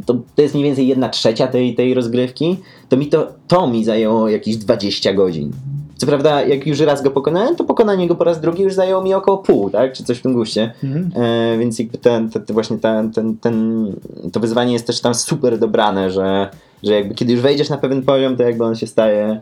to, 0.07 0.14
to 0.35 0.42
jest 0.42 0.55
mniej 0.55 0.64
więcej 0.64 0.88
jedna 0.88 1.09
trzecia 1.09 1.46
tej, 1.46 1.74
tej 1.74 1.94
rozgrywki, 1.94 2.57
to 2.88 2.96
mi 2.96 3.07
to, 3.07 3.29
to 3.48 3.66
mi 3.66 3.85
zajęło 3.85 4.29
jakieś 4.29 4.57
20 4.57 5.14
godzin. 5.14 5.53
Co 5.96 6.07
prawda, 6.07 6.42
jak 6.42 6.66
już 6.66 6.81
raz 6.81 7.03
go 7.03 7.11
pokonałem, 7.11 7.57
to 7.57 7.64
pokonanie 7.64 8.09
go 8.09 8.14
po 8.14 8.24
raz 8.24 8.40
drugi 8.40 8.62
już 8.62 8.74
zajęło 8.74 9.03
mi 9.03 9.14
około 9.14 9.38
pół, 9.38 9.70
tak? 9.70 9.92
Czy 9.92 10.05
coś 10.05 10.18
w 10.18 10.22
tym 10.22 10.33
guście. 10.33 10.72
Mhm. 10.85 11.11
E, 11.24 11.59
więc 11.59 11.79
jakby 11.79 11.98
ten, 11.98 12.31
ten, 12.31 12.42
właśnie 12.48 12.79
ten, 12.79 13.12
ten, 13.12 13.37
ten, 13.37 13.87
to 14.33 14.40
wyzwanie 14.40 14.72
jest 14.72 14.87
też 14.87 15.01
tam 15.01 15.14
super 15.14 15.59
dobrane, 15.59 16.11
że, 16.11 16.51
że 16.83 16.92
jakby 16.94 17.14
kiedy 17.14 17.33
już 17.33 17.42
wejdziesz 17.42 17.68
na 17.68 17.79
pewien 17.79 18.03
poziom, 18.03 18.37
to 18.37 18.42
jakby 18.42 18.64
on 18.64 18.77
się 18.77 18.87
staje 18.87 19.40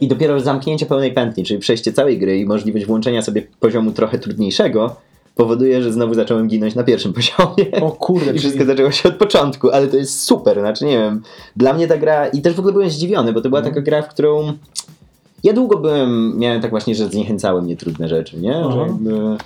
i 0.00 0.08
dopiero 0.08 0.40
zamknięcie 0.40 0.86
pełnej 0.86 1.12
pętli, 1.12 1.44
czyli 1.44 1.60
przejście 1.60 1.92
całej 1.92 2.18
gry 2.18 2.38
i 2.38 2.46
możliwość 2.46 2.86
włączenia 2.86 3.22
sobie 3.22 3.42
poziomu 3.60 3.92
trochę 3.92 4.18
trudniejszego 4.18 4.96
powoduje, 5.34 5.82
że 5.82 5.92
znowu 5.92 6.14
zacząłem 6.14 6.48
ginąć 6.48 6.74
na 6.74 6.82
pierwszym 6.84 7.12
poziomie. 7.22 7.80
O 7.80 7.90
kurde, 7.92 8.34
I 8.34 8.38
wszystko 8.38 8.58
czyli- 8.58 8.70
zaczęło 8.70 8.90
się 8.90 9.08
od 9.08 9.14
początku, 9.14 9.70
ale 9.70 9.86
to 9.86 9.96
jest 9.96 10.22
super, 10.22 10.60
znaczy 10.60 10.84
nie 10.84 10.98
wiem, 10.98 11.22
dla 11.56 11.72
mnie 11.72 11.88
ta 11.88 11.96
gra, 11.96 12.26
i 12.26 12.42
też 12.42 12.54
w 12.54 12.58
ogóle 12.58 12.72
byłem 12.72 12.90
zdziwiony, 12.90 13.32
bo 13.32 13.40
to 13.40 13.48
była 13.48 13.62
taka 13.62 13.80
gra, 13.80 14.02
w 14.02 14.08
którą 14.08 14.52
ja 15.44 15.52
długo 15.52 15.78
byłem, 15.78 16.38
miałem 16.38 16.62
tak 16.62 16.70
właśnie, 16.70 16.94
że 16.94 17.08
zniechęcały 17.08 17.62
mnie 17.62 17.76
trudne 17.76 18.08
rzeczy, 18.08 18.40
nie? 18.40 18.52
Że 18.72 18.78
jakby 18.78 19.36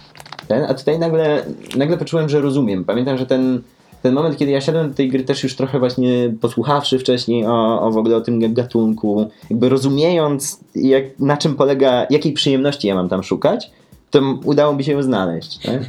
ten, 0.49 0.65
a 0.65 0.75
tutaj 0.75 0.99
nagle, 0.99 1.43
nagle 1.77 1.97
poczułem, 1.99 2.29
że 2.29 2.41
rozumiem. 2.41 2.85
Pamiętam, 2.85 3.19
że 3.19 3.27
ten, 3.27 3.63
ten 4.03 4.15
moment, 4.15 4.37
kiedy 4.37 4.53
ja 4.53 4.61
siadłem 4.61 4.89
do 4.89 4.95
tej 4.95 5.09
gry 5.09 5.25
też 5.25 5.43
już 5.43 5.57
trochę 5.57 5.79
właśnie 5.79 6.33
posłuchawszy 6.41 6.99
wcześniej 6.99 7.47
o, 7.47 7.83
o 7.83 7.91
w 7.91 7.97
ogóle 7.97 8.17
o 8.17 8.21
tym 8.21 8.55
gatunku, 8.55 9.31
jakby 9.51 9.69
rozumiejąc 9.69 10.61
jak, 10.75 11.05
na 11.19 11.37
czym 11.37 11.55
polega, 11.55 12.07
jakiej 12.11 12.33
przyjemności 12.33 12.89
ja 12.89 12.95
mam 12.95 13.09
tam 13.09 13.23
szukać, 13.23 13.71
to 14.11 14.21
udało 14.45 14.75
mi 14.75 14.85
się 14.85 14.93
ją 14.93 15.03
znaleźć. 15.03 15.59
Tak? 15.59 15.81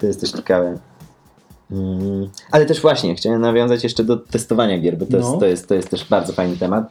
To 0.00 0.06
jest 0.06 0.20
też 0.20 0.30
ciekawe. 0.32 0.78
Mm, 1.70 2.28
Ale 2.50 2.66
też 2.66 2.80
właśnie, 2.80 3.14
chciałem 3.14 3.40
nawiązać 3.40 3.84
jeszcze 3.84 4.04
do 4.04 4.16
testowania 4.16 4.78
gier, 4.78 4.98
bo 4.98 5.06
to, 5.06 5.12
No. 5.12 5.18
jest, 5.18 5.38
to, 5.40 5.46
jest, 5.46 5.68
to 5.68 5.74
jest 5.74 5.90
też 5.90 6.04
bardzo 6.04 6.32
fajny 6.32 6.56
temat. 6.56 6.84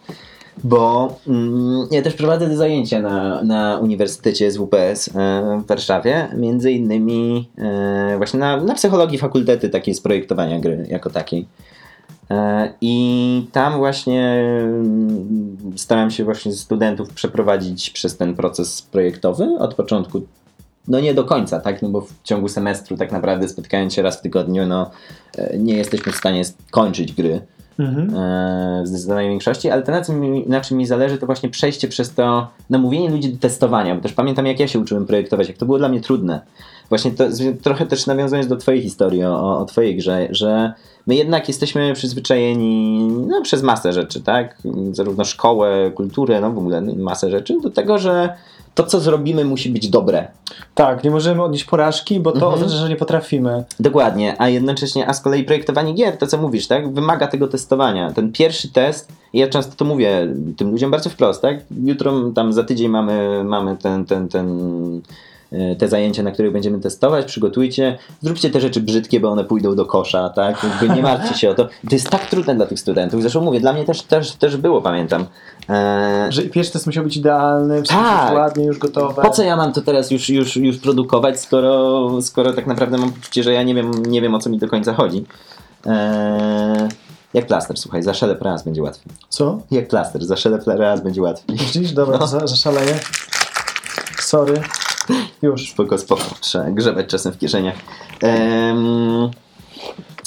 Bo 0.63 1.15
mm, 1.27 1.87
ja 1.91 2.01
też 2.01 2.13
prowadzę 2.13 2.47
te 2.47 2.57
zajęcia 2.57 3.01
na, 3.01 3.43
na 3.43 3.79
Uniwersytecie 3.79 4.51
SWPS 4.51 5.07
e, 5.07 5.11
w 5.63 5.67
Warszawie, 5.67 6.27
między 6.37 6.71
innymi 6.71 7.49
e, 7.57 8.17
właśnie 8.17 8.39
na, 8.39 8.63
na 8.63 8.73
psychologii 8.73 9.17
fakultety 9.17 9.69
takiej 9.69 9.93
z 9.93 10.01
projektowania 10.01 10.59
gry 10.59 10.85
jako 10.89 11.09
takiej. 11.09 11.47
E, 12.31 12.73
I 12.81 13.47
tam 13.51 13.77
właśnie 13.77 14.43
mm, 14.63 15.57
staram 15.75 16.11
się 16.11 16.23
właśnie 16.23 16.53
studentów 16.53 17.13
przeprowadzić 17.13 17.89
przez 17.89 18.17
ten 18.17 18.35
proces 18.35 18.81
projektowy 18.81 19.45
od 19.59 19.73
początku. 19.73 20.21
No 20.87 20.99
nie 20.99 21.13
do 21.13 21.23
końca, 21.23 21.59
tak? 21.59 21.81
No 21.81 21.89
bo 21.89 22.01
w 22.01 22.13
ciągu 22.23 22.47
semestru 22.47 22.97
tak 22.97 23.11
naprawdę 23.11 23.47
spotykając 23.47 23.93
się 23.93 24.01
raz 24.01 24.17
w 24.17 24.21
tygodniu, 24.21 24.67
no 24.67 24.91
nie 25.57 25.77
jesteśmy 25.77 26.11
w 26.11 26.15
stanie 26.15 26.45
skończyć 26.45 27.13
gry. 27.13 27.41
Mhm. 27.79 28.15
e, 28.15 28.83
w 28.83 28.87
zdecydowanej 28.87 29.29
większości, 29.29 29.69
ale 29.69 29.83
to 29.83 29.91
na 29.91 30.05
czym, 30.05 30.49
na 30.49 30.61
czym 30.61 30.77
mi 30.77 30.85
zależy, 30.85 31.17
to 31.17 31.25
właśnie 31.25 31.49
przejście 31.49 31.87
przez 31.87 32.13
to 32.13 32.47
namówienie 32.69 33.09
ludzi 33.09 33.33
do 33.33 33.39
testowania, 33.39 33.95
bo 33.95 34.01
też 34.01 34.13
pamiętam 34.13 34.45
jak 34.45 34.59
ja 34.59 34.67
się 34.67 34.79
uczyłem 34.79 35.05
projektować, 35.05 35.47
jak 35.47 35.57
to 35.57 35.65
było 35.65 35.77
dla 35.77 35.89
mnie 35.89 36.01
trudne. 36.01 36.41
Właśnie 36.89 37.11
to, 37.11 37.23
trochę 37.61 37.85
też 37.85 38.07
nawiązując 38.07 38.47
do 38.47 38.57
twojej 38.57 38.81
historii, 38.81 39.23
o, 39.23 39.59
o 39.59 39.65
twojej 39.65 39.95
grze, 39.95 40.27
że 40.31 40.73
my 41.07 41.15
jednak 41.15 41.47
jesteśmy 41.47 41.93
przyzwyczajeni 41.93 43.07
no, 43.27 43.41
przez 43.41 43.63
masę 43.63 43.93
rzeczy, 43.93 44.21
tak? 44.21 44.57
Zarówno 44.91 45.25
szkołę, 45.25 45.91
kulturę, 45.95 46.41
no 46.41 46.51
w 46.51 46.57
ogóle 46.57 46.81
masę 46.81 47.31
rzeczy, 47.31 47.57
do 47.61 47.69
tego, 47.69 47.97
że 47.97 48.35
to 48.75 48.83
co 48.83 48.99
zrobimy 48.99 49.45
musi 49.45 49.69
być 49.69 49.89
dobre. 49.89 50.27
Tak, 50.75 51.03
nie 51.03 51.11
możemy 51.11 51.43
odnieść 51.43 51.63
porażki, 51.63 52.19
bo 52.19 52.31
to 52.31 52.37
Mhm. 52.37 52.53
oznacza, 52.53 52.75
że 52.75 52.89
nie 52.89 52.95
potrafimy. 52.95 53.63
Dokładnie, 53.79 54.35
a 54.41 54.49
jednocześnie, 54.49 55.07
a 55.09 55.13
z 55.13 55.21
kolei 55.21 55.43
projektowanie 55.43 55.93
gier, 55.93 56.17
to 56.17 56.27
co 56.27 56.37
mówisz, 56.37 56.67
tak, 56.67 56.93
wymaga 56.93 57.27
tego 57.27 57.47
testowania. 57.47 58.11
Ten 58.11 58.31
pierwszy 58.31 58.69
test, 58.71 59.11
ja 59.33 59.47
często 59.47 59.75
to 59.75 59.85
mówię 59.85 60.27
tym 60.57 60.71
ludziom 60.71 60.91
bardzo 60.91 61.09
wprost, 61.09 61.41
tak, 61.41 61.59
jutro 61.83 62.13
tam 62.35 62.53
za 62.53 62.63
tydzień 62.63 62.89
mamy, 62.89 63.43
mamy 63.43 63.77
ten, 63.77 64.05
ten, 64.05 64.29
ten, 64.29 64.61
te 65.79 65.87
zajęcia, 65.87 66.23
na 66.23 66.31
których 66.31 66.51
będziemy 66.51 66.79
testować, 66.79 67.25
przygotujcie, 67.25 67.97
zróbcie 68.21 68.49
te 68.49 68.61
rzeczy 68.61 68.81
brzydkie, 68.81 69.19
bo 69.19 69.29
one 69.29 69.43
pójdą 69.43 69.75
do 69.75 69.85
kosza, 69.85 70.29
tak, 70.29 70.63
jakby 70.63 70.95
nie 70.95 71.01
martwcie 71.01 71.35
się 71.35 71.49
o 71.49 71.53
to. 71.53 71.63
To 71.65 71.69
jest 71.91 72.09
tak 72.09 72.25
trudne 72.29 72.55
dla 72.55 72.65
tych 72.65 72.79
studentów, 72.79 73.21
zresztą 73.21 73.41
mówię, 73.41 73.59
dla 73.59 73.73
mnie 73.73 73.85
też, 73.85 74.01
też, 74.01 74.31
też 74.31 74.57
było, 74.57 74.81
pamiętam. 74.81 75.25
E, 75.69 76.27
Że 76.29 76.41
pierwszy 76.41 76.73
test 76.73 76.85
musiał 76.85 77.03
być 77.03 77.17
idealny, 77.17 77.83
wszystko 77.83 78.03
Tak. 78.05 78.33
ładnie, 78.33 78.65
już 78.65 78.77
gotowe. 78.77 79.21
po 79.21 79.29
co 79.29 79.43
ja 79.43 79.55
mam 79.55 79.73
to 79.73 79.81
teraz 79.81 80.11
już, 80.11 80.29
już, 80.29 80.55
już 80.57 80.77
produkować, 80.77 81.39
skoro, 81.39 82.09
skoro 82.21 82.53
tak 82.53 82.67
naprawdę 82.67 82.97
mam 82.97 83.11
poczucie, 83.11 83.43
że 83.43 83.53
ja 83.53 83.63
nie 83.63 83.75
wiem, 83.75 83.91
nie 84.07 84.21
wiem 84.21 84.35
o 84.35 84.39
co 84.39 84.49
mi 84.49 84.57
do 84.57 84.67
końca 84.69 84.93
chodzi. 84.93 85.25
Eee, 85.85 86.87
jak 87.33 87.47
plaster, 87.47 87.77
słuchaj, 87.77 88.03
za 88.03 88.13
szelep 88.13 88.41
raz 88.41 88.63
będzie 88.63 88.83
łatwiej. 88.83 89.13
Co? 89.29 89.59
Jak 89.71 89.87
plaster, 89.87 90.25
za 90.25 90.35
szelep 90.37 90.67
raz 90.67 91.01
będzie 91.03 91.21
łatwiej. 91.21 91.57
Myślisz? 91.61 91.91
Dobra, 91.91 92.17
No. 92.17 92.27
za, 92.27 92.47
zaszaleję. 92.47 92.99
Sorry. 94.19 94.61
Już. 95.41 95.71
Spoko, 95.71 95.97
spoko, 95.97 96.23
trzeba 96.41 96.71
grzebać 96.71 97.07
czasem 97.07 97.33
w 97.33 97.37
kieszeniach. 97.37 97.75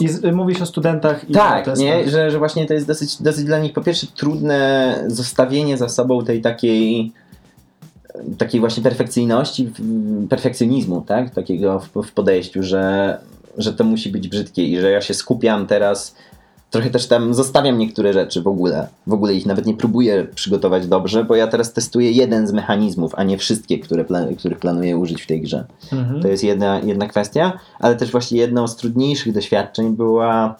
I 0.01 0.09
z, 0.09 0.25
y, 0.25 0.33
mówisz 0.33 0.63
o 0.63 0.67
studentach 0.67 1.31
i 1.31 1.33
tak, 1.33 1.77
nie? 1.77 2.11
Że, 2.11 2.31
że 2.31 2.39
właśnie 2.39 2.67
to 2.67 2.75
jest 2.75 2.87
dosyć, 2.87 3.23
dosyć 3.23 3.45
dla 3.45 3.59
nich 3.59 3.73
po 3.73 3.81
pierwsze 3.81 4.07
trudne 4.07 5.05
zostawienie 5.07 5.77
za 5.77 5.89
sobą 5.89 6.25
tej 6.25 6.43
takiej 6.43 7.13
takiej 8.39 8.61
właśnie 8.61 8.83
perfekcyjności, 8.83 9.71
perfekcjonizmu, 10.29 11.01
tak? 11.01 11.35
Takiego 11.35 11.81
w, 11.81 12.03
w 12.03 12.13
podejściu, 12.13 12.63
że, 12.63 13.19
że 13.59 13.73
to 13.73 13.85
musi 13.85 14.11
być 14.11 14.29
brzydkie 14.29 14.65
i 14.65 14.81
że 14.81 14.91
ja 14.91 15.01
się 15.01 15.15
skupiam 15.15 15.67
teraz, 15.67 16.15
trochę 16.71 16.91
też 16.91 17.07
tam 17.07 17.35
zostawiam 17.35 17.79
niektóre 17.79 18.13
rzeczy 18.13 18.43
w 18.43 18.47
ogóle. 18.47 18.89
W 19.07 19.13
ogóle 19.13 19.35
ich 19.35 19.47
nawet 19.47 19.67
nie 19.67 19.75
próbuję 19.75 20.27
przygotować 20.35 20.87
dobrze, 20.87 21.25
bo 21.25 21.37
ja 21.37 21.47
teraz 21.47 21.73
testuję 21.73 22.11
jeden 22.11 22.47
z 22.47 22.53
mechanizmów, 22.53 23.15
a 23.15 23.25
nie 23.25 23.39
wszystkie, 23.39 23.79
które 23.79 24.05
plan, 24.05 24.37
których 24.37 24.59
planuję 24.59 24.97
użyć 24.97 25.23
w 25.23 25.27
tej 25.27 25.41
grze. 25.41 25.65
Mhm. 25.93 26.23
To 26.23 26.29
jest 26.29 26.45
jedna, 26.45 26.81
jedna 26.81 27.07
kwestia, 27.07 27.53
ale 27.81 27.97
też 27.97 28.11
właśnie 28.11 28.39
jedną 28.39 28.69
z 28.69 28.77
trudniejszych 28.77 29.33
doświadczeń 29.33 29.97
była. 29.97 30.55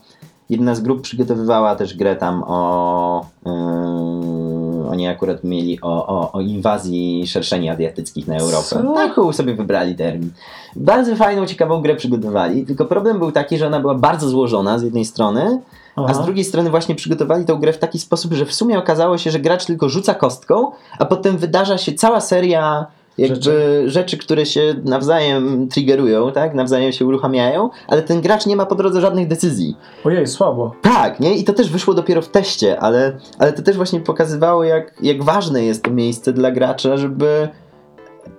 Jedna 0.51 0.75
z 0.75 0.81
grup 0.81 1.03
przygotowywała 1.03 1.77
też 1.77 1.97
grę 1.97 2.17
tam 2.17 2.45
o. 2.47 3.27
Yy, 3.47 4.89
oni 4.89 5.09
akurat 5.09 5.45
mieli 5.45 5.81
o, 5.81 6.07
o, 6.07 6.33
o 6.33 6.41
inwazji 6.41 7.27
szerszeni 7.27 7.69
azjatyckich 7.69 8.27
na 8.27 8.37
Europę. 8.37 8.65
Co? 8.69 8.95
Taką 8.95 9.33
sobie 9.33 9.55
wybrali 9.55 9.95
termin. 9.95 10.31
Bardzo 10.77 11.17
fajną, 11.17 11.47
ciekawą 11.47 11.83
grę 11.83 11.97
przygotowali, 11.97 12.67
tylko 12.67 12.85
problem 12.85 13.19
był 13.19 13.33
taki, 13.33 13.59
że 13.59 13.67
ona 13.67 13.81
była 13.81 13.95
bardzo 13.95 14.29
złożona 14.29 14.79
z 14.79 14.83
jednej 14.83 15.05
strony, 15.05 15.61
a 16.07 16.11
Aha. 16.11 16.23
z 16.23 16.25
drugiej 16.25 16.45
strony 16.45 16.71
właśnie 16.71 16.95
przygotowali 16.95 17.45
tą 17.45 17.57
grę 17.57 17.73
w 17.73 17.79
taki 17.79 17.99
sposób, 17.99 18.33
że 18.33 18.47
w 18.47 18.55
sumie 18.55 18.79
okazało 18.79 19.19
się, 19.19 19.31
że 19.31 19.39
gracz 19.39 19.65
tylko 19.65 19.89
rzuca 19.89 20.15
kostką, 20.15 20.71
a 20.99 21.05
potem 21.05 21.39
wydarza 21.39 21.79
się 21.79 21.93
cała 21.93 22.21
seria 22.21 22.87
jakby 23.19 23.37
rzeczy, 23.37 23.83
Rzeczy. 23.87 24.19
które 24.19 24.47
się 24.47 24.75
nawzajem 24.85 25.69
triggerują, 25.69 26.33
tak? 26.33 26.55
Nawzajem 26.55 26.93
się 26.93 27.07
uruchamiają, 27.07 27.71
ale 27.89 28.03
ten 28.03 28.21
gracz 28.21 28.47
nie 28.47 28.57
ma 28.57 28.67
po 28.67 28.75
drodze 28.75 29.01
żadnych 29.01 29.29
decyzji. 29.29 29.77
Ojej, 30.05 30.27
słabo. 30.27 30.73
Tak, 30.83 31.21
nie? 31.21 31.37
I 31.37 31.45
to 31.45 31.53
też 31.53 31.71
wyszło 31.71 31.95
dopiero 31.95 32.23
w 32.23 32.29
teście, 32.29 32.81
ale, 32.81 33.19
ale 33.39 33.53
to 33.53 33.63
też 33.63 33.77
właśnie 33.77 34.01
pokazywało, 34.01 34.65
jak, 34.65 34.95
jak 35.03 35.23
ważne 35.23 35.65
jest 35.65 35.85
to 35.85 35.91
miejsce 35.91 36.33
dla 36.33 36.51
gracza, 36.51 36.97
żeby... 36.97 37.49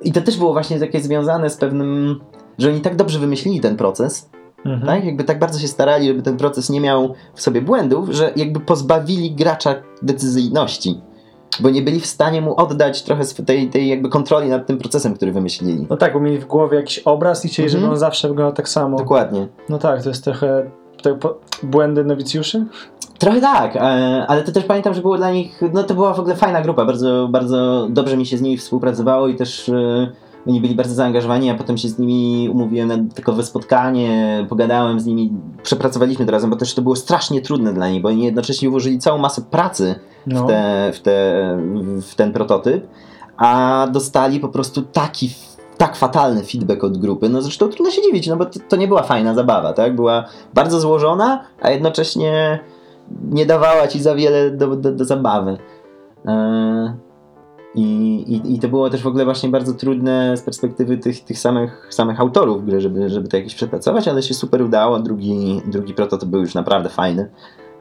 I 0.01 0.12
to 0.12 0.22
też 0.22 0.38
było 0.38 0.53
właśnie 0.53 0.80
takie 0.80 0.99
związane 1.01 1.49
z 1.49 1.57
pewnym... 1.57 2.20
Że 2.57 2.70
oni 2.70 2.82
tak 2.82 2.95
dobrze 2.95 3.20
wymyślili 3.20 3.60
ten 3.60 3.78
proces, 3.78 4.30
Mhm. 4.66 4.88
tak? 4.88 5.05
Jakby 5.05 5.24
tak 5.24 5.39
bardzo 5.39 5.60
się 5.60 5.68
starali, 5.68 6.07
żeby 6.07 6.22
ten 6.22 6.38
proces 6.38 6.70
nie 6.70 6.82
miał 6.82 7.14
w 7.34 7.41
sobie 7.41 7.62
błędów, 7.62 8.10
że 8.10 8.32
jakby 8.36 8.60
pozbawili 8.60 9.32
gracza 9.32 9.76
decyzyjności. 10.01 11.01
Bo 11.60 11.70
nie 11.70 11.82
byli 11.82 11.99
w 11.99 12.05
stanie 12.05 12.41
mu 12.41 12.55
oddać 12.55 13.03
trochę 13.03 13.24
tej, 13.45 13.70
tej 13.70 13.88
jakby 13.88 14.10
kontroli 14.10 14.49
nad 14.49 14.68
tym 14.68 14.78
procesem, 14.78 15.14
który 15.14 15.32
wymyślili. 15.32 15.88
No 15.89 15.97
tak, 15.97 16.14
bo 16.14 16.20
mieli 16.20 16.38
w 16.38 16.45
głowie 16.45 16.78
jakiś 16.78 16.99
obraz 16.99 17.45
i 17.45 17.47
chcieli, 17.47 17.66
Mhm. 17.68 17.82
żeby 17.82 17.93
on 17.93 17.99
zawsze 17.99 18.28
wyglądał 18.28 18.53
tak 18.53 18.70
samo. 18.70 18.97
Dokładnie. 18.97 19.47
No 19.70 19.78
tak, 19.78 20.03
to 20.03 20.10
jest 20.10 20.24
trochę 20.24 20.72
te 21.01 21.16
po, 21.16 21.38
błędy 21.64 22.03
nowicjuszy. 22.03 22.66
Trochę 23.18 23.41
tak, 23.41 23.76
e, 23.76 23.80
ale 24.28 24.43
to 24.43 24.51
też 24.51 24.64
pamiętam, 24.64 24.93
że 24.93 25.01
było 25.01 25.18
dla 25.18 25.32
nich, 25.32 25.62
no 25.74 25.84
to 25.84 25.93
była 25.93 26.14
w 26.14 26.20
ogóle 26.20 26.36
fajna 26.36 26.62
grupa, 26.62 26.86
bardzo, 26.86 27.28
bardzo 27.32 27.88
dobrze 27.89 28.18
mi 28.18 28.26
się 28.26 28.38
z 28.38 28.41
nimi 28.41 28.57
współpracowało 28.57 29.28
i 29.28 29.36
też 29.36 29.70
e, 29.70 30.12
oni 30.47 30.61
byli 30.61 30.75
bardzo 30.75 30.95
zaangażowani, 30.95 31.49
a 31.49 31.55
potem 31.55 31.77
się 31.77 31.89
z 31.89 31.99
nimi 31.99 32.49
umówiłem 32.49 32.87
na 32.87 33.13
takowe 33.15 33.43
spotkanie, 33.43 34.45
pogadałem 34.49 34.99
z 34.99 35.05
nimi, 35.05 35.31
przepracowaliśmy 35.63 36.25
to 36.25 36.31
razem, 36.31 36.49
bo 36.49 36.55
też 36.55 36.73
to 36.73 36.81
było 36.81 36.95
strasznie 36.95 37.41
trudne 37.41 37.73
dla 37.73 37.89
nich, 37.89 38.01
bo 38.01 38.09
oni 38.09 38.23
jednocześnie 38.23 38.69
włożyli 38.69 38.99
całą 38.99 39.17
masę 39.17 39.41
pracy 39.41 39.95
No. 40.27 40.43
w, 40.43 40.47
te, 40.47 40.91
w, 40.93 40.99
te, 40.99 41.57
w 42.01 42.15
ten 42.15 42.33
prototyp, 42.33 42.87
a 43.37 43.87
dostali 43.91 44.39
po 44.39 44.49
prostu 44.49 44.81
taki 44.81 45.29
tak 45.77 45.95
fatalny 45.95 46.43
feedback 46.43 46.83
od 46.83 46.97
grupy, 46.97 47.29
no 47.29 47.41
zresztą 47.41 47.67
trudno 47.67 47.91
się 47.91 48.01
dziwić, 48.01 48.27
no 48.27 48.35
bo 48.37 48.45
to, 48.45 48.59
to 48.69 48.75
nie 48.75 48.87
była 48.87 49.03
fajna 49.03 49.33
zabawa, 49.33 49.73
tak? 49.73 49.95
Była 49.95 50.25
bardzo 50.53 50.79
złożona, 50.79 51.43
a 51.61 51.69
jednocześnie 51.69 52.59
nie 53.31 53.45
dawała 53.45 53.87
ci 53.87 54.01
za 54.01 54.15
wiele 54.15 54.51
do, 54.51 54.75
do, 54.75 54.91
do 54.91 55.05
zabawy. 55.05 55.57
Eee, 56.25 56.91
i, 57.76 57.82
i, 58.28 58.55
I 58.55 58.59
to 58.59 58.67
było 58.67 58.89
też 58.89 59.01
w 59.03 59.07
ogóle 59.07 59.26
właśnie 59.26 59.49
bardzo 59.49 59.74
trudne 59.74 60.38
z 60.38 60.41
perspektywy 60.41 60.97
tych, 60.97 61.24
tych 61.24 61.39
samych, 61.39 61.88
samych 61.89 62.20
autorów 62.20 62.65
gry, 62.65 62.82
żeby, 62.82 63.09
żeby 63.09 63.28
to 63.28 63.38
jakieś 63.38 63.55
przepracować, 63.55 64.07
ale 64.07 64.24
się 64.24 64.34
super 64.34 64.61
udało. 64.61 64.99
Drugi, 64.99 65.61
drugi 65.65 65.93
prototyp 65.93 66.30
był 66.30 66.41
już 66.41 66.53
naprawdę 66.53 66.89
fajny. 66.89 67.30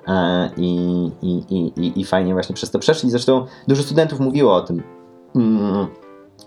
E, 0.08 0.50
I, 0.56 1.10
i, 1.22 1.42
i, 1.76 2.00
i, 2.00 2.04
fajnie 2.04 2.32
właśnie 2.32 2.54
przez 2.54 2.70
to 2.70 2.78
przeszli. 2.78 3.10
Zresztą 3.10 3.46
dużo 3.68 3.82
studentów 3.82 4.20
mówiło 4.20 4.54
o 4.54 4.60
tym. 4.60 4.82
Mm, 5.36 5.86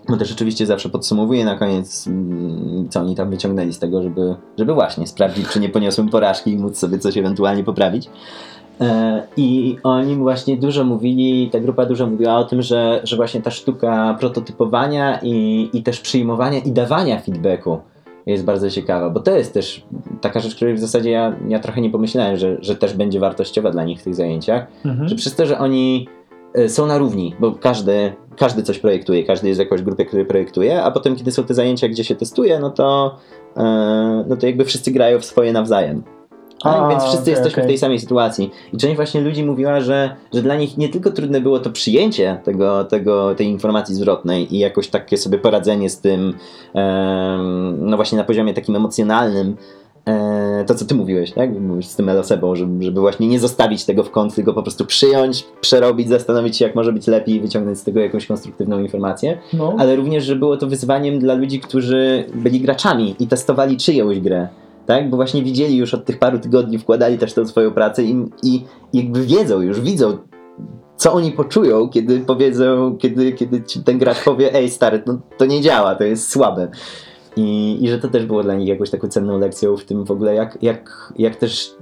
Bo 0.08 0.16
też 0.16 0.32
oczywiście 0.32 0.66
zawsze 0.66 0.88
podsumowuję 0.88 1.44
na 1.44 1.56
koniec, 1.56 2.06
mm, 2.06 2.88
co 2.88 3.00
oni 3.00 3.14
tam 3.14 3.30
wyciągnęli 3.30 3.72
z 3.72 3.78
tego, 3.78 4.02
żeby, 4.02 4.36
żeby 4.58 4.74
właśnie 4.74 5.06
sprawdzić, 5.06 5.48
czy 5.48 5.60
nie 5.60 5.68
poniosłem 5.68 6.08
porażki 6.08 6.52
i 6.52 6.58
móc 6.58 6.78
sobie 6.78 6.98
coś 6.98 7.16
ewentualnie 7.16 7.64
poprawić. 7.64 8.10
E, 8.80 9.22
I 9.36 9.76
oni 9.82 10.16
właśnie 10.16 10.56
dużo 10.56 10.84
mówili, 10.84 11.50
ta 11.52 11.60
grupa 11.60 11.86
dużo 11.86 12.06
mówiła 12.06 12.36
o 12.36 12.44
tym, 12.44 12.62
że, 12.62 13.00
że 13.04 13.16
właśnie 13.16 13.42
ta 13.42 13.50
sztuka 13.50 14.16
prototypowania 14.20 15.18
i, 15.22 15.68
i 15.72 15.82
też 15.82 16.00
przyjmowania 16.00 16.58
i 16.58 16.72
dawania 16.72 17.20
feedbacku 17.20 17.78
jest 18.26 18.44
bardzo 18.44 18.70
ciekawa, 18.70 19.10
bo 19.10 19.20
to 19.20 19.30
jest 19.30 19.54
też 19.54 19.84
taka 20.20 20.40
rzecz, 20.40 20.54
której 20.54 20.74
w 20.74 20.80
zasadzie 20.80 21.10
ja, 21.10 21.36
ja 21.48 21.58
trochę 21.58 21.80
nie 21.80 21.90
pomyślałem, 21.90 22.36
że, 22.36 22.56
że 22.60 22.76
też 22.76 22.94
będzie 22.94 23.20
wartościowa 23.20 23.70
dla 23.70 23.84
nich 23.84 24.00
w 24.00 24.04
tych 24.04 24.14
zajęciach, 24.14 24.66
Mhm. 24.84 25.08
że 25.08 25.14
przez 25.14 25.34
to, 25.34 25.46
że 25.46 25.58
oni 25.58 26.08
e, 26.54 26.68
są 26.68 26.86
na 26.86 26.98
równi, 26.98 27.34
bo 27.40 27.52
każdy, 27.52 28.12
każdy 28.36 28.62
coś 28.62 28.78
projektuje, 28.78 29.24
każdy 29.24 29.48
jest 29.48 29.58
w 29.58 29.64
jakiejś 29.64 29.82
grupie, 29.82 30.04
który 30.04 30.24
projektuje, 30.24 30.82
a 30.82 30.90
potem 30.90 31.16
kiedy 31.16 31.30
są 31.32 31.44
te 31.44 31.54
zajęcia, 31.54 31.88
gdzie 31.88 32.04
się 32.04 32.14
testuje, 32.14 32.58
no 32.60 32.70
to, 32.70 33.16
e, 33.56 34.24
no 34.28 34.36
to 34.36 34.46
jakby 34.46 34.64
wszyscy 34.64 34.90
grają 34.90 35.18
w 35.18 35.24
swoje 35.24 35.52
nawzajem. 35.52 36.02
Tak? 36.62 36.76
A, 36.76 36.88
Więc 36.88 37.02
wszyscy 37.02 37.20
okej, 37.22 37.30
jesteśmy 37.30 37.52
okej. 37.52 37.64
w 37.64 37.66
tej 37.66 37.78
samej 37.78 38.00
sytuacji. 38.00 38.50
I 38.72 38.76
część 38.76 38.96
właśnie 38.96 39.20
ludzi 39.20 39.44
mówiła, 39.44 39.80
że, 39.80 40.16
że 40.34 40.42
dla 40.42 40.56
nich 40.56 40.78
nie 40.78 40.88
tylko 40.88 41.10
trudne 41.10 41.40
było 41.40 41.58
to 41.58 41.70
przyjęcie 41.70 42.40
tego, 42.44 42.84
tego, 42.84 43.34
tej 43.34 43.46
informacji 43.46 43.94
zwrotnej 43.94 44.54
i 44.54 44.58
jakoś 44.58 44.88
takie 44.88 45.16
sobie 45.16 45.38
poradzenie 45.38 45.90
z 45.90 46.00
tym, 46.00 46.34
no 47.78 47.96
właśnie 47.96 48.18
na 48.18 48.24
poziomie 48.24 48.54
takim 48.54 48.76
emocjonalnym, 48.76 49.56
e, 50.06 50.64
to 50.66 50.74
co 50.74 50.84
ty 50.84 50.94
mówiłeś, 50.94 51.32
tak? 51.32 51.60
Mówisz 51.60 51.86
z 51.86 51.96
tym 51.96 52.08
elosebą, 52.08 52.56
żeby, 52.56 52.84
żeby 52.84 53.00
właśnie 53.00 53.28
nie 53.28 53.38
zostawić 53.40 53.84
tego 53.84 54.04
w 54.04 54.10
kąt, 54.10 54.34
tylko 54.34 54.52
po 54.52 54.62
prostu 54.62 54.86
przyjąć, 54.86 55.46
przerobić, 55.60 56.08
zastanowić 56.08 56.56
się 56.56 56.64
jak 56.64 56.74
może 56.74 56.92
być 56.92 57.06
lepiej 57.06 57.40
wyciągnąć 57.40 57.78
z 57.78 57.84
tego 57.84 58.00
jakąś 58.00 58.26
konstruktywną 58.26 58.80
informację 58.80 59.38
No. 59.52 59.76
ale 59.78 59.96
również, 59.96 60.24
że 60.24 60.36
było 60.36 60.56
to 60.56 60.66
wyzwaniem 60.66 61.18
dla 61.18 61.34
ludzi, 61.34 61.60
którzy 61.60 62.24
byli 62.34 62.60
graczami 62.60 63.14
i 63.20 63.26
testowali 63.26 63.76
czyjąś 63.76 64.20
grę. 64.20 64.48
Tak? 64.86 65.10
Bo 65.10 65.16
właśnie 65.16 65.42
widzieli 65.42 65.76
już 65.76 65.94
od 65.94 66.04
tych 66.04 66.18
paru 66.18 66.38
tygodni, 66.38 66.78
wkładali 66.78 67.18
też 67.18 67.34
tą 67.34 67.46
swoją 67.46 67.70
pracę 67.70 68.02
i, 68.02 68.24
i 68.42 68.64
jakby 68.92 69.26
wiedzą 69.26 69.60
już, 69.60 69.80
widzą, 69.80 70.18
co 70.96 71.12
oni 71.12 71.32
poczują, 71.32 71.88
kiedy 71.88 72.20
powiedzą, 72.20 72.96
kiedy, 72.96 73.32
kiedy 73.32 73.62
ten 73.84 73.98
gracz 73.98 74.24
powie, 74.24 74.54
ej 74.54 74.70
stary, 74.70 75.02
no, 75.06 75.18
to 75.38 75.46
nie 75.46 75.60
działa, 75.60 75.94
to 75.94 76.04
jest 76.04 76.30
słabe. 76.30 76.70
I, 77.36 77.78
I 77.80 77.88
że 77.88 77.98
to 77.98 78.08
też 78.08 78.26
było 78.26 78.42
dla 78.42 78.54
nich 78.54 78.68
jakąś 78.68 78.90
taką 78.90 79.08
cenną 79.08 79.38
lekcją 79.38 79.76
w 79.76 79.84
tym 79.84 80.04
w 80.04 80.10
ogóle, 80.10 80.34
jak, 80.34 80.58
jak, 80.62 81.12
jak 81.18 81.36
też 81.36 81.74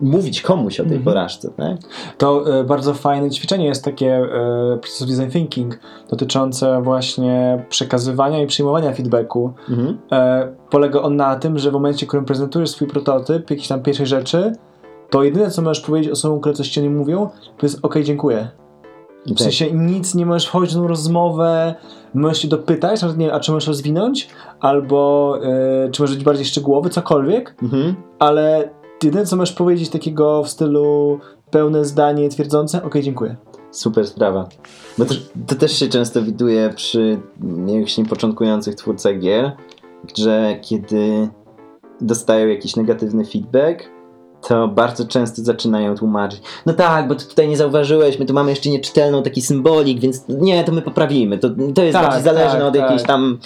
mówić 0.00 0.42
komuś 0.42 0.80
o 0.80 0.82
tej 0.82 0.96
Mhm. 0.96 1.04
porażce. 1.04 1.50
Tak? 1.56 1.76
To 2.18 2.58
e, 2.60 2.64
bardzo 2.64 2.94
fajne 2.94 3.30
ćwiczenie 3.30 3.66
jest 3.66 3.84
takie 3.84 4.14
e, 4.16 4.78
Process 4.82 5.08
Design 5.08 5.30
Thinking 5.30 5.78
dotyczące 6.10 6.82
właśnie 6.82 7.64
przekazywania 7.68 8.42
i 8.42 8.46
przyjmowania 8.46 8.92
feedbacku. 8.92 9.52
Mhm. 9.70 9.98
E, 10.12 10.48
polega 10.70 11.00
on 11.02 11.16
na 11.16 11.36
tym, 11.36 11.58
że 11.58 11.70
w 11.70 11.72
momencie, 11.72 12.06
w 12.06 12.08
którym 12.08 12.24
prezentujesz 12.24 12.70
swój 12.70 12.88
prototyp, 12.88 13.50
jakieś 13.50 13.68
tam 13.68 13.82
pierwszej 13.82 14.06
rzeczy, 14.06 14.52
to 15.10 15.22
jedyne, 15.22 15.50
co 15.50 15.62
możesz 15.62 15.84
powiedzieć 15.84 16.10
osobom, 16.10 16.40
które 16.40 16.54
coś 16.54 16.68
ci 16.68 16.82
nie 16.82 16.90
mówią, 16.90 17.28
to 17.58 17.66
jest 17.66 17.78
ok, 17.82 17.94
dziękuję. 18.02 18.48
W 19.26 19.38
sensie 19.40 19.72
nic 19.72 20.14
nie 20.14 20.26
możesz 20.26 20.46
wchodzić 20.46 20.74
w 20.74 20.78
tą 20.78 20.88
rozmowę, 20.88 21.74
możesz 22.14 22.38
się 22.42 22.48
dopytać, 22.48 23.02
nawet 23.02 23.18
nie 23.18 23.32
a 23.32 23.40
czy 23.40 23.52
możesz 23.52 23.68
rozwinąć, 23.68 24.28
albo 24.60 25.38
e, 25.42 25.90
czy 25.90 26.02
możesz 26.02 26.16
być 26.16 26.24
bardziej 26.24 26.44
szczegółowy, 26.44 26.90
cokolwiek, 26.90 27.54
Mhm. 27.62 27.94
ale 28.18 28.70
jedyne, 29.04 29.26
co 29.26 29.36
możesz 29.36 29.54
powiedzieć 29.54 29.88
takiego 29.88 30.42
w 30.42 30.48
stylu 30.48 31.18
pełne 31.50 31.84
zdanie 31.84 32.28
twierdzące, 32.28 32.82
ok, 32.82 32.94
dziękuję. 33.02 33.36
Super 33.70 34.06
sprawa. 34.06 34.48
Bo 34.98 35.04
to, 35.04 35.14
to 35.46 35.54
też 35.54 35.78
się 35.78 35.88
często 35.88 36.22
widuje 36.22 36.70
przy 36.76 37.20
jakichś 37.66 38.08
początkujących 38.08 38.74
twórcach 38.74 39.18
gier, 39.18 39.52
że 40.16 40.58
kiedy 40.62 41.28
dostają 42.00 42.48
jakiś 42.48 42.76
negatywny 42.76 43.24
feedback, 43.24 43.93
to 44.48 44.68
bardzo 44.68 45.06
często 45.06 45.42
zaczynają 45.42 45.96
tłumaczyć. 45.96 46.42
No 46.66 46.72
tak, 46.72 47.08
bo 47.08 47.14
ty 47.14 47.24
tutaj 47.24 47.48
nie 47.48 47.56
zauważyłeś, 47.56 48.18
my 48.18 48.26
tu 48.26 48.34
mamy 48.34 48.50
jeszcze 48.50 48.70
nieczytelną 48.70 49.22
taki 49.22 49.42
symbolik, 49.42 50.00
więc 50.00 50.24
nie, 50.28 50.64
to 50.64 50.72
my 50.72 50.82
poprawimy. 50.82 51.38
To, 51.38 51.50
to 51.74 51.82
jest 51.82 51.92
Tak, 51.92 52.02
bardziej 52.06 52.22
zależne 52.22 52.58
tak, 52.58 52.68
od 52.68 52.74
jakiejś 52.74 53.00
tak. 53.00 53.08
tam. 53.08 53.38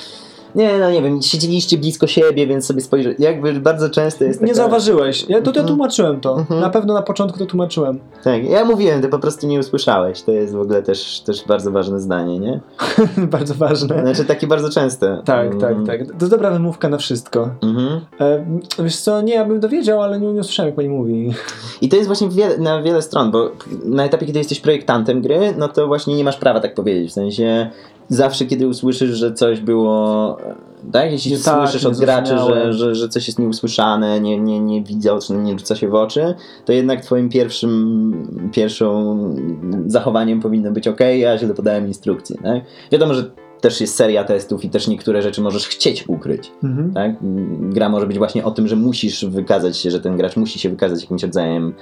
Nie, 0.59 0.79
no 0.79 0.91
nie 0.91 1.03
wiem, 1.03 1.23
siedzieliście 1.23 1.79
blisko 1.79 2.07
siebie, 2.07 2.47
więc 2.47 2.67
sobie 2.67 2.81
spojrzę. 2.81 3.15
Jakby 3.19 3.53
bardzo 3.53 3.91
często 3.91 4.25
jest 4.25 4.39
taka... 4.39 4.49
Nie 4.49 4.55
zauważyłeś. 4.55 5.25
Ja 5.29 5.37
tutaj 5.39 5.61
Mhm. 5.61 5.67
tłumaczyłem 5.67 6.21
to. 6.21 6.39
Mhm. 6.39 6.61
Na 6.61 6.71
pewno 6.71 6.95
na 6.95 7.03
początku 7.03 7.39
to 7.39 7.47
tłumaczyłem. 7.47 7.99
Tak, 8.25 8.45
ja 8.45 8.65
mówiłem, 8.65 9.03
ty 9.03 9.09
po 9.09 9.19
prostu 9.19 9.47
nie 9.47 9.59
usłyszałeś. 9.59 10.23
To 10.23 10.33
jest 10.33 10.55
w 10.55 10.61
ogóle 10.61 10.83
też, 10.83 11.21
też 11.21 11.45
bardzo 11.47 11.71
ważne 11.71 12.01
zdanie, 12.01 12.39
nie? 12.39 12.61
bardzo 13.37 13.55
ważne. 13.55 14.01
Znaczy 14.01 14.25
takie 14.25 14.47
bardzo 14.47 14.71
częste. 14.71 15.23
Tak, 15.25 15.59
tak, 15.61 15.75
tak. 15.87 16.07
To 16.07 16.13
jest 16.21 16.31
dobra 16.31 16.51
wymówka 16.51 16.89
na 16.89 16.99
wszystko. 16.99 17.51
Mhm. 17.63 18.01
E, 18.21 18.45
wiesz 18.85 18.97
co, 18.97 19.21
nie, 19.23 19.35
ja 19.35 19.45
bym 19.45 19.61
dowiedział, 19.61 20.03
ale 20.03 20.21
nie, 20.21 20.33
nie 20.33 20.41
usłyszałem, 20.41 20.69
jak 20.69 20.77
pani 20.77 20.89
mówi. 20.89 21.35
I 21.81 21.89
to 21.89 21.97
jest 21.97 22.07
właśnie 22.09 22.29
wiele, 22.29 22.59
na 22.59 22.83
wiele 22.83 23.03
stron, 23.03 23.31
bo 23.31 23.51
na 23.85 24.05
etapie, 24.05 24.27
kiedy 24.27 24.39
jesteś 24.39 24.61
projektantem 24.61 25.23
gry, 25.23 25.55
no 25.59 25.69
to 25.69 25.87
właśnie 25.87 26.17
nie 26.17 26.25
masz 26.25 26.37
prawa 26.37 26.61
tak 26.61 26.75
powiedzieć. 26.75 27.11
W 27.11 27.15
sensie 27.15 27.71
zawsze, 28.09 28.47
kiedy 28.47 28.69
usłyszysz, 28.69 29.11
że 29.11 29.33
coś 29.33 29.61
było. 29.61 30.37
Tak, 30.93 31.13
jeśli 31.13 31.33
Nie 31.33 31.39
tak, 31.39 31.59
słyszysz 31.59 31.83
nie 31.83 31.89
od 31.89 31.99
graczy, 31.99 32.39
że, 32.39 32.73
że, 32.73 32.95
że 32.95 33.09
coś 33.09 33.27
jest 33.27 33.39
nieusłyszane, 33.39 34.21
nie, 34.21 34.41
nie, 34.41 34.61
nie 34.61 34.83
widział, 34.83 35.19
nie 35.31 35.59
rzuca 35.59 35.77
się 35.77 35.89
w 35.89 35.95
oczy, 35.95 36.35
to 36.65 36.73
jednak 36.73 37.01
twoim 37.01 37.29
pierwszym 37.29 38.51
pierwszą 38.53 39.19
zachowaniem 39.87 40.41
powinno 40.41 40.71
być 40.71 40.89
ok, 40.89 41.01
ja 41.19 41.39
źle 41.39 41.55
podałem 41.55 41.87
instrukcję. 41.87 42.37
Tak? 42.43 42.63
Wiadomo, 42.93 43.15
że 43.15 43.31
też 43.61 43.81
jest 43.81 43.97
seria 43.97 44.25
testów 44.25 44.65
i 44.65 44.71
też 44.71 44.89
niektóre 44.89 45.23
rzeczy 45.23 45.41
możesz 45.41 45.69
chcieć 45.69 46.09
ukryć. 46.09 46.53
Mhm. 46.65 46.93
Tak? 46.93 47.13
Gra 47.61 47.89
może 47.89 48.07
być 48.07 48.19
właśnie 48.19 48.45
o 48.45 48.51
tym, 48.51 48.69
że 48.69 48.77
musisz 48.77 49.25
wykazać 49.25 49.79
się, 49.79 49.91
że 49.91 50.01
ten 50.01 50.17
gracz 50.17 50.37
musi 50.37 50.59
się 50.59 50.69
wykazać 50.71 51.03
jakimś 51.03 51.23
rodzajem. 51.23 51.75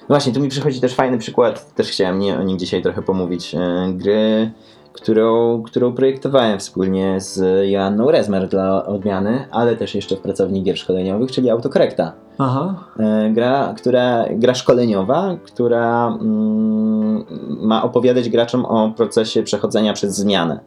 No 0.00 0.06
właśnie, 0.08 0.32
tu 0.32 0.40
mi 0.40 0.48
przychodzi 0.48 0.80
też 0.80 0.94
fajny 0.94 1.18
przykład, 1.18 1.74
też 1.74 1.88
chciałem 1.88 2.18
nie, 2.18 2.38
o 2.38 2.42
nim 2.42 2.58
dzisiaj 2.58 2.82
trochę 2.82 3.02
pomówić. 3.02 3.54
E, 3.54 3.92
gry, 3.94 4.50
którą, 4.92 5.62
którą 5.62 5.92
projektowałem 5.92 6.58
wspólnie 6.58 7.20
z 7.20 7.68
Joanną 7.70 8.10
Rezmer 8.10 8.48
dla 8.48 8.86
odmiany, 8.86 9.46
ale 9.50 9.76
też 9.76 9.94
jeszcze 9.94 10.16
w 10.16 10.20
pracowni 10.20 10.62
gier 10.62 10.78
szkoleniowych, 10.78 11.30
czyli 11.32 11.50
Autokorrekta. 11.50 12.12
Aha. 12.38 12.74
E, 12.98 13.30
gra, 13.30 13.74
która, 13.76 14.24
gra 14.30 14.54
szkoleniowa, 14.54 15.36
która 15.44 16.06
mm, 16.20 17.24
ma 17.48 17.82
opowiadać 17.82 18.28
graczom 18.28 18.64
o 18.64 18.92
procesie 18.96 19.42
przechodzenia 19.42 19.92
przez 19.92 20.16
zmianę. 20.16 20.60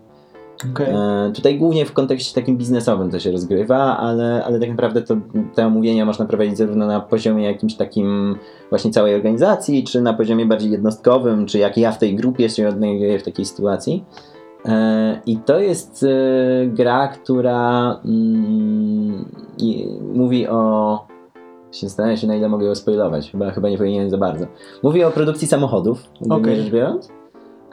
Okej. 0.71 0.87
E, 0.89 1.31
Tutaj 1.35 1.57
głównie 1.57 1.85
w 1.85 1.93
kontekście 1.93 2.41
takim 2.41 2.57
biznesowym 2.57 3.11
to 3.11 3.19
się 3.19 3.31
rozgrywa, 3.31 3.97
ale, 3.97 4.43
ale 4.45 4.59
tak 4.59 4.69
naprawdę 4.69 5.01
to, 5.01 5.15
te 5.55 5.67
omówienia 5.67 6.05
można 6.05 6.25
prowadzić 6.25 6.57
zarówno 6.57 6.87
na 6.87 6.99
poziomie 6.99 7.43
jakimś 7.43 7.75
takim 7.75 8.35
właśnie 8.69 8.91
całej 8.91 9.15
organizacji, 9.15 9.83
czy 9.83 10.01
na 10.01 10.13
poziomie 10.13 10.45
bardziej 10.45 10.71
jednostkowym, 10.71 11.45
czy 11.45 11.59
jak 11.59 11.77
ja 11.77 11.91
w 11.91 11.97
tej 11.97 12.15
grupie 12.15 12.49
się 12.49 12.67
odnajduję 12.67 13.19
w 13.19 13.23
takiej 13.23 13.45
sytuacji. 13.45 14.05
E, 14.65 15.21
I 15.25 15.37
to 15.37 15.59
jest 15.59 16.03
e, 16.03 16.67
gra, 16.67 17.07
która 17.07 17.99
mm, 18.05 19.25
mówi 20.13 20.47
o. 20.47 20.99
Się 21.71 21.87
zastanawiam 21.87 22.17
się, 22.17 22.27
na 22.27 22.35
ile 22.35 22.49
mogę 22.49 22.65
ją 22.65 22.75
spoilować. 22.75 23.31
Chyba, 23.31 23.51
chyba 23.51 23.69
nie 23.69 23.77
powinienem 23.77 24.09
za 24.09 24.17
bardzo. 24.17 24.45
Mówi 24.83 25.03
o 25.03 25.11
produkcji 25.11 25.47
samochodów, 25.47 26.03
ogólnie 26.21 26.41
Okej. 26.41 26.61
rzecz 26.61 26.73
biorąc. 26.73 27.09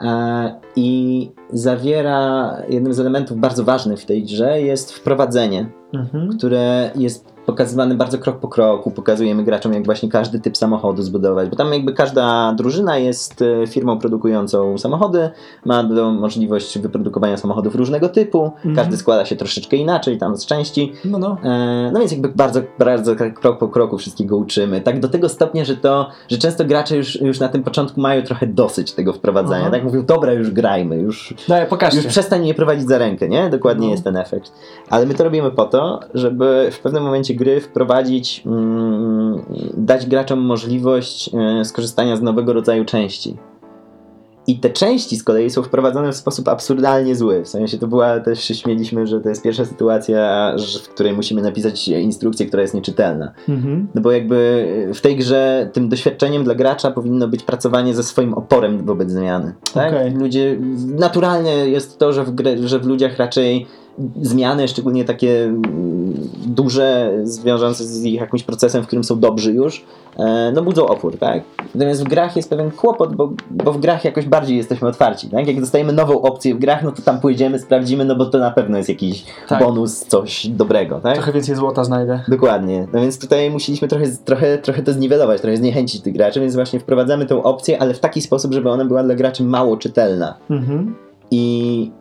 E, 0.03 0.55
I 0.75 1.31
zawiera 1.53 2.57
jednym 2.69 2.93
z 2.93 2.99
elementów 2.99 3.37
bardzo 3.39 3.63
ważnych 3.63 3.99
w 3.99 4.05
tej 4.05 4.23
grze 4.23 4.61
jest 4.61 4.93
wprowadzenie, 4.93 5.69
Mhm. 5.93 6.37
które 6.37 6.91
jest 6.95 7.32
pokazywane 7.45 7.95
bardzo 7.95 8.17
krok 8.17 8.39
po 8.39 8.47
kroku. 8.47 8.91
Pokazujemy 8.91 9.43
graczom, 9.43 9.73
jak 9.73 9.85
właśnie 9.85 10.09
każdy 10.09 10.39
typ 10.39 10.57
samochodu 10.57 11.01
zbudować, 11.03 11.49
bo 11.49 11.55
tam 11.55 11.73
jakby 11.73 11.93
każda 11.93 12.53
drużyna 12.53 12.97
jest 12.97 13.41
e, 13.41 13.67
firmą 13.67 13.99
produkującą 13.99 14.77
samochody, 14.77 15.29
ma 15.65 15.83
do 15.83 16.11
możliwość 16.11 16.79
wyprodukowania 16.79 17.37
samochodów 17.37 17.75
różnego 17.75 18.09
typu. 18.09 18.43
Mhm. 18.45 18.75
Każdy 18.75 18.97
składa 18.97 19.25
się 19.25 19.35
troszeczkę 19.35 19.77
inaczej, 19.77 20.17
tam 20.17 20.37
z 20.37 20.45
części. 20.45 20.93
No, 21.05 21.17
no. 21.19 21.37
E, 21.43 21.91
No 21.93 21.99
więc 21.99 22.11
jakby 22.11 22.29
bardzo, 22.29 22.61
bardzo 22.79 23.15
krok 23.15 23.57
po 23.57 23.67
kroku 23.67 23.97
wszystkiego 23.97 24.37
uczymy. 24.37 24.81
Tak 24.81 24.99
do 24.99 25.09
tego 25.09 25.29
stopnia, 25.29 25.65
że 25.65 25.77
to, 25.77 26.09
że 26.29 26.37
często 26.37 26.65
gracze 26.65 26.97
już, 26.97 27.21
już 27.21 27.39
na 27.39 27.49
tym 27.49 27.63
początku 27.63 28.01
mają 28.01 28.21
trochę 28.21 28.47
dosyć 28.47 28.91
tego 28.91 29.13
wprowadzania. 29.13 29.61
Aha. 29.61 29.71
Tak 29.71 29.83
mówią, 29.83 30.05
dobra, 30.05 30.33
już 30.33 30.51
grajmy, 30.51 30.95
już, 30.97 31.33
Daj, 31.47 31.67
pokażcie. 31.67 31.97
już 31.97 32.07
przestań 32.07 32.41
mnie 32.41 32.53
prowadzić 32.53 32.87
za 32.87 32.97
rękę, 32.97 33.29
nie? 33.29 33.49
Dokładnie 33.49 33.87
No. 33.87 33.91
jest 33.91 34.03
ten 34.03 34.17
efekt. 34.17 34.51
Ale 34.89 35.05
my 35.05 35.13
to 35.13 35.23
robimy 35.23 35.51
po 35.51 35.65
to, 35.65 35.99
żeby 36.13 36.69
w 36.71 36.79
pewnym 36.79 37.03
momencie 37.03 37.32
gry 37.35 37.61
wprowadzić, 37.61 38.43
mm, 38.45 39.43
dać 39.77 40.05
graczom 40.05 40.39
możliwość 40.39 41.29
e, 41.33 41.65
skorzystania 41.65 42.15
z 42.15 42.21
nowego 42.21 42.53
rodzaju 42.53 42.85
części. 42.85 43.37
I 44.47 44.59
te 44.59 44.69
części 44.69 45.17
z 45.17 45.23
kolei 45.23 45.49
są 45.49 45.63
wprowadzone 45.63 46.11
w 46.11 46.15
sposób 46.15 46.47
absurdalnie 46.47 47.15
zły. 47.15 47.43
W 47.43 47.47
sensie 47.47 47.77
to 47.77 47.87
była 47.87 48.19
też 48.19 48.43
się 48.43 48.55
śmieliśmy, 48.55 49.07
że 49.07 49.21
to 49.21 49.29
jest 49.29 49.43
pierwsza 49.43 49.65
sytuacja, 49.65 50.55
w 50.83 50.89
której 50.89 51.13
musimy 51.13 51.41
napisać 51.41 51.87
instrukcję, 51.87 52.45
która 52.45 52.61
jest 52.61 52.73
nieczytelna. 52.73 53.31
Mhm. 53.49 53.87
No 53.95 54.01
bo 54.01 54.11
jakby 54.11 54.67
w 54.93 55.01
tej 55.01 55.15
grze 55.15 55.69
tym 55.73 55.89
doświadczeniem 55.89 56.43
dla 56.43 56.55
gracza 56.55 56.91
powinno 56.91 57.27
być 57.27 57.43
pracowanie 57.43 57.93
ze 57.93 58.03
swoim 58.03 58.33
oporem 58.33 58.85
wobec 58.85 59.11
zmiany. 59.11 59.53
Tak? 59.73 59.93
Okej. 59.93 60.11
Ludzie, 60.11 60.57
naturalnie 60.97 61.69
jest 61.69 61.97
to, 61.97 62.13
że 62.13 62.23
w, 62.23 62.31
grę, 62.31 62.57
że 62.57 62.79
w 62.79 62.85
ludziach 62.85 63.17
raczej 63.17 63.67
zmiany, 64.21 64.67
szczególnie 64.67 65.05
takie 65.05 65.43
mm, 65.43 66.13
duże, 66.45 67.11
zwiążące 67.23 67.83
z 67.83 68.03
jakimś 68.03 68.43
procesem, 68.43 68.83
w 68.83 68.87
którym 68.87 69.03
są 69.03 69.19
dobrzy 69.19 69.53
już, 69.53 69.85
e, 70.17 70.51
no 70.55 70.61
budzą 70.61 70.87
opór, 70.87 71.17
tak? 71.17 71.43
Natomiast 71.75 72.05
w 72.05 72.07
grach 72.09 72.35
jest 72.35 72.49
pewien 72.49 72.71
kłopot, 72.71 73.15
bo, 73.15 73.33
bo 73.51 73.73
w 73.73 73.79
grach 73.79 74.05
jakoś 74.05 74.25
bardziej 74.25 74.57
jesteśmy 74.57 74.87
otwarci, 74.87 75.29
tak? 75.29 75.47
Jak 75.47 75.59
dostajemy 75.59 75.93
nową 75.93 76.21
opcję 76.21 76.55
w 76.55 76.59
grach, 76.59 76.83
no 76.83 76.91
to 76.91 77.01
tam 77.01 77.19
pójdziemy, 77.19 77.59
sprawdzimy, 77.59 78.05
no 78.05 78.15
bo 78.15 78.25
to 78.25 78.37
na 78.37 78.51
pewno 78.51 78.77
jest 78.77 78.89
jakiś 78.89 79.25
Tak. 79.47 79.59
bonus, 79.63 80.05
coś 80.05 80.47
dobrego, 80.47 80.99
tak? 80.99 81.13
Trochę 81.13 81.31
więcej 81.31 81.55
złota 81.55 81.83
znajdę. 81.83 82.19
Dokładnie. 82.27 82.87
No 82.93 83.01
więc 83.01 83.19
tutaj 83.19 83.51
musieliśmy 83.51 83.87
trochę, 83.87 84.05
trochę, 84.25 84.57
trochę 84.57 84.83
to 84.83 84.93
zniwelować, 84.93 85.41
trochę 85.41 85.57
zniechęcić 85.57 86.01
tych 86.01 86.13
graczy, 86.13 86.39
więc 86.39 86.55
właśnie 86.55 86.79
wprowadzamy 86.79 87.25
tą 87.25 87.43
opcję, 87.43 87.81
ale 87.81 87.93
w 87.93 87.99
taki 87.99 88.21
sposób, 88.21 88.53
żeby 88.53 88.69
ona 88.69 88.85
była 88.85 89.03
dla 89.03 89.15
graczy 89.15 89.43
mało 89.43 89.77
czytelna. 89.77 90.37
Mhm. 90.49 90.95
I 91.31 91.91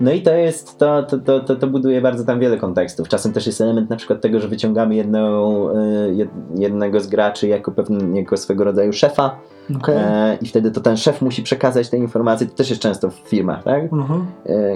no 0.00 0.12
i 0.12 0.22
to 0.22 0.34
jest, 0.34 0.78
to, 0.78 1.02
to, 1.02 1.40
to, 1.40 1.56
to, 1.56 1.66
buduje 1.66 2.00
bardzo 2.00 2.24
tam 2.24 2.40
wiele 2.40 2.56
kontekstów. 2.56 3.08
Czasem 3.08 3.32
też 3.32 3.46
jest 3.46 3.60
element 3.60 3.90
na 3.90 3.96
przykład 3.96 4.20
tego, 4.20 4.40
że 4.40 4.48
wyciągamy 4.48 4.94
jedną, 4.94 5.68
e, 5.70 6.14
jed, 6.14 6.30
jednego 6.54 7.00
z 7.00 7.06
graczy 7.06 7.48
jako 7.48 7.72
pewien, 7.72 8.16
jako 8.16 8.36
swego 8.36 8.64
rodzaju 8.64 8.92
szefa 8.92 9.38
Okej. 9.76 9.96
e, 9.96 10.38
i 10.42 10.46
wtedy 10.46 10.70
to 10.70 10.80
ten 10.80 10.96
szef 10.96 11.22
musi 11.22 11.42
przekazać 11.42 11.88
te 11.88 11.96
informacje, 11.96 12.46
to 12.46 12.56
też 12.56 12.70
jest 12.70 12.82
często 12.82 13.10
w 13.10 13.14
firmach, 13.14 13.64
tak? 13.64 13.82
Mhm. 13.92 14.26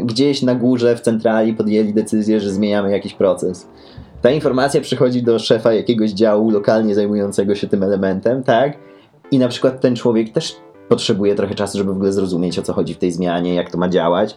gdzieś 0.06 0.42
na 0.42 0.54
górze 0.54 0.96
w 0.96 1.00
centrali 1.00 1.54
podjęli 1.54 1.94
decyzję, 1.94 2.40
że 2.40 2.50
zmieniamy 2.50 2.90
jakiś 2.90 3.14
proces. 3.14 3.68
Ta 4.22 4.30
informacja 4.30 4.80
przychodzi 4.80 5.22
do 5.22 5.38
szefa 5.38 5.72
jakiegoś 5.72 6.10
działu 6.10 6.50
lokalnie 6.50 6.94
zajmującego 6.94 7.54
się 7.54 7.66
tym 7.66 7.82
elementem, 7.82 8.42
tak? 8.42 8.72
I 9.30 9.38
na 9.38 9.48
przykład 9.48 9.80
ten 9.80 9.96
człowiek 9.96 10.32
też 10.32 10.56
potrzebuje 10.90 11.34
trochę 11.34 11.54
czasu, 11.54 11.78
żeby 11.78 11.92
w 11.92 11.96
ogóle 11.96 12.12
zrozumieć 12.12 12.58
o 12.58 12.62
co 12.62 12.72
chodzi 12.72 12.94
w 12.94 12.98
tej 12.98 13.12
zmianie, 13.12 13.54
jak 13.54 13.70
to 13.70 13.78
ma 13.78 13.88
działać. 13.88 14.36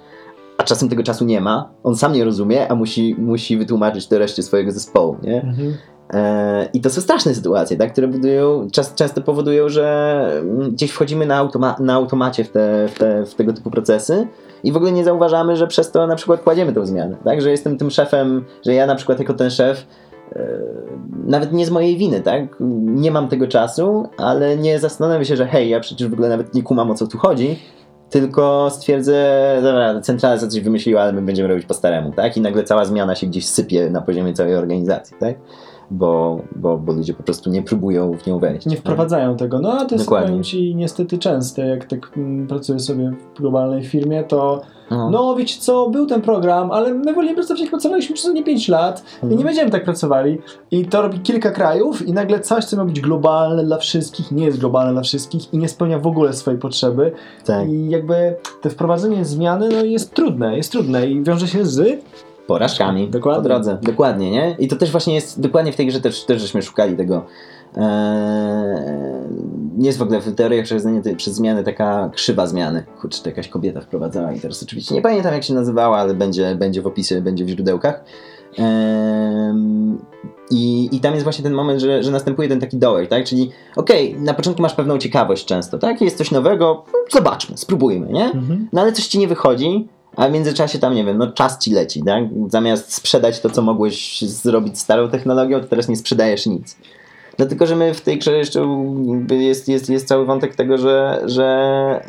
A 0.57 0.63
czasem 0.63 0.89
tego 0.89 1.03
czasu 1.03 1.25
nie 1.25 1.41
ma, 1.41 1.69
on 1.83 1.95
sam 1.95 2.13
nie 2.13 2.25
rozumie, 2.25 2.71
a 2.71 2.75
musi, 2.75 3.15
musi 3.19 3.57
wytłumaczyć 3.57 4.07
to 4.07 4.19
reszcie 4.19 4.43
swojego 4.43 4.71
zespołu, 4.71 5.17
nie? 5.23 5.41
Mhm. 5.41 5.77
E, 6.13 6.69
I 6.73 6.81
to 6.81 6.89
są 6.89 7.01
straszne 7.01 7.35
sytuacje, 7.35 7.77
tak, 7.77 7.91
które 7.91 8.07
budują, 8.07 8.67
czas, 8.71 8.93
często 8.95 9.21
powodują, 9.21 9.69
że 9.69 10.27
mm, 10.41 10.71
gdzieś 10.71 10.91
wchodzimy 10.91 11.25
na, 11.25 11.35
automa 11.35 11.75
na 11.79 11.93
automacie 11.93 12.43
w, 12.43 12.49
te, 12.49 12.87
w, 12.87 12.99
te, 12.99 13.25
w 13.25 13.35
tego 13.35 13.53
typu 13.53 13.71
procesy 13.71 14.27
i 14.63 14.71
w 14.71 14.77
ogóle 14.77 14.91
nie 14.91 15.03
zauważamy, 15.03 15.55
że 15.55 15.67
przez 15.67 15.91
to 15.91 16.07
na 16.07 16.15
przykład 16.15 16.41
kładziemy 16.41 16.73
tą 16.73 16.85
zmianę, 16.85 17.17
tak, 17.23 17.41
że 17.41 17.51
jestem 17.51 17.77
tym 17.77 17.89
szefem, 17.89 18.45
że 18.65 18.73
ja 18.73 18.85
na 18.85 18.95
przykład 18.95 19.19
jako 19.19 19.33
ten 19.33 19.49
szef 19.49 19.87
nawet 21.25 21.53
nie 21.53 21.65
z 21.65 21.69
mojej 21.69 21.97
winy, 21.97 22.21
tak? 22.21 22.55
Nie 22.85 23.11
mam 23.11 23.27
tego 23.27 23.47
czasu, 23.47 24.07
ale 24.17 24.57
nie 24.57 24.79
zastanowię 24.79 25.25
się, 25.25 25.35
że 25.35 25.47
hej, 25.47 25.69
ja 25.69 25.79
przecież 25.79 26.07
w 26.07 26.13
ogóle 26.13 26.29
nawet 26.29 26.53
nie 26.53 26.63
kumam 26.63 26.91
o 26.91 26.95
co 26.95 27.07
tu 27.07 27.17
chodzi, 27.17 27.59
tylko 28.09 28.69
stwierdzę, 28.71 29.57
dobra, 29.63 30.01
centrala 30.01 30.37
coś 30.37 30.61
wymyśliła, 30.61 31.01
ale 31.01 31.13
my 31.13 31.21
będziemy 31.21 31.49
robić 31.49 31.65
po 31.65 31.73
staremu, 31.73 32.11
tak? 32.11 32.37
I 32.37 32.41
nagle 32.41 32.63
cała 32.63 32.85
zmiana 32.85 33.15
się 33.15 33.27
gdzieś 33.27 33.45
sypie 33.45 33.89
na 33.89 34.01
poziomie 34.01 34.33
całej 34.33 34.55
organizacji, 34.55 35.17
tak? 35.19 35.35
Bo, 35.97 36.41
bo, 36.55 36.77
bo 36.77 36.93
ludzie 36.93 37.13
po 37.13 37.23
prostu 37.23 37.49
nie 37.49 37.61
próbują 37.63 38.17
w 38.17 38.27
nią 38.27 38.39
wejść. 38.39 38.65
Nie 38.65 38.77
wprowadzają 38.77 39.37
tego. 39.37 39.59
No 39.59 39.73
a 39.73 39.85
to 39.85 39.95
jest 39.95 40.09
powiem 40.09 40.43
ci 40.43 40.75
niestety 40.75 41.17
częste, 41.17 41.67
jak 41.67 41.85
tak 41.85 42.11
mm, 42.17 42.47
pracuję 42.47 42.79
sobie 42.79 43.11
w 43.35 43.39
globalnej 43.41 43.83
firmie, 43.83 44.23
to 44.23 44.61
No. 44.91 45.09
no 45.09 45.35
wiecie 45.35 45.55
co, 45.59 45.89
był 45.89 46.05
ten 46.05 46.21
program, 46.21 46.71
ale 46.71 46.93
my 46.93 47.13
wolimy 47.13 47.35
pracować 47.35 47.61
jak 47.61 47.69
pracowaliśmy 47.69 48.15
przez 48.15 48.33
nie 48.33 48.43
5 48.43 48.67
lat 48.67 48.99
i 48.99 49.15
Mhm. 49.25 49.37
nie 49.39 49.45
będziemy 49.45 49.71
tak 49.71 49.83
pracowali. 49.83 50.37
I 50.71 50.85
to 50.85 51.01
robi 51.01 51.19
kilka 51.19 51.51
krajów 51.51 52.07
i 52.07 52.13
nagle 52.13 52.39
coś, 52.39 52.65
co 52.65 52.77
ma 52.77 52.85
być 52.85 53.01
globalne 53.01 53.63
dla 53.63 53.77
wszystkich, 53.77 54.31
nie 54.31 54.45
jest 54.45 54.59
globalne 54.59 54.93
dla 54.93 55.01
wszystkich 55.01 55.53
i 55.53 55.57
nie 55.57 55.69
spełnia 55.69 55.99
w 55.99 56.07
ogóle 56.07 56.33
swojej 56.33 56.59
potrzeby. 56.59 57.11
tak. 57.45 57.69
I 57.69 57.89
jakby 57.89 58.35
te 58.61 58.69
wprowadzenie 58.69 59.25
zmiany 59.25 59.69
no, 59.69 59.83
jest 59.83 60.13
trudne, 60.13 60.57
jest 60.57 60.71
trudne 60.71 61.07
i 61.07 61.23
wiąże 61.23 61.47
się 61.47 61.65
z 61.65 62.03
Porażkami 62.47 63.09
Dokładnie. 63.09 63.43
po 63.43 63.49
drodze. 63.49 63.77
Dokładnie, 63.81 64.31
nie? 64.31 64.55
I 64.59 64.67
to 64.67 64.75
też 64.75 64.91
właśnie 64.91 65.15
jest, 65.15 65.41
dokładnie 65.41 65.71
w 65.71 65.75
tej 65.75 65.87
grze 65.87 66.01
też, 66.01 66.23
też 66.23 66.41
żeśmy 66.41 66.61
szukali 66.61 66.97
tego. 66.97 67.25
Eee, 67.77 67.83
nie 69.77 69.87
jest 69.87 69.99
w 69.99 70.01
ogóle 70.01 70.21
w 70.21 70.35
teoriach 70.35 70.65
tej- 71.03 71.15
przez 71.15 71.33
zmiany 71.35 71.63
taka 71.63 72.09
krzywa 72.13 72.47
zmiany. 72.47 72.83
Kurczę, 73.01 73.23
to 73.23 73.29
jakaś 73.29 73.47
kobieta 73.47 73.81
wprowadzała 73.81 74.31
i 74.33 74.39
teraz 74.39 74.63
oczywiście 74.63 74.95
nie 74.95 75.01
pamiętam 75.01 75.33
jak 75.33 75.43
się 75.43 75.53
nazywała, 75.53 75.97
ale 75.97 76.13
będzie, 76.13 76.55
będzie 76.55 76.81
w 76.81 76.87
opisie, 76.87 77.21
będzie 77.21 77.45
w 77.45 77.49
źródełkach. 77.49 78.03
Ehm, 78.57 79.97
i, 80.51 80.89
I 80.91 80.99
tam 80.99 81.13
jest 81.13 81.23
właśnie 81.23 81.43
ten 81.43 81.53
moment, 81.53 81.79
że, 81.81 82.03
że 82.03 82.11
następuje 82.11 82.49
ten 82.49 82.59
taki 82.59 82.77
dołek, 82.77 83.09
tak? 83.09 83.25
Czyli 83.25 83.49
okej, 83.75 84.15
na 84.19 84.33
początku 84.33 84.61
masz 84.61 84.73
pewną 84.73 84.97
ciekawość 84.97 85.45
często, 85.45 85.77
tak? 85.79 86.01
Jest 86.01 86.17
coś 86.17 86.31
nowego, 86.31 86.83
no, 86.93 86.99
zobaczmy, 87.11 87.57
spróbujmy, 87.57 88.07
nie? 88.13 88.25
Mhm. 88.25 88.69
No 88.73 88.81
ale 88.81 88.91
coś 88.91 89.07
ci 89.07 89.19
nie 89.19 89.27
wychodzi, 89.27 89.87
a 90.15 90.27
w 90.27 90.31
międzyczasie 90.31 90.79
tam, 90.79 90.93
nie 90.93 91.03
wiem, 91.03 91.17
no 91.17 91.31
czas 91.31 91.59
ci 91.59 91.71
leci, 91.71 92.03
tak? 92.03 92.23
Zamiast 92.47 92.93
sprzedać 92.93 93.39
to, 93.39 93.49
co 93.49 93.61
mogłeś 93.61 94.21
zrobić 94.21 94.79
starą 94.79 95.09
technologią, 95.09 95.59
to 95.59 95.67
teraz 95.67 95.89
nie 95.89 95.95
sprzedajesz 95.95 96.45
nic. 96.45 96.77
Dlatego, 97.37 97.65
że 97.65 97.75
my 97.75 97.93
w 97.93 98.01
tej 98.01 98.19
grze 98.19 98.37
jeszcze 98.37 98.67
jest, 99.29 99.67
jest, 99.67 99.89
jest 99.89 100.07
cały 100.07 100.25
wątek 100.25 100.55
tego, 100.55 100.77
że, 100.77 101.21
że 101.25 101.45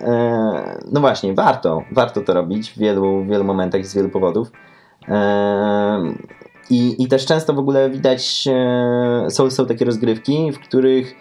e, 0.01 0.79
no 0.93 1.01
właśnie, 1.01 1.35
warto, 1.35 1.83
warto 1.93 2.21
to 2.21 2.35
robić 2.35 2.71
w 2.71 2.79
wielu, 2.79 3.25
w 3.25 3.29
wielu 3.29 3.45
momentach 3.45 3.81
i 3.81 3.85
z 3.85 3.95
wielu 3.95 4.09
powodów. 4.09 4.53
E, 5.09 6.15
i, 6.71 7.03
I 7.03 7.09
też 7.09 7.27
często 7.27 7.55
w 7.55 7.59
ogóle 7.59 7.91
widać, 7.91 8.49
e, 8.53 9.31
są, 9.31 9.51
są 9.51 9.67
takie 9.67 9.85
rozgrywki, 9.85 10.53
w 10.53 10.59
których 10.59 11.15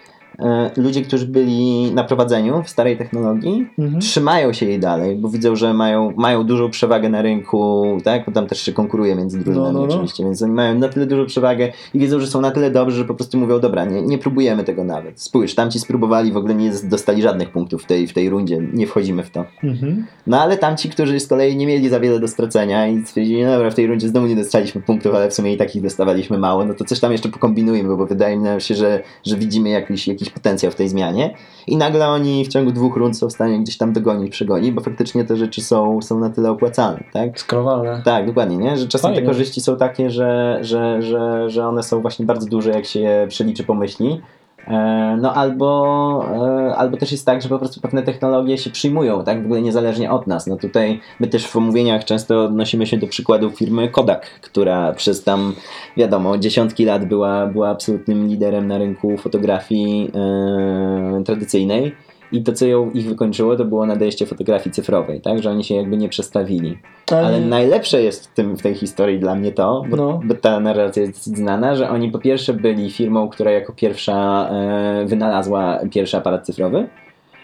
ludzie, 0.76 1.02
którzy 1.02 1.26
byli 1.26 1.90
na 1.94 2.04
prowadzeniu 2.04 2.62
w 2.62 2.68
starej 2.68 2.96
technologii, 2.98 3.66
Mhm. 3.78 4.00
trzymają 4.00 4.52
się 4.52 4.66
jej 4.66 4.78
dalej, 4.78 5.16
bo 5.16 5.28
widzą, 5.28 5.56
że 5.56 5.74
mają, 5.74 6.12
mają 6.16 6.44
dużą 6.44 6.70
przewagę 6.70 7.08
na 7.08 7.22
rynku, 7.22 7.84
tak? 8.04 8.26
Bo 8.26 8.32
tam 8.32 8.46
też 8.46 8.60
się 8.62 8.72
konkuruje 8.72 9.14
między 9.14 9.38
drużynami 9.38 9.74
No, 9.74 9.80
no, 9.80 9.86
no. 9.86 9.94
oczywiście, 9.94 10.24
więc 10.24 10.42
oni 10.42 10.52
mają 10.52 10.78
na 10.78 10.88
tyle 10.88 11.06
dużą 11.06 11.26
przewagę 11.26 11.72
i 11.94 11.98
wiedzą, 11.98 12.20
że 12.20 12.26
są 12.26 12.40
na 12.40 12.50
tyle 12.50 12.70
dobrzy, 12.70 12.96
że 12.96 13.04
po 13.04 13.14
prostu 13.14 13.38
mówią, 13.38 13.60
dobra, 13.60 13.84
nie, 13.84 14.02
nie 14.02 14.18
próbujemy 14.18 14.64
tego 14.64 14.84
nawet. 14.84 15.20
Spójrz, 15.22 15.54
tamci 15.54 15.78
spróbowali, 15.78 16.32
w 16.32 16.36
ogóle 16.36 16.54
nie 16.54 16.70
dostali 16.84 17.22
żadnych 17.22 17.50
punktów 17.50 17.82
w 17.82 17.86
tej, 17.86 18.06
w 18.06 18.12
tej 18.12 18.30
rundzie, 18.30 18.58
nie 18.72 18.86
wchodzimy 18.86 19.22
w 19.22 19.30
to. 19.30 19.44
Mhm. 19.64 20.06
No 20.26 20.42
ale 20.42 20.56
tamci, 20.56 20.88
którzy 20.88 21.20
z 21.20 21.26
kolei 21.26 21.56
nie 21.56 21.66
mieli 21.66 21.88
za 21.88 22.00
wiele 22.00 22.20
do 22.20 22.28
stracenia 22.28 22.88
i 22.88 23.02
stwierdzili, 23.06 23.42
no 23.44 23.50
dobra, 23.52 23.70
w 23.70 23.74
tej 23.74 23.86
rundzie 23.86 24.08
znowu 24.08 24.26
nie 24.26 24.36
dostaliśmy 24.36 24.80
punktów, 24.82 25.14
ale 25.14 25.30
w 25.30 25.34
sumie 25.34 25.52
i 25.52 25.56
takich 25.56 25.82
dostawaliśmy 25.82 26.38
mało, 26.38 26.64
no 26.64 26.74
to 26.74 26.84
coś 26.84 27.00
tam 27.00 27.12
jeszcze 27.12 27.28
pokombinujmy, 27.28 27.96
bo 27.96 28.06
wydaje 28.06 28.36
mi 28.36 28.46
się, 28.60 28.74
że, 28.74 29.02
że 29.26 29.36
widzimy 29.36 29.68
jakiś, 29.68 30.08
jakiś 30.08 30.23
potencjał 30.30 30.72
w 30.72 30.74
tej 30.74 30.88
zmianie 30.88 31.34
i 31.66 31.76
nagle 31.76 32.08
oni 32.08 32.44
w 32.44 32.48
ciągu 32.48 32.72
dwóch 32.72 32.96
rund 32.96 33.18
są 33.18 33.28
w 33.28 33.32
stanie 33.32 33.60
gdzieś 33.60 33.76
tam 33.76 33.92
dogonić, 33.92 34.32
przegonić, 34.32 34.70
bo 34.70 34.80
faktycznie 34.80 35.24
te 35.24 35.36
rzeczy 35.36 35.60
są, 35.60 36.02
są 36.02 36.18
na 36.18 36.30
tyle 36.30 36.50
opłacalne, 36.50 37.04
tak? 37.12 37.40
Skrowalne. 37.40 38.02
Tak, 38.04 38.26
dokładnie, 38.26 38.56
nie? 38.56 38.76
Że 38.76 38.88
czasem 38.88 39.14
te 39.14 39.22
korzyści 39.22 39.60
są 39.60 39.76
takie, 39.76 40.10
że, 40.10 40.58
że, 40.60 41.02
że, 41.02 41.50
że 41.50 41.66
one 41.66 41.82
są 41.82 42.00
właśnie 42.00 42.26
bardzo 42.26 42.46
duże, 42.46 42.70
jak 42.70 42.84
się 42.84 43.00
je 43.00 43.26
przeliczy, 43.28 43.64
pomyśli. 43.64 44.20
E, 44.66 45.16
No 45.20 45.34
albo, 45.34 46.24
e, 46.68 46.76
albo 46.76 46.96
też 46.96 47.12
jest 47.12 47.26
tak, 47.26 47.42
że 47.42 47.48
po 47.48 47.58
prostu 47.58 47.80
pewne 47.80 48.02
technologie 48.02 48.58
się 48.58 48.70
przyjmują, 48.70 49.24
tak? 49.24 49.42
W 49.42 49.44
ogóle 49.44 49.62
niezależnie 49.62 50.10
od 50.10 50.26
nas. 50.26 50.46
No 50.46 50.56
tutaj 50.56 51.00
my 51.20 51.26
też 51.26 51.46
w 51.46 51.56
omówieniach 51.56 52.04
często 52.04 52.44
odnosimy 52.44 52.86
się 52.86 52.96
do 52.96 53.06
przykładu 53.06 53.50
firmy 53.50 53.88
Kodak, 53.88 54.26
która 54.40 54.92
przez 54.92 55.24
tam, 55.24 55.54
wiadomo, 55.96 56.38
dziesiątki 56.38 56.84
lat 56.84 57.04
była, 57.04 57.46
była 57.46 57.68
absolutnym 57.68 58.28
liderem 58.28 58.66
na 58.66 58.78
rynku 58.78 59.16
fotografii 59.16 60.10
e, 60.14 61.24
tradycyjnej. 61.24 61.94
I 62.34 62.42
to, 62.42 62.52
co 62.52 62.66
ją 62.66 62.90
ich 62.90 63.08
wykończyło, 63.08 63.56
to 63.56 63.64
było 63.64 63.86
nadejście 63.86 64.26
fotografii 64.26 64.74
cyfrowej, 64.74 65.20
tak? 65.20 65.42
Że 65.42 65.50
oni 65.50 65.64
się 65.64 65.74
jakby 65.74 65.96
nie 65.96 66.08
przestawili. 66.08 66.78
Ale 67.10 67.40
najlepsze 67.40 68.02
jest 68.02 68.26
w, 68.26 68.34
tym, 68.34 68.56
w 68.56 68.62
tej 68.62 68.74
historii 68.74 69.18
dla 69.18 69.34
mnie 69.34 69.52
to, 69.52 69.84
bo, 69.90 69.96
No. 69.96 70.20
bo 70.24 70.34
ta 70.34 70.60
narracja 70.60 71.02
jest 71.02 71.26
znana, 71.26 71.74
że 71.74 71.90
oni 71.90 72.10
po 72.10 72.18
pierwsze 72.18 72.54
byli 72.54 72.90
firmą, 72.90 73.28
która 73.28 73.50
jako 73.50 73.72
pierwsza 73.72 74.48
e, 74.50 75.04
wynalazła 75.06 75.78
pierwszy 75.90 76.16
aparat 76.16 76.46
cyfrowy, 76.46 76.88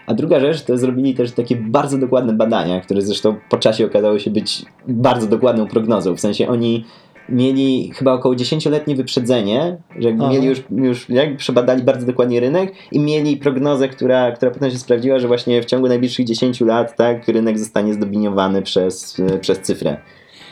a 0.07 0.13
druga 0.13 0.39
rzecz 0.39 0.61
to 0.63 0.77
zrobili 0.77 1.13
też 1.13 1.31
takie 1.31 1.55
bardzo 1.55 1.97
dokładne 1.97 2.33
badania, 2.33 2.81
które 2.81 3.01
zresztą 3.01 3.35
po 3.49 3.57
czasie 3.57 3.85
okazały 3.85 4.19
się 4.19 4.31
być 4.31 4.65
bardzo 4.87 5.27
dokładną 5.27 5.67
prognozą. 5.67 6.15
W 6.15 6.19
sensie 6.19 6.47
oni 6.47 6.85
mieli 7.31 7.91
chyba 7.95 8.13
około 8.13 8.35
10-letnie 8.35 8.95
wyprzedzenie, 8.95 9.77
że 9.99 10.07
jakby 10.07 10.23
Aha. 10.23 10.33
mieli 10.33 10.47
już, 10.47 10.63
już 10.71 11.09
jakby 11.09 11.37
przebadali 11.37 11.83
bardzo 11.83 12.05
dokładnie 12.05 12.39
rynek 12.39 12.73
i 12.91 12.99
mieli 12.99 13.37
prognozę, 13.37 13.87
która, 13.87 14.31
która 14.31 14.51
potem 14.51 14.71
się 14.71 14.77
sprawdziła, 14.77 15.19
że 15.19 15.27
właśnie 15.27 15.61
w 15.61 15.65
ciągu 15.65 15.87
najbliższych 15.87 16.25
10 16.25 16.61
lat 16.61 16.95
tak, 16.95 17.27
rynek 17.27 17.59
zostanie 17.59 17.93
zdobiniowany 17.93 18.61
przez, 18.61 19.21
przez 19.41 19.59
cyfrę. 19.59 19.97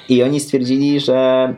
I 0.09 0.23
oni 0.23 0.39
stwierdzili, 0.39 0.99
że 0.99 1.55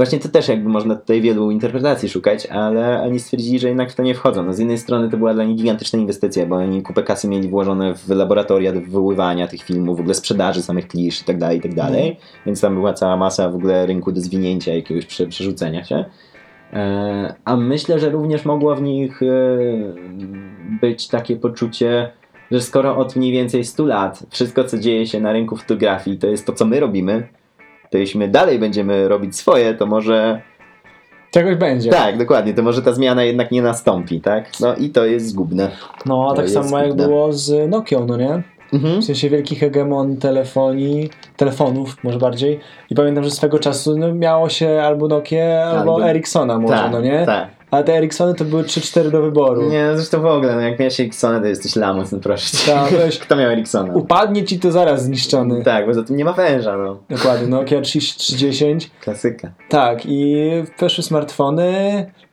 właśnie 0.00 0.18
to 0.18 0.28
też 0.28 0.48
jakby 0.48 0.68
można 0.68 0.94
tutaj 0.96 1.20
wielu 1.20 1.50
interpretacji 1.50 2.08
szukać, 2.08 2.46
ale 2.46 3.02
oni 3.02 3.20
stwierdzili, 3.20 3.58
że 3.58 3.68
jednak 3.68 3.92
w 3.92 3.94
to 3.94 4.02
nie 4.02 4.14
wchodzą. 4.14 4.42
No 4.42 4.52
z 4.52 4.58
jednej 4.58 4.78
strony 4.78 5.10
to 5.10 5.16
była 5.16 5.34
dla 5.34 5.44
nich 5.44 5.56
gigantyczna 5.56 5.98
inwestycja, 5.98 6.46
bo 6.46 6.56
oni 6.56 6.82
kupę 6.82 7.02
kasy 7.02 7.28
mieli 7.28 7.48
włożone 7.48 7.94
w 7.94 8.08
laboratoria 8.08 8.72
do 8.72 8.80
wywoływania 8.80 9.48
tych 9.48 9.62
filmów, 9.62 9.96
w 9.96 10.00
ogóle 10.00 10.14
sprzedaży 10.14 10.62
samych 10.62 10.88
klisz 10.88 11.22
i 11.22 11.24
tak 11.24 11.38
dalej, 11.38 11.58
i 11.58 11.60
tak 11.60 11.74
dalej. 11.74 12.16
Więc 12.46 12.60
tam 12.60 12.74
była 12.74 12.92
cała 12.92 13.16
masa 13.16 13.48
w 13.48 13.54
ogóle 13.54 13.86
rynku 13.86 14.12
do 14.12 14.20
zwinięcia, 14.20 14.74
jakiegoś 14.74 15.06
prze, 15.06 15.26
przerzucenia 15.26 15.84
się. 15.84 16.04
E, 16.72 17.34
A 17.44 17.56
myślę, 17.56 17.98
że 17.98 18.10
również 18.10 18.44
mogło 18.44 18.76
w 18.76 18.82
nich 18.82 19.22
e, 19.22 19.26
być 20.80 21.08
takie 21.08 21.36
poczucie, 21.36 22.10
że 22.50 22.60
skoro 22.60 22.96
od 22.96 23.16
mniej 23.16 23.32
więcej 23.32 23.64
100 23.64 23.86
lat 23.86 24.26
wszystko, 24.30 24.64
co 24.64 24.78
dzieje 24.78 25.06
się 25.06 25.20
na 25.20 25.32
rynku 25.32 25.56
fotografii, 25.56 26.18
to 26.18 26.26
jest 26.26 26.46
to, 26.46 26.52
co 26.52 26.66
my 26.66 26.80
robimy, 26.80 27.28
to 27.90 27.98
jeśli 27.98 28.18
my 28.20 28.28
dalej 28.28 28.58
będziemy 28.58 29.08
robić 29.08 29.36
swoje, 29.36 29.74
to 29.74 29.86
może. 29.86 30.40
Czegoś 31.30 31.56
będzie. 31.56 31.90
Tak, 31.90 32.18
dokładnie, 32.18 32.54
to 32.54 32.62
może 32.62 32.82
ta 32.82 32.92
zmiana 32.92 33.24
jednak 33.24 33.50
nie 33.50 33.62
nastąpi, 33.62 34.20
tak? 34.20 34.50
No 34.60 34.74
i 34.76 34.90
to 34.90 35.04
jest 35.04 35.26
zgubne. 35.28 35.70
No, 36.06 36.26
a 36.26 36.30
To 36.30 36.36
tak 36.36 36.50
samo 36.50 36.78
jak 36.78 36.86
zgubne. 36.86 37.06
było 37.06 37.32
z 37.32 37.70
Nokią, 37.70 38.06
no 38.06 38.16
nie? 38.16 38.42
Mhm. 38.72 39.00
W 39.00 39.04
sensie 39.04 39.30
wielki 39.30 39.56
hegemon 39.56 40.16
telefonii, 40.16 41.10
telefonów 41.36 41.96
może 42.04 42.18
bardziej. 42.18 42.60
I 42.90 42.94
pamiętam, 42.94 43.24
że 43.24 43.30
swego 43.30 43.58
czasu 43.58 43.98
no, 43.98 44.14
miało 44.14 44.48
się 44.48 44.80
albo 44.84 45.08
Nokia, 45.08 45.62
albo, 45.64 45.94
Albo- 45.94 46.08
Ericssona 46.10 46.58
może, 46.58 46.74
Tak, 46.74 46.92
no 46.92 47.00
nie? 47.00 47.26
tak. 47.26 47.48
Ale 47.70 47.84
te 47.84 47.96
Ericssony 47.96 48.34
to 48.34 48.44
były 48.44 48.62
3-4 48.62 49.10
do 49.10 49.22
wyboru. 49.22 49.70
Nie, 49.70 49.86
no 49.86 49.96
zresztą 49.96 50.20
w 50.20 50.26
ogóle, 50.26 50.54
no 50.54 50.60
jak 50.60 50.78
miałeś 50.78 51.00
Ericssona, 51.00 51.40
to 51.40 51.46
jesteś 51.46 51.76
lamus, 51.76 52.12
no 52.12 52.18
proszę 52.18 52.56
cię. 52.56 52.72
Tak, 52.72 52.90
weź. 53.04 53.18
Kto 53.18 53.36
miał 53.36 53.50
Ericssona? 53.50 53.92
Upadnie 53.94 54.44
ci 54.44 54.58
to 54.58 54.72
zaraz 54.72 55.04
zniszczony. 55.04 55.64
Tak, 55.64 55.86
bo 55.86 55.94
za 55.94 56.02
tym 56.02 56.16
nie 56.16 56.24
ma 56.24 56.32
węża, 56.32 56.76
no. 56.76 56.98
Dokładnie, 57.10 57.48
Nokia 57.48 57.80
3310. 57.80 58.90
Klasyka. 59.00 59.50
Tak, 59.68 60.00
i 60.06 60.46
weszły 60.78 61.04
smartfony. 61.04 61.70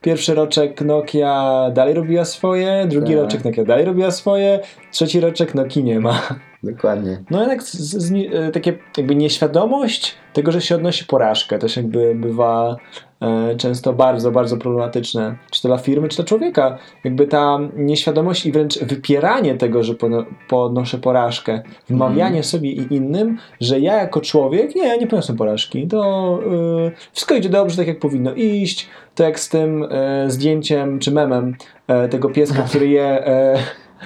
Pierwszy 0.00 0.34
roczek 0.34 0.80
Nokia 0.80 1.64
dalej 1.74 1.94
robiła 1.94 2.24
swoje, 2.24 2.86
drugi 2.88 3.12
Tak. 3.12 3.22
roczek 3.22 3.44
Nokia 3.44 3.64
dalej 3.64 3.84
robiła 3.84 4.10
swoje, 4.10 4.60
trzeci 4.92 5.20
roczek 5.20 5.54
Nokii 5.54 5.84
nie 5.84 6.00
ma. 6.00 6.20
Dokładnie. 6.62 7.22
No 7.30 7.40
jednak 7.40 7.62
z, 7.62 7.74
z, 7.74 7.96
z, 7.96 8.12
e, 8.12 8.50
takie 8.52 8.78
jakby 8.96 9.14
nieświadomość 9.14 10.14
tego, 10.32 10.52
że 10.52 10.60
się 10.60 10.74
odnosi 10.74 11.04
porażkę, 11.04 11.58
też 11.58 11.76
jakby 11.76 12.14
bywa 12.14 12.76
e, 13.20 13.56
często 13.56 13.92
bardzo, 13.92 14.30
bardzo 14.30 14.56
problematyczne. 14.56 15.36
Czy 15.50 15.62
to 15.62 15.68
dla 15.68 15.78
firmy, 15.78 16.08
czy 16.08 16.16
dla 16.16 16.24
człowieka. 16.24 16.78
Jakby 17.04 17.26
ta 17.26 17.58
nieświadomość 17.76 18.46
i 18.46 18.52
wręcz 18.52 18.78
wypieranie 18.78 19.54
tego, 19.54 19.82
że 19.82 19.94
pono, 19.94 20.24
podnoszę 20.48 20.98
porażkę, 20.98 21.62
wmawianie 21.88 22.42
sobie 22.42 22.70
i 22.70 22.94
innym, 22.94 23.38
że 23.60 23.80
ja 23.80 23.96
jako 23.96 24.20
człowiek, 24.20 24.74
nie, 24.74 24.98
nie 24.98 25.06
poniosłem 25.06 25.38
porażki, 25.38 25.86
to 25.86 26.40
e, 26.86 26.90
wszystko 27.12 27.34
idzie 27.34 27.48
dobrze, 27.48 27.76
tak 27.76 27.86
jak 27.86 27.98
powinno 27.98 28.34
iść. 28.34 28.88
To 29.14 29.24
jak 29.24 29.40
z 29.40 29.48
tym 29.48 29.86
e, 29.90 30.30
zdjęciem 30.30 30.98
czy 30.98 31.10
memem 31.10 31.56
e, 31.86 32.08
tego 32.08 32.30
pieska, 32.30 32.62
który 32.62 32.88
je... 32.88 33.24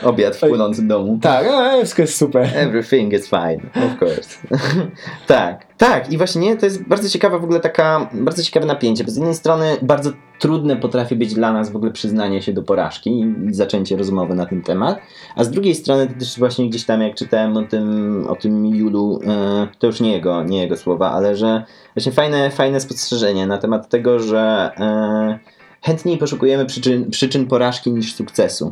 Obiad 0.03 0.36
w 0.36 0.40
płynącym 0.40 0.88
domu. 0.88 1.18
tak, 1.22 1.47
e, 1.47 1.76
wszystko 1.78 2.03
jest 2.03 2.16
super. 2.16 2.49
Everything 2.55 3.12
is 3.12 3.28
fine, 3.28 3.59
of 3.74 4.03
course. 4.03 4.38
tak, 5.26 5.66
tak. 5.76 6.12
I 6.12 6.18
właśnie 6.18 6.43
nie, 6.43 6.57
to 6.57 6.66
jest 6.66 6.82
bardzo 6.82 7.09
ciekawa 7.09 7.38
w 7.38 7.45
ogóle 7.45 7.61
taka, 7.61 8.11
bardzo 8.12 8.43
ciekawe 8.43 8.66
napięcie, 8.66 9.05
bo 9.05 9.11
z 9.11 9.16
jednej 9.16 9.34
strony 9.34 9.76
bardzo 9.82 10.12
trudne 10.38 10.76
potrafi 10.76 11.16
być 11.16 11.34
dla 11.34 11.53
nas 11.53 11.70
w 11.70 11.76
ogóle 11.76 11.93
przyznanie 11.93 12.43
się 12.43 12.53
do 12.53 12.62
porażki 12.62 13.20
i 13.20 13.55
zaczęcie 13.55 13.97
rozmowy 13.97 14.34
na 14.34 14.47
ten 14.47 14.62
temat, 14.62 14.99
a 15.36 15.45
z 15.45 15.51
drugiej 15.51 15.74
strony 15.74 16.07
to 16.07 16.12
też 16.18 16.38
właśnie 16.38 16.68
gdzieś 16.68 16.84
tam 16.84 17.03
jak 17.03 17.14
czytałem 17.14 17.57
o 17.57 17.62
tym, 17.62 18.26
o 18.28 18.36
tym 18.36 18.66
Julu, 18.66 19.20
e, 19.26 19.68
to 19.78 19.86
już 19.86 20.01
nie 20.01 20.12
jego, 20.12 20.43
nie 20.43 20.61
jego 20.61 20.76
słowa, 20.76 21.11
ale 21.11 21.36
że 21.36 21.64
właśnie 21.95 22.12
fajne, 22.12 22.51
fajne 22.51 22.80
spostrzeżenie 22.80 23.47
na 23.47 23.59
temat 23.59 23.88
tego, 23.88 24.18
że 24.18 24.70
e, 24.76 25.38
chętniej 25.82 26.18
poszukujemy 26.18 26.66
przyczyn, 26.66 27.11
przyczyn 27.11 27.47
porażki 27.47 27.93
niż 27.93 28.14
sukcesu. 28.14 28.70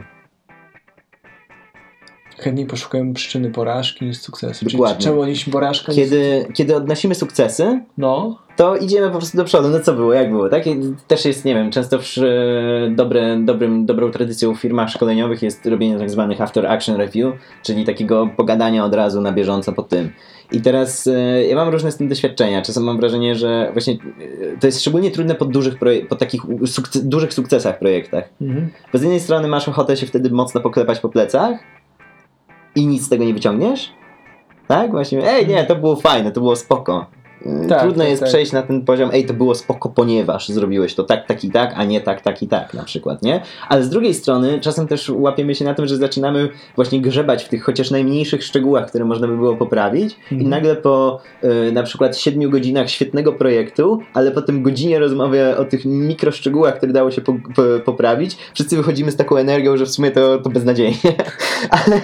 Chętniej 2.40 2.66
poszukują 2.66 3.14
przyczyny 3.14 3.50
porażki 3.50 4.04
niż 4.04 4.18
sukcesu. 4.18 4.64
Dokładnie. 4.64 4.96
Czyli 4.96 5.04
czemu 5.04 5.20
odnieśliśmy 5.20 5.52
porażkę? 5.52 5.92
Kiedy, 5.92 6.46
kiedy 6.54 6.76
odnosimy 6.76 7.14
sukcesy, 7.14 7.80
No. 7.98 8.38
to 8.56 8.76
idziemy 8.76 9.10
po 9.10 9.18
prostu 9.18 9.36
do 9.36 9.44
przodu. 9.44 9.68
No 9.68 9.80
co 9.80 9.92
było, 9.92 10.14
jak 10.14 10.30
było, 10.30 10.48
tak? 10.48 10.64
Też 11.06 11.24
jest, 11.24 11.44
nie 11.44 11.54
wiem, 11.54 11.70
często 11.70 11.98
w, 11.98 12.04
e, 12.18 12.90
dobre, 12.90 13.38
dobrym, 13.44 13.86
dobrą 13.86 14.10
tradycją 14.10 14.54
w 14.54 14.60
firmach 14.60 14.90
szkoleniowych 14.90 15.42
jest 15.42 15.66
robienie 15.66 15.98
tak 15.98 16.10
zwanych 16.10 16.40
after 16.40 16.66
action 16.66 16.96
review, 16.96 17.34
czyli 17.62 17.84
takiego 17.84 18.28
pogadania 18.36 18.84
od 18.84 18.94
razu 18.94 19.20
na 19.20 19.32
bieżąco 19.32 19.72
po 19.72 19.82
tym. 19.82 20.10
I 20.52 20.60
teraz 20.60 21.06
e, 21.06 21.46
ja 21.46 21.56
mam 21.56 21.68
różne 21.68 21.92
z 21.92 21.96
tym 21.96 22.08
doświadczenia. 22.08 22.62
Czasem 22.62 22.84
mam 22.84 22.96
wrażenie, 23.00 23.34
że 23.34 23.70
właśnie 23.72 23.92
e, 23.92 23.96
to 24.60 24.66
jest 24.66 24.80
szczególnie 24.80 25.10
trudne 25.10 25.34
po 25.34 25.44
dużych, 25.44 25.74
po 26.08 26.16
takich 26.16 26.42
dużych 27.02 27.34
sukcesach 27.34 27.78
projektach. 27.78 28.28
Mhm. 28.40 28.68
Bo 28.92 28.98
z 28.98 29.02
jednej 29.02 29.20
strony 29.20 29.48
masz 29.48 29.68
ochotę 29.68 29.96
się 29.96 30.06
wtedy 30.06 30.30
mocno 30.30 30.60
poklepać 30.60 31.00
po 31.00 31.08
plecach 31.08 31.58
i 32.74 32.86
nic 32.86 33.06
z 33.06 33.08
tego 33.08 33.24
nie 33.24 33.34
wyciągniesz. 33.34 33.92
Tak? 34.68 34.90
Właśnie, 34.90 35.30
ej 35.30 35.46
nie, 35.46 35.64
to 35.64 35.76
było 35.76 35.96
fajne, 35.96 36.32
to 36.32 36.40
było 36.40 36.56
spoko. 36.56 37.06
Yy, 37.46 37.68
Tak, 37.68 37.80
Trudno 37.82 38.02
tak, 38.02 38.10
jest 38.10 38.20
tak. 38.20 38.28
przejść 38.28 38.52
na 38.52 38.62
ten 38.62 38.84
poziom, 38.84 39.10
ej, 39.12 39.26
to 39.26 39.34
było 39.34 39.54
spoko, 39.54 39.88
ponieważ 39.88 40.48
zrobiłeś 40.48 40.94
to 40.94 41.04
tak, 41.04 41.26
tak 41.26 41.44
i 41.44 41.50
tak, 41.50 41.72
a 41.76 41.84
nie 41.84 42.00
tak, 42.00 42.20
tak 42.20 42.42
i 42.42 42.48
tak 42.48 42.74
na 42.74 42.82
przykład, 42.84 43.22
nie? 43.22 43.40
Ale 43.68 43.82
z 43.84 43.88
drugiej 43.90 44.14
strony 44.14 44.60
czasem 44.60 44.86
też 44.88 45.08
łapiemy 45.14 45.54
się 45.54 45.64
na 45.64 45.74
tym, 45.74 45.86
że 45.86 45.96
zaczynamy 45.96 46.48
właśnie 46.76 47.00
grzebać 47.00 47.44
w 47.44 47.48
tych 47.48 47.64
chociaż 47.64 47.90
najmniejszych 47.90 48.44
szczegółach, 48.44 48.88
które 48.88 49.04
można 49.04 49.26
by 49.26 49.36
było 49.36 49.56
poprawić 49.56 50.16
i 50.30 50.34
Mhm. 50.34 50.50
nagle 50.50 50.76
po 50.76 51.20
y, 51.68 51.72
na 51.72 51.82
przykład 51.82 52.16
7 52.18 52.50
godzinach 52.50 52.90
świetnego 52.90 53.32
projektu, 53.32 54.00
ale 54.14 54.30
potem 54.30 54.62
godzinie 54.62 54.98
rozmowy 54.98 55.56
o 55.56 55.64
tych 55.64 55.84
mikroszczegółach, 55.84 56.76
które 56.76 56.92
dało 56.92 57.10
się 57.10 57.20
po, 57.20 57.32
po, 57.32 57.62
poprawić, 57.84 58.36
wszyscy 58.54 58.76
wychodzimy 58.76 59.10
z 59.10 59.16
taką 59.16 59.36
energią, 59.36 59.76
że 59.76 59.86
w 59.86 59.90
sumie 59.90 60.10
to, 60.10 60.38
to 60.38 60.50
beznadziejnie. 60.50 60.96
ale, 61.86 61.96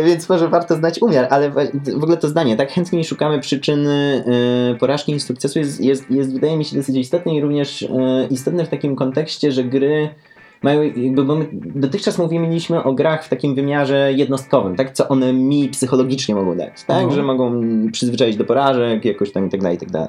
y, 0.00 0.04
więc 0.04 0.28
może 0.28 0.48
warto 0.48 0.74
znać 0.76 1.02
umiar, 1.02 1.26
ale 1.30 1.50
w 1.96 2.02
ogóle 2.02 2.16
to 2.16 2.28
zdanie, 2.28 2.56
tak 2.56 2.72
chętniej 2.72 3.04
szukamy 3.04 3.40
przyczyny 3.40 4.24
y, 4.28 4.41
porażki 4.80 5.12
niż 5.12 5.22
sukcesu 5.22 5.58
jest, 5.58 5.80
jest, 5.80 6.10
jest 6.10 6.32
wydaje 6.32 6.56
mi 6.56 6.64
się 6.64 6.76
dosyć 6.76 6.96
istotne 6.96 7.34
i 7.34 7.40
również 7.40 7.82
y, 7.82 7.88
istotne 8.30 8.64
w 8.64 8.68
takim 8.68 8.96
kontekście, 8.96 9.52
że 9.52 9.64
gry 9.64 10.08
mają, 10.62 10.82
jakby, 10.82 11.24
bo 11.24 11.36
my 11.36 11.46
dotychczas 11.52 12.18
mówiliśmy 12.18 12.82
o 12.84 12.92
grach 12.92 13.24
w 13.24 13.28
takim 13.28 13.54
wymiarze 13.54 14.12
jednostkowym, 14.12 14.76
tak? 14.76 14.92
Co 14.92 15.08
one 15.08 15.32
mi 15.32 15.68
psychologicznie 15.68 16.34
mogą 16.34 16.56
dać, 16.56 16.84
tak? 16.86 17.06
No. 17.06 17.10
Że 17.10 17.22
mogą 17.22 17.62
przyzwyczaić 17.92 18.36
do 18.36 18.44
porażek, 18.44 19.04
jakoś 19.04 19.32
tam 19.32 19.46
i 19.46 19.50
tak 19.50 19.60
dalej, 19.60 19.76
i 19.76 19.80
tak 19.80 19.90
dalej. 19.90 20.08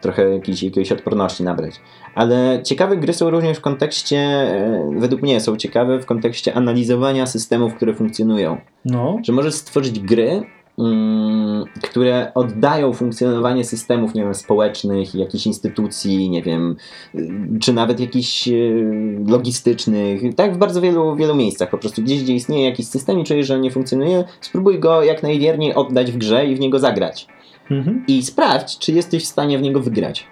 Trochę 0.00 0.30
jakiejś, 0.30 0.62
jakiejś 0.62 0.92
odporności 0.92 1.42
nabrać. 1.42 1.74
Ale 2.14 2.60
ciekawe 2.64 2.96
gry 2.96 3.12
są 3.12 3.30
również 3.30 3.58
w 3.58 3.60
kontekście, 3.60 4.16
e, 4.18 4.90
według 4.96 5.22
mnie 5.22 5.40
są 5.40 5.56
ciekawe 5.56 6.00
w 6.00 6.06
kontekście 6.06 6.54
analizowania 6.54 7.26
systemów, 7.26 7.74
które 7.74 7.94
funkcjonują. 7.94 8.56
No. 8.84 9.18
Że 9.24 9.32
możesz 9.32 9.54
stworzyć 9.54 10.00
gry, 10.00 10.42
które 11.82 12.32
oddają 12.34 12.92
funkcjonowanie 12.92 13.64
systemów, 13.64 14.14
nie 14.14 14.22
wiem, 14.22 14.34
społecznych, 14.34 15.14
jakichś 15.14 15.46
instytucji, 15.46 16.30
nie 16.30 16.42
wiem, 16.42 16.76
czy 17.60 17.72
nawet 17.72 18.00
jakichś 18.00 18.48
y, 18.48 19.24
logistycznych, 19.26 20.34
tak 20.36 20.54
w 20.54 20.58
bardzo 20.58 20.80
wielu, 20.80 21.16
wielu 21.16 21.34
miejscach. 21.34 21.70
Po 21.70 21.78
prostu 21.78 22.02
gdzieś, 22.02 22.22
gdzie 22.22 22.34
istnieje 22.34 22.64
jakiś 22.64 22.86
system 22.86 23.20
i 23.20 23.24
czujesz, 23.24 23.46
że 23.46 23.54
on 23.54 23.60
nie 23.60 23.70
funkcjonuje, 23.70 24.24
spróbuj 24.40 24.78
go 24.78 25.02
jak 25.02 25.22
najwierniej 25.22 25.74
oddać 25.74 26.12
w 26.12 26.16
grze 26.16 26.46
i 26.46 26.56
w 26.56 26.60
niego 26.60 26.78
zagrać. 26.78 27.26
Mhm. 27.70 28.04
I 28.08 28.22
sprawdź, 28.22 28.78
czy 28.78 28.92
jesteś 28.92 29.24
w 29.24 29.26
stanie 29.26 29.58
w 29.58 29.62
niego 29.62 29.80
wygrać. 29.80 30.26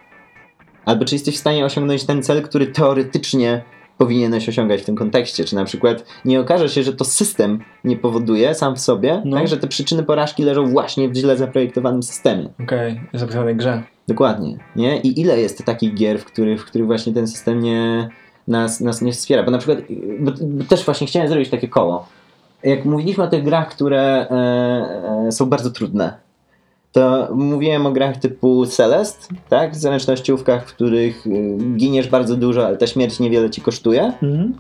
Albo 0.85 1.05
czy 1.05 1.15
jesteś 1.15 1.35
w 1.35 1.41
stanie 1.41 1.65
osiągnąć 1.65 2.05
ten 2.05 2.23
cel, 2.23 2.43
który 2.43 2.67
teoretycznie 2.67 3.63
powinieneś 4.01 4.49
osiągać 4.49 4.83
w 4.83 4.85
tym 4.85 4.97
kontekście. 4.97 5.45
Czy 5.45 5.55
na 5.55 5.65
przykład 5.65 6.05
nie 6.25 6.41
okaże 6.41 6.69
się, 6.69 6.83
że 6.83 6.93
to 6.93 7.05
system 7.05 7.59
nie 7.85 7.97
powoduje 7.97 8.55
sam 8.55 8.77
w 8.77 8.81
sobie, 8.81 9.23
No. 9.25 9.37
tak, 9.37 9.49
że 9.49 9.57
te 9.57 9.69
przyczyny 9.69 10.03
porażki 10.03 10.43
leżą 10.43 10.67
właśnie 10.67 11.09
w 11.09 11.15
źle 11.15 11.37
zaprojektowanym 11.37 12.03
systemie. 12.03 12.49
Okej, 12.63 13.01
jest 13.13 13.21
zapisanej 13.21 13.57
grze. 13.57 13.83
Dokładnie. 14.09 14.59
Nie? 14.77 15.01
I 15.01 15.21
ile 15.21 15.41
jest 15.41 15.65
takich 15.65 15.95
gier, 15.95 16.19
w 16.19 16.25
których, 16.25 16.63
w 16.63 16.65
których 16.65 16.87
właśnie 16.87 17.13
ten 17.13 17.27
system 17.27 17.61
nie, 17.61 18.09
nas, 18.49 18.81
nas 18.81 19.03
nie 19.03 19.13
wspiera? 19.13 19.43
Bo 19.43 19.51
na 19.51 19.59
przykład, 19.59 19.79
bo, 20.21 20.33
bo 20.41 20.65
też 20.65 20.85
właśnie 20.85 21.07
chciałem 21.07 21.29
zrobić 21.29 21.49
takie 21.49 21.69
koło. 21.69 22.07
Jak 22.63 22.85
mówiliśmy 22.85 23.25
o 23.25 23.29
tych 23.29 23.45
grach, 23.45 23.69
które 23.69 24.01
e, 24.01 25.27
e, 25.27 25.33
są 25.33 25.47
bardzo 25.47 25.71
trudne, 25.71 26.15
to 26.93 27.29
mówiłem 27.35 27.87
o 27.87 27.93
grach 27.93 28.17
typu 28.17 28.67
Celest, 28.67 29.29
tak? 29.49 29.77
Zręcznościówkach, 29.77 30.69
w 30.69 30.75
których 30.75 31.27
y, 31.27 31.57
giniesz 31.77 32.09
bardzo 32.09 32.37
dużo, 32.37 32.67
ale 32.67 32.77
ta 32.77 32.87
śmierć 32.87 33.21
niewiele 33.21 33.51
ci 33.51 33.61
kosztuje. 33.61 34.13
Mhm. 34.23 34.55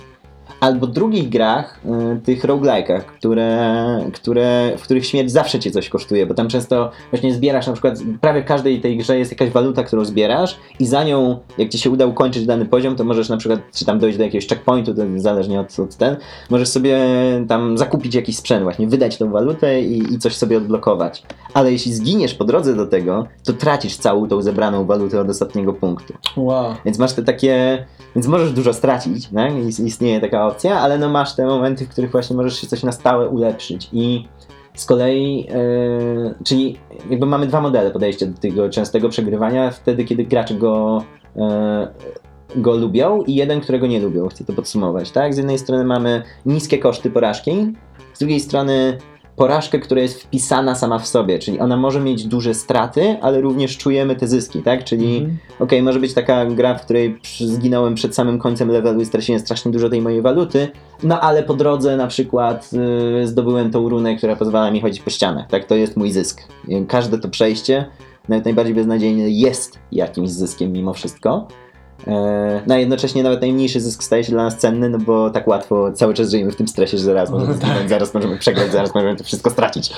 Albo 0.60 0.86
drugich 0.86 1.28
grach, 1.28 1.80
y, 2.16 2.20
tych 2.20 2.44
roguelike'ach, 2.44 3.00
które, 3.00 4.10
które, 4.12 4.72
w 4.78 4.82
których 4.82 5.06
śmierć 5.06 5.30
zawsze 5.32 5.58
cię 5.58 5.70
coś 5.70 5.88
kosztuje, 5.88 6.26
bo 6.26 6.34
tam 6.34 6.48
często 6.48 6.90
właśnie 7.10 7.34
zbierasz 7.34 7.66
na 7.66 7.72
przykład, 7.72 7.98
prawie 8.20 8.42
w 8.42 8.44
każdej 8.44 8.80
tej 8.80 8.96
grze 8.96 9.18
jest 9.18 9.30
jakaś 9.30 9.50
waluta, 9.50 9.82
którą 9.82 10.04
zbierasz 10.04 10.56
i 10.78 10.86
za 10.86 11.04
nią, 11.04 11.38
jak 11.58 11.68
ci 11.68 11.78
się 11.78 11.90
uda 11.90 12.06
ukończyć 12.06 12.46
dany 12.46 12.66
poziom, 12.66 12.96
to 12.96 13.04
możesz 13.04 13.28
na 13.28 13.36
przykład, 13.36 13.60
czy 13.74 13.84
tam 13.84 13.98
dojść 13.98 14.18
do 14.18 14.24
jakiegoś 14.24 14.48
checkpointu, 14.48 14.94
to 14.94 15.02
zależnie 15.16 15.60
od, 15.60 15.80
od 15.80 15.96
ten, 15.96 16.16
możesz 16.50 16.68
sobie 16.68 16.98
tam 17.48 17.78
zakupić 17.78 18.14
jakiś 18.14 18.36
sprzęt 18.36 18.62
właśnie, 18.62 18.86
wydać 18.86 19.16
tą 19.16 19.30
walutę 19.30 19.82
i, 19.82 20.14
i 20.14 20.18
coś 20.18 20.36
sobie 20.36 20.56
odblokować. 20.56 21.22
Ale 21.54 21.72
jeśli 21.72 21.92
zginiesz 21.92 22.34
po 22.34 22.44
drodze 22.44 22.76
do 22.76 22.86
tego, 22.86 23.26
to 23.44 23.52
tracisz 23.52 23.96
całą 23.96 24.28
tą 24.28 24.42
zebraną 24.42 24.84
walutę 24.84 25.20
od 25.20 25.30
ostatniego 25.30 25.72
punktu. 25.72 26.14
Wow. 26.36 26.74
Więc 26.84 26.98
masz 26.98 27.12
te 27.12 27.22
takie. 27.22 27.84
Więc 28.16 28.26
możesz 28.26 28.52
dużo 28.52 28.72
stracić, 28.72 29.28
tak? 29.28 29.52
Is- 29.56 29.80
Istnieje 29.80 30.20
taka 30.20 30.49
opcja, 30.50 30.80
ale 30.80 30.98
no 30.98 31.08
masz 31.08 31.34
te 31.34 31.46
momenty, 31.46 31.84
w 31.84 31.88
których 31.88 32.10
właśnie 32.10 32.36
możesz 32.36 32.60
się 32.60 32.66
coś 32.66 32.82
na 32.82 32.92
stałe 32.92 33.28
ulepszyć. 33.28 33.88
I 33.92 34.28
z 34.74 34.86
kolei, 34.86 35.46
e, 35.50 36.34
czyli 36.44 36.76
jakby 37.10 37.26
mamy 37.26 37.46
dwa 37.46 37.60
modele 37.60 37.90
podejścia 37.90 38.26
do 38.26 38.38
tego 38.38 38.68
częstego 38.68 39.08
przegrywania, 39.08 39.70
wtedy 39.70 40.04
kiedy 40.04 40.24
gracze 40.24 40.54
go, 40.54 41.04
e, 41.36 41.88
go 42.56 42.76
lubią 42.76 43.22
i 43.22 43.34
jeden, 43.34 43.60
którego 43.60 43.86
nie 43.86 44.00
lubią. 44.00 44.28
Chcę 44.28 44.44
to 44.44 44.52
podsumować, 44.52 45.10
tak? 45.10 45.34
Z 45.34 45.36
jednej 45.36 45.58
strony 45.58 45.84
mamy 45.84 46.22
niskie 46.46 46.78
koszty 46.78 47.10
porażki, 47.10 47.72
z 48.14 48.18
drugiej 48.18 48.40
strony 48.40 48.98
porażkę, 49.40 49.78
która 49.78 50.00
jest 50.00 50.22
wpisana 50.22 50.74
sama 50.74 50.98
w 50.98 51.06
sobie, 51.06 51.38
czyli 51.38 51.60
ona 51.60 51.76
może 51.76 52.00
mieć 52.00 52.26
duże 52.26 52.54
straty, 52.54 53.16
ale 53.20 53.40
również 53.40 53.76
czujemy 53.76 54.16
te 54.16 54.26
zyski, 54.28 54.62
tak? 54.62 54.84
Czyli 54.84 55.16
Mhm. 55.16 55.38
Okej, 55.58 55.82
może 55.82 56.00
być 56.00 56.14
taka 56.14 56.46
gra, 56.46 56.74
w 56.74 56.84
której 56.84 57.18
zginąłem 57.40 57.94
przed 57.94 58.14
samym 58.14 58.38
końcem 58.38 58.70
levelu 58.70 59.00
i 59.00 59.04
straciłem 59.04 59.40
strasznie 59.40 59.72
dużo 59.72 59.88
tej 59.88 60.02
mojej 60.02 60.22
waluty, 60.22 60.68
no 61.02 61.20
ale 61.20 61.42
po 61.42 61.54
drodze 61.54 61.96
na 61.96 62.06
przykład 62.06 62.72
yy, 62.72 63.26
zdobyłem 63.26 63.70
tą 63.70 63.88
runę, 63.88 64.16
która 64.16 64.36
pozwala 64.36 64.70
mi 64.70 64.80
chodzić 64.80 65.02
po 65.02 65.10
ścianach, 65.10 65.48
tak? 65.48 65.64
To 65.64 65.74
jest 65.74 65.96
mój 65.96 66.12
zysk. 66.12 66.42
Każde 66.88 67.18
to 67.18 67.28
przejście, 67.28 67.84
nawet 68.28 68.44
najbardziej 68.44 68.74
beznadziejne, 68.74 69.30
jest 69.30 69.78
jakimś 69.92 70.30
zyskiem 70.30 70.72
mimo 70.72 70.92
wszystko. 70.94 71.48
E, 72.06 72.62
no 72.66 72.74
a 72.74 72.78
jednocześnie 72.78 73.22
nawet 73.22 73.40
najmniejszy 73.40 73.80
zysk 73.80 74.02
staje 74.02 74.24
się 74.24 74.32
dla 74.32 74.44
nas 74.44 74.56
cenny, 74.58 74.88
no 74.90 74.98
bo 74.98 75.30
tak 75.30 75.48
łatwo 75.48 75.92
cały 75.92 76.14
czas 76.14 76.30
żyjemy 76.30 76.52
w 76.52 76.56
tym 76.56 76.68
stresie, 76.68 76.98
że 76.98 77.04
zaraz 77.04 77.30
możemy 77.30 77.54
zginąć, 77.54 77.88
zaraz 77.88 78.14
możemy 78.14 78.38
przegrać, 78.38 78.72
zaraz 78.72 78.94
możemy 78.94 79.16
to 79.16 79.24
wszystko 79.24 79.50
stracić. 79.50 79.92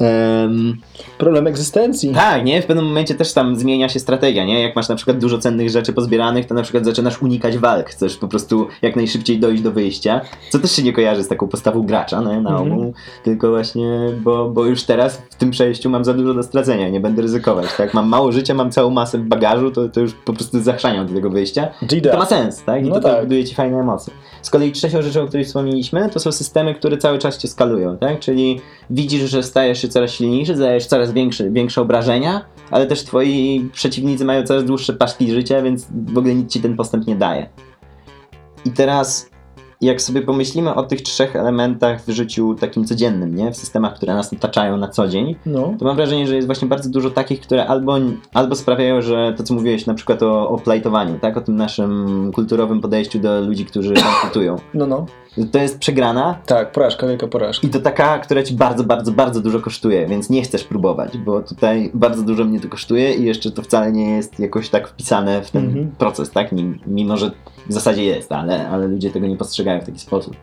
Em, 0.00 0.76
Problem 1.18 1.46
egzystencji. 1.46 2.14
tak, 2.14 2.44
nie? 2.44 2.62
W 2.62 2.66
pewnym 2.66 2.84
momencie 2.84 3.14
też 3.14 3.32
tam 3.32 3.56
zmienia 3.56 3.88
się 3.88 4.00
strategia, 4.00 4.44
nie? 4.44 4.62
Jak 4.62 4.76
masz 4.76 4.88
na 4.88 4.94
przykład 4.96 5.18
dużo 5.18 5.38
cennych 5.38 5.70
rzeczy 5.70 5.92
pozbieranych, 5.92 6.46
to 6.46 6.54
na 6.54 6.62
przykład 6.62 6.84
zaczynasz 6.84 7.22
unikać 7.22 7.58
walk, 7.58 7.88
chcesz 7.90 8.16
po 8.16 8.28
prostu 8.28 8.66
jak 8.82 8.96
najszybciej 8.96 9.38
dojść 9.40 9.62
do 9.62 9.70
wyjścia, 9.72 10.20
co 10.50 10.58
też 10.58 10.72
się 10.72 10.82
nie 10.82 10.92
kojarzy 10.92 11.22
z 11.24 11.28
taką 11.28 11.48
postawą 11.48 11.82
gracza, 11.82 12.20
no, 12.20 12.40
na 12.40 12.50
Mhm. 12.50 12.72
ogół, 12.72 12.92
tylko 13.24 13.50
właśnie, 13.50 13.98
bo, 14.20 14.48
bo 14.50 14.64
już 14.64 14.82
teraz 14.84 15.22
w 15.30 15.34
tym 15.34 15.50
przejściu 15.50 15.90
mam 15.90 16.04
za 16.04 16.14
dużo 16.14 16.34
do 16.34 16.42
stracenia, 16.42 16.88
nie 16.88 17.00
będę 17.00 17.22
ryzykować, 17.22 17.66
tak? 17.76 17.94
Mam 17.94 18.08
mało 18.08 18.32
życia, 18.32 18.54
mam 18.54 18.70
całą 18.70 18.90
masę 18.90 19.18
w 19.18 19.22
bagażu, 19.22 19.70
to, 19.70 19.88
to 19.88 20.00
już 20.00 20.12
po 20.14 20.32
prostu 20.32 20.60
zachrzaniam 20.60 21.06
do 21.06 21.14
tego 21.14 21.30
wyjścia. 21.30 21.47
Gida. 21.86 22.12
To 22.12 22.18
ma 22.18 22.26
sens, 22.26 22.64
tak? 22.64 22.84
I 22.84 22.88
No 22.88 22.94
to 22.94 23.00
tak. 23.00 23.20
buduje 23.22 23.44
ci 23.44 23.54
fajne 23.54 23.78
emocje. 23.78 24.12
Z 24.42 24.50
kolei 24.50 24.72
trzecią 24.72 25.02
rzeczą, 25.02 25.22
o 25.22 25.26
której 25.26 25.44
wspomnieliśmy, 25.44 26.08
to 26.10 26.20
są 26.20 26.32
systemy, 26.32 26.74
które 26.74 26.96
cały 26.96 27.18
czas 27.18 27.38
cię 27.38 27.48
skalują, 27.48 27.98
tak? 27.98 28.20
Czyli 28.20 28.60
widzisz, 28.90 29.30
że 29.30 29.42
stajesz 29.42 29.82
się 29.82 29.88
coraz 29.88 30.10
silniejszy, 30.10 30.56
zadajesz 30.56 30.86
coraz 30.86 31.12
większe, 31.12 31.50
większe 31.50 31.80
obrażenia, 31.80 32.44
ale 32.70 32.86
też 32.86 33.04
twoi 33.04 33.70
przeciwnicy 33.72 34.24
mają 34.24 34.42
coraz 34.42 34.64
dłuższe 34.64 34.92
paszki 34.92 35.30
życia, 35.30 35.62
więc 35.62 35.86
w 36.06 36.18
ogóle 36.18 36.34
nic 36.34 36.52
ci 36.52 36.60
ten 36.60 36.76
postęp 36.76 37.06
nie 37.06 37.16
daje. 37.16 37.48
I 38.64 38.70
teraz, 38.70 39.30
jak 39.80 40.02
sobie 40.02 40.22
pomyślimy 40.22 40.74
o 40.74 40.82
tych 40.82 41.02
trzech 41.02 41.36
elementach 41.36 42.00
w 42.04 42.08
życiu 42.10 42.54
takim 42.54 42.84
codziennym, 42.84 43.34
nie? 43.34 43.50
W 43.52 43.56
systemach, 43.56 43.94
które 43.94 44.14
nas 44.14 44.32
otaczają 44.32 44.76
na 44.76 44.88
co 44.88 45.08
dzień, 45.08 45.36
No. 45.46 45.74
to 45.78 45.84
mam 45.84 45.96
wrażenie, 45.96 46.26
że 46.26 46.34
jest 46.36 46.48
właśnie 46.48 46.68
bardzo 46.68 46.90
dużo 46.90 47.10
takich, 47.10 47.40
które 47.40 47.66
albo, 47.66 47.96
albo 48.34 48.54
sprawiają, 48.56 49.02
że 49.02 49.34
to 49.36 49.42
co 49.42 49.54
mówiłeś 49.54 49.86
na 49.86 49.94
przykład 49.94 50.22
o, 50.22 50.48
o 50.48 50.58
plajtowaniu, 50.58 51.18
tak? 51.18 51.36
O 51.36 51.40
tym 51.40 51.56
naszym 51.56 52.30
kulturowym 52.34 52.80
podejściu 52.80 53.18
do 53.18 53.40
ludzi, 53.40 53.64
którzy 53.64 53.94
bankrutują. 53.94 54.56
No, 54.74 54.86
no. 54.86 55.06
To 55.46 55.58
jest 55.58 55.78
przegrana 55.78 56.38
Tak, 56.46 56.72
porażka, 56.72 57.06
wielka 57.06 57.26
porażka. 57.26 57.66
i 57.66 57.70
to 57.70 57.80
taka, 57.80 58.18
która 58.18 58.42
ci 58.42 58.54
bardzo, 58.54 58.84
bardzo, 58.84 59.12
bardzo 59.12 59.40
dużo 59.40 59.60
kosztuje, 59.60 60.06
więc 60.06 60.30
nie 60.30 60.42
chcesz 60.42 60.64
próbować, 60.64 61.18
bo 61.18 61.40
tutaj 61.42 61.90
bardzo 61.94 62.22
dużo 62.22 62.44
mnie 62.44 62.60
to 62.60 62.68
kosztuje 62.68 63.14
i 63.14 63.24
jeszcze 63.24 63.50
to 63.50 63.62
wcale 63.62 63.92
nie 63.92 64.10
jest 64.10 64.40
jakoś 64.40 64.68
tak 64.68 64.88
wpisane 64.88 65.42
w 65.42 65.50
ten 65.50 65.64
Mhm. 65.66 65.90
proces, 65.98 66.30
tak? 66.30 66.52
Mim- 66.52 66.78
Mimo, 66.86 67.16
że 67.16 67.30
w 67.68 67.72
zasadzie 67.72 68.04
jest, 68.04 68.32
ale, 68.32 68.68
ale 68.68 68.88
ludzie 68.88 69.10
tego 69.10 69.26
nie 69.26 69.36
postrzegają 69.36 69.80
w 69.80 69.84
taki 69.86 69.98
sposób. 69.98 70.36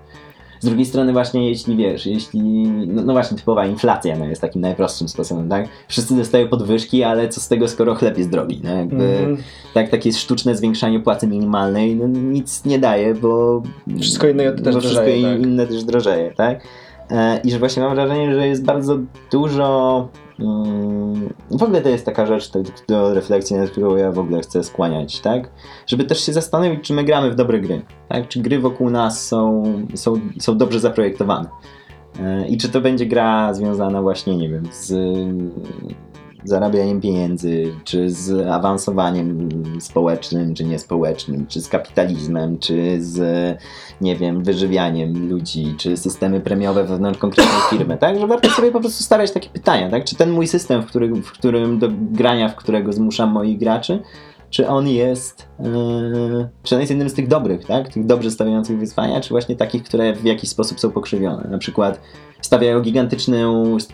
Z 0.60 0.66
drugiej 0.66 0.86
strony 0.86 1.14
właśnie 1.14 1.50
jeśli 1.50 1.78
wiesz, 1.78 2.06
jeśli, 2.06 2.42
no, 2.88 3.02
no 3.02 3.14
właśnie 3.14 3.38
typowa 3.38 3.66
inflacja 3.66 4.18
no 4.18 4.26
jest 4.26 4.42
takim 4.42 4.62
najprostszym 4.62 5.08
sposobem, 5.10 5.50
tak? 5.50 5.68
Wszyscy 5.88 6.16
dostają 6.16 6.48
podwyżki, 6.48 7.04
ale 7.04 7.30
co 7.30 7.42
z 7.42 7.48
tego, 7.48 7.68
skoro 7.68 7.96
chleb 7.96 8.18
jest 8.18 8.30
drogi, 8.30 8.62
no 8.64 8.70
jakby, 8.78 9.04
Mhm. 9.18 9.38
tak, 9.74 9.90
takie 9.90 10.14
sztuczne 10.14 10.56
zwiększanie 10.56 11.00
płacy 11.00 11.28
minimalnej, 11.28 11.96
no 11.96 12.08
nic 12.08 12.66
nie 12.66 12.80
daje, 12.80 13.14
bo 13.16 13.62
Wszystko 14.02 14.28
inne 14.28 14.44
też 14.52 14.76
wszystko 14.76 14.82
drożeje, 14.82 15.18
in- 15.20 15.24
tak. 15.38 15.42
inne 15.42 15.68
też 15.68 15.84
drożeje, 15.84 16.34
tak? 16.38 16.62
E, 17.12 17.40
I 17.44 17.52
że 17.52 17.60
właśnie 17.60 17.84
mam 17.84 17.96
wrażenie, 17.96 18.36
że 18.36 18.48
jest 18.48 18.66
bardzo 18.66 18.98
dużo. 19.32 20.08
Mm, 20.40 21.34
w 21.52 21.64
ogóle 21.64 21.82
to 21.82 21.90
jest 21.90 22.06
taka 22.06 22.26
rzecz 22.26 22.52
do 22.88 23.14
refleksji, 23.14 23.56
nad 23.56 23.70
którą 23.70 23.96
ja 23.96 24.12
w 24.12 24.20
ogóle 24.20 24.42
chcę 24.42 24.64
skłaniać, 24.64 25.20
tak? 25.20 25.52
Żeby 25.88 26.04
też 26.04 26.26
się 26.26 26.34
zastanowić, 26.34 26.82
czy 26.82 26.94
my 26.94 27.04
gramy 27.04 27.32
w 27.32 27.36
dobre 27.36 27.60
gry, 27.60 27.82
tak? 28.10 28.28
Czy 28.28 28.40
gry 28.40 28.60
wokół 28.60 28.90
nas 28.90 29.28
są, 29.28 29.64
są, 29.96 30.20
są 30.40 30.58
dobrze 30.58 30.80
zaprojektowane. 30.80 31.50
E, 32.20 32.48
I 32.48 32.58
czy 32.58 32.70
to 32.70 32.82
będzie 32.82 33.06
gra 33.06 33.54
związana 33.54 34.02
właśnie, 34.02 34.38
nie 34.38 34.50
wiem, 34.50 34.64
z 34.72 34.94
zarabianiem 36.50 37.02
pieniędzy, 37.02 37.74
czy 37.84 38.10
z 38.10 38.48
awansowaniem 38.48 39.50
społecznym, 39.80 40.54
czy 40.54 40.64
niespołecznym, 40.64 41.48
czy 41.48 41.62
z 41.62 41.68
kapitalizmem, 41.68 42.58
czy 42.58 43.04
z, 43.04 43.20
nie 44.02 44.16
wiem, 44.16 44.44
wyżywianiem 44.44 45.30
ludzi, 45.30 45.76
czy 45.78 45.98
systemy 45.98 46.40
premiowe 46.42 46.84
wewnątrz 46.84 47.20
konkretnej 47.20 47.62
firmy, 47.70 47.98
tak? 47.98 48.20
Że 48.20 48.28
warto 48.28 48.50
sobie 48.50 48.72
po 48.72 48.80
prostu 48.80 49.04
stawiać 49.04 49.32
takie 49.32 49.50
pytania, 49.50 49.90
tak? 49.90 50.04
Czy 50.04 50.16
ten 50.16 50.32
mój 50.32 50.48
system, 50.48 50.82
w 50.82 50.86
którym, 50.86 51.24
w 51.24 51.32
którym 51.32 51.80
do 51.80 51.88
grania, 51.92 52.50
w 52.50 52.56
którego 52.56 52.94
zmuszam 52.94 53.32
moich 53.32 53.60
graczy, 53.60 54.02
czy 54.50 54.68
on 54.68 54.88
jest, 54.88 55.48
yy, 56.70 56.80
jest 56.80 56.90
jednym 56.90 57.10
z 57.10 57.14
tych 57.14 57.28
dobrych, 57.28 57.66
tak? 57.66 57.90
Tych 57.90 58.06
dobrze 58.06 58.32
stawiających 58.32 58.80
wyzwania, 58.80 59.22
czy 59.22 59.30
właśnie 59.30 59.56
takich, 59.56 59.84
które 59.84 60.14
w 60.14 60.24
jakiś 60.24 60.50
sposób 60.50 60.80
są 60.80 60.92
pokrzywione. 60.92 61.48
Na 61.52 61.58
przykład 61.58 62.00
stawiają 62.46 62.82
gigantyczny 62.82 63.44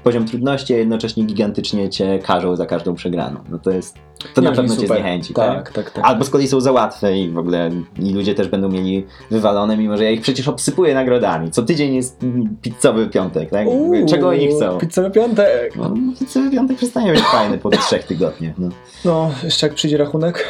poziom 0.04 0.26
trudności, 0.26 0.74
a 0.74 0.78
jednocześnie 0.78 1.24
gigantycznie 1.24 1.89
cię 1.89 2.20
karzą 2.20 2.56
za 2.56 2.66
każdą 2.66 2.95
przegraną. 2.95 3.39
No 3.49 3.60
to 3.60 3.72
jest, 3.72 3.95
to 4.34 4.41
Nie, 4.41 4.49
na 4.49 4.56
pewno 4.56 4.74
super. 4.74 4.89
cię 4.89 4.93
zniechęci, 4.95 5.34
tak? 5.34 5.56
Tak, 5.56 5.74
tak, 5.74 5.91
tak. 5.91 6.06
Albo 6.06 6.24
z 6.26 6.30
kolei 6.30 6.47
są 6.47 6.62
za 6.62 6.72
łatwe 6.72 7.18
i 7.18 7.30
w 7.30 7.38
ogóle 7.38 7.70
i 7.99 8.14
ludzie 8.14 8.36
też 8.36 8.47
będą 8.47 8.70
mieli 8.70 9.06
wywalone, 9.32 9.78
mimo 9.78 9.97
że 9.97 10.04
ja 10.04 10.12
ich 10.12 10.22
przecież 10.22 10.47
obsypuję 10.47 10.93
nagrodami. 10.93 11.52
Co 11.52 11.64
tydzień 11.64 11.95
jest 11.95 12.20
pizzowy 12.62 13.08
piątek, 13.08 13.49
tak? 13.49 13.68
Uuu, 13.68 14.06
Czego 14.06 14.30
oni 14.30 14.47
chcą? 14.47 14.78
Pizzowy 14.78 15.12
piątek. 15.12 15.76
No, 15.76 15.93
pizzowy 16.20 16.52
piątek 16.52 16.78
przestanie 16.78 17.12
być 17.12 17.22
fajny 17.22 17.58
po 17.58 17.70
trzech 17.70 18.04
tygodniach. 18.04 18.54
No. 18.58 18.70
No, 19.06 19.32
jeszcze 19.43 19.68
jak 19.68 19.76
przyjdzie 19.76 19.97
rachunek. 19.97 20.47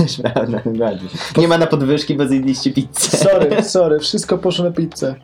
Nie 1.36 1.48
ma 1.48 1.58
na 1.58 1.66
podwyżki, 1.66 2.14
bo 2.14 2.26
zjedliście 2.26 2.72
pizzę. 2.72 3.16
Sorry, 3.16 3.62
sorry, 3.62 3.98
wszystko 3.98 4.38
poszło 4.38 4.64
na 4.64 4.70
pizzę. 4.70 5.14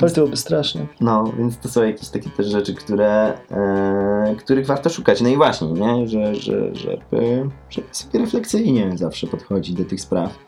To 0.00 0.06
byłoby 0.06 0.36
straszne. 0.36 0.86
No, 1.00 1.32
więc 1.38 1.58
to 1.58 1.68
są 1.68 1.82
jakieś 1.82 2.08
takie 2.08 2.30
też 2.30 2.46
rzeczy, 2.46 2.74
które, 2.74 3.32
e, 3.50 4.34
których 4.38 4.66
warto 4.66 4.90
szukać. 4.90 5.20
No 5.20 5.28
i 5.28 5.36
właśnie, 5.36 5.68
nie? 5.68 6.08
Że, 6.08 6.34
że, 6.34 6.74
żeby, 6.74 7.48
żeby 7.70 7.86
sobie 7.92 8.18
refleksyjnie 8.18 8.90
zawsze 8.94 9.26
podchodzić 9.26 9.74
do 9.74 9.84
tych 9.84 10.00
spraw. 10.00 10.38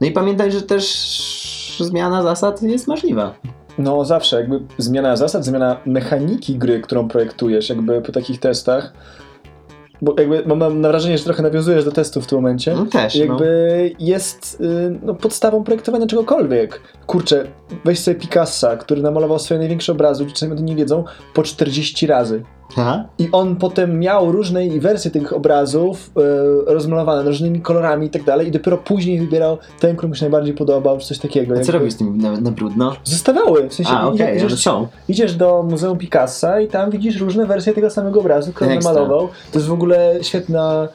No 0.00 0.06
i 0.06 0.12
pamiętaj, 0.12 0.52
że 0.52 0.62
też 0.62 1.76
zmiana 1.80 2.22
zasad 2.22 2.62
jest 2.62 2.88
możliwa. 2.88 3.34
No 3.78 4.04
zawsze, 4.04 4.36
jakby 4.36 4.60
zmiana 4.78 5.16
zasad, 5.16 5.44
zmiana 5.44 5.80
mechaniki 5.86 6.58
gry, 6.58 6.80
którą 6.80 7.08
projektujesz, 7.08 7.68
jakby 7.68 8.02
po 8.02 8.12
takich 8.12 8.40
testach. 8.40 8.92
Bo 10.02 10.14
jakby 10.18 10.42
mam- 10.46 10.58
mam 10.58 10.82
wrażenie, 10.82 11.18
że 11.18 11.24
trochę 11.24 11.42
nawiązujesz 11.42 11.84
do 11.84 11.92
testów 11.92 12.24
w 12.24 12.26
tym 12.26 12.38
momencie. 12.38 12.74
No 12.74 12.86
też, 12.86 13.14
no. 13.14 13.20
jakby 13.24 13.92
jest 13.98 14.60
y, 14.60 14.98
no, 15.02 15.14
podstawą 15.14 15.64
projektowania 15.64 16.06
czegokolwiek. 16.06 16.80
Kurczę, 17.06 17.44
weź 17.84 17.98
sobie 17.98 18.14
Picassa, 18.14 18.76
który 18.76 19.02
namalował 19.02 19.38
swoje 19.38 19.58
największe 19.60 19.92
obrazy, 19.92 20.26
czasami 20.26 20.52
o 20.52 20.56
tym 20.56 20.66
nie 20.66 20.76
wiedzą, 20.76 21.04
po 21.34 21.42
40 21.42 22.06
razy. 22.06 22.42
Aha. 22.76 23.04
I 23.18 23.28
on 23.32 23.56
potem 23.56 23.98
miał 23.98 24.32
różne 24.32 24.60
wersje 24.80 25.10
tych 25.10 25.32
obrazów 25.32 26.10
e, 26.16 26.74
rozmalowane 26.74 27.22
różnymi 27.22 27.60
kolorami 27.60 28.06
i 28.06 28.10
tak 28.10 28.24
dalej 28.24 28.48
i 28.48 28.50
dopiero 28.50 28.78
później 28.78 29.18
wybierał 29.20 29.58
ten, 29.80 29.96
który 29.96 30.08
mu 30.08 30.14
się 30.14 30.24
najbardziej 30.24 30.54
podobał, 30.54 30.98
czy 30.98 31.06
coś 31.06 31.18
takiego. 31.18 31.54
A 31.58 31.60
co 31.60 31.72
robisz 31.72 31.92
z 31.92 31.96
tym 31.96 32.18
na, 32.18 32.40
na 32.40 32.50
brudno? 32.50 32.92
Zostawały, 33.04 33.68
w 33.68 33.74
sensie 33.74 33.92
A, 33.92 34.08
okej, 34.08 34.36
idziesz, 34.36 34.62
są. 34.62 34.86
idziesz 35.08 35.34
do 35.34 35.62
Muzeum 35.62 35.98
Picassa 35.98 36.60
i 36.60 36.68
tam 36.68 36.90
widzisz 36.90 37.20
różne 37.20 37.46
wersje 37.46 37.72
tego 37.72 37.90
samego 37.90 38.20
obrazu, 38.20 38.52
który 38.52 38.70
on 38.70 38.78
namalował. 38.78 39.28
To 39.52 39.58
jest 39.58 39.68
w 39.68 39.72
ogóle 39.72 40.14
świetna 40.22 40.88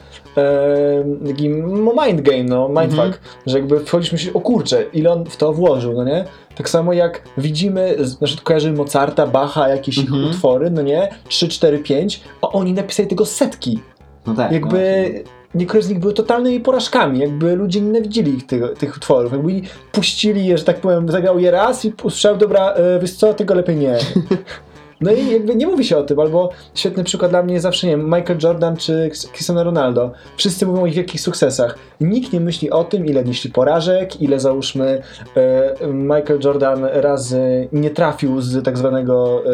taki 1.26 1.48
mind 1.48 2.20
game, 2.20 2.44
no, 2.44 2.68
mindfuck, 2.68 3.02
Mhm. 3.06 3.12
że 3.46 3.58
jakby 3.58 3.80
wchodzisz 3.80 4.12
myślisz, 4.12 4.36
o 4.36 4.40
kurczę, 4.40 4.82
ile 4.92 5.12
on 5.12 5.24
w 5.24 5.36
to 5.36 5.52
włożył, 5.52 5.92
no 5.92 6.04
nie? 6.04 6.24
Tak 6.56 6.68
samo 6.68 6.92
jak 6.92 7.22
widzimy, 7.38 7.96
na 8.20 8.26
przykład 8.26 8.44
kojarzymy 8.44 8.76
Mozarta, 8.76 9.26
Bacha, 9.26 9.68
jakieś 9.68 9.98
ich 9.98 10.10
Mhm. 10.12 10.30
utwory, 10.30 10.70
no 10.70 10.82
nie? 10.82 11.08
3, 11.28 11.48
4, 11.48 11.78
5, 11.78 12.20
a 12.42 12.48
oni 12.48 12.72
napisali 12.72 13.08
tego 13.08 13.26
setki. 13.26 13.80
No 14.26 14.34
tak. 14.34 14.52
Jakby 14.52 15.10
niektóre 15.54 15.82
z 15.82 15.88
nich 15.88 15.98
były 15.98 16.12
totalnymi 16.14 16.60
porażkami, 16.60 17.18
jakby 17.18 17.56
ludzie 17.56 17.80
nienawidzili 17.80 18.34
ich, 18.36 18.46
tych, 18.46 18.62
tych 18.78 18.96
utworów, 18.96 19.32
jakby 19.32 19.52
puścili 19.92 20.46
je, 20.46 20.58
że 20.58 20.64
tak 20.64 20.80
powiem, 20.80 21.08
zagrał 21.12 21.38
je 21.38 21.50
raz 21.50 21.84
i 21.84 21.92
usłyszał, 22.02 22.36
dobra, 22.36 22.72
e, 22.72 22.98
wiesz 23.00 23.12
co, 23.14 23.34
tego 23.34 23.54
lepiej 23.54 23.76
nie. 23.76 23.98
No 25.00 25.12
i 25.12 25.30
jakby 25.30 25.54
nie 25.54 25.66
mówi 25.66 25.84
się 25.84 25.96
o 25.96 26.02
tym, 26.02 26.20
albo 26.20 26.50
świetny 26.74 27.04
przykład 27.04 27.30
dla 27.30 27.42
mnie 27.42 27.52
jest 27.54 27.62
zawsze, 27.62 27.86
nie 27.86 27.96
wiem, 27.96 28.04
Michael 28.04 28.38
Jordan 28.42 28.76
czy 28.76 29.10
Cristiano 29.32 29.64
Ronaldo. 29.64 30.10
Wszyscy 30.36 30.66
mówią 30.66 30.82
o 30.82 30.86
ich 30.86 30.94
wielkich 30.94 31.20
sukcesach. 31.20 31.78
Nikt 32.00 32.32
nie 32.32 32.40
myśli 32.40 32.70
o 32.70 32.84
tym, 32.84 33.06
ile 33.06 33.24
nieśli 33.24 33.50
porażek, 33.50 34.20
ile 34.22 34.40
załóżmy 34.40 35.02
e, 35.36 35.74
Michael 35.86 36.40
Jordan 36.44 36.84
razy 36.92 37.68
nie 37.72 37.90
trafił 37.90 38.40
z 38.40 38.64
tak 38.64 38.78
zwanego 38.78 39.42
e, 39.46 39.50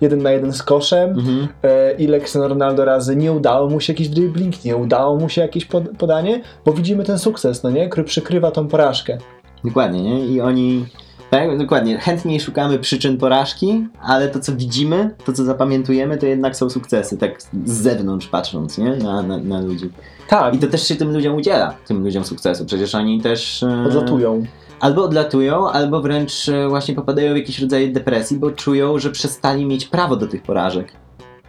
jeden 0.00 0.22
na 0.22 0.30
jeden 0.30 0.52
z 0.52 0.62
koszem, 0.62 1.10
Mhm. 1.10 1.48
e, 1.62 1.92
ile 1.92 2.18
Cristiano 2.18 2.48
Ronaldo 2.48 2.84
razy 2.84 3.16
nie 3.16 3.32
udało 3.32 3.68
mu 3.70 3.80
się 3.80 3.92
jakiś 3.92 4.08
dribbling, 4.08 4.64
nie 4.64 4.76
udało 4.76 5.16
mu 5.16 5.28
się 5.28 5.40
jakieś 5.40 5.64
pod, 5.64 5.84
podanie, 5.98 6.40
bo 6.64 6.72
widzimy 6.72 7.04
ten 7.04 7.18
sukces, 7.18 7.62
no 7.62 7.70
nie, 7.70 7.88
który 7.88 8.04
przykrywa 8.04 8.50
tą 8.50 8.68
porażkę. 8.68 9.18
Dokładnie, 9.64 10.02
nie? 10.02 10.26
I 10.26 10.40
oni. 10.40 10.86
Tak, 11.30 11.58
dokładnie. 11.58 11.98
Chętniej 11.98 12.40
szukamy 12.40 12.78
przyczyn 12.78 13.18
porażki, 13.18 13.86
ale 14.02 14.28
to, 14.28 14.40
co 14.40 14.52
widzimy, 14.52 15.14
to, 15.24 15.32
co 15.32 15.44
zapamiętujemy, 15.44 16.18
to 16.18 16.26
jednak 16.26 16.56
są 16.56 16.70
sukcesy, 16.70 17.16
tak 17.18 17.42
z 17.64 17.72
zewnątrz 17.72 18.26
patrząc, 18.26 18.78
nie? 18.78 18.90
Na, 18.90 19.22
na, 19.22 19.38
na 19.38 19.60
ludzi. 19.60 19.90
Tak, 20.28 20.54
I 20.54 20.58
to 20.58 20.66
też 20.66 20.88
się 20.88 20.96
tym 20.96 21.12
ludziom 21.12 21.34
udziela, 21.34 21.74
tym 21.86 22.04
ludziom 22.04 22.24
sukcesu. 22.24 22.64
Przecież 22.66 22.94
oni 22.94 23.20
też. 23.20 23.62
e, 23.62 23.84
odlatują. 23.86 24.44
Albo 24.80 25.04
odlatują, 25.04 25.70
albo 25.70 26.00
wręcz 26.00 26.48
e, 26.48 26.68
właśnie 26.68 26.94
popadają 26.94 27.34
w 27.34 27.36
jakiś 27.36 27.58
rodzaj 27.60 27.92
depresji, 27.92 28.36
bo 28.36 28.50
czują, 28.50 28.98
że 28.98 29.10
przestali 29.10 29.66
mieć 29.66 29.86
prawo 29.86 30.16
do 30.16 30.26
tych 30.26 30.42
porażek. 30.42 30.92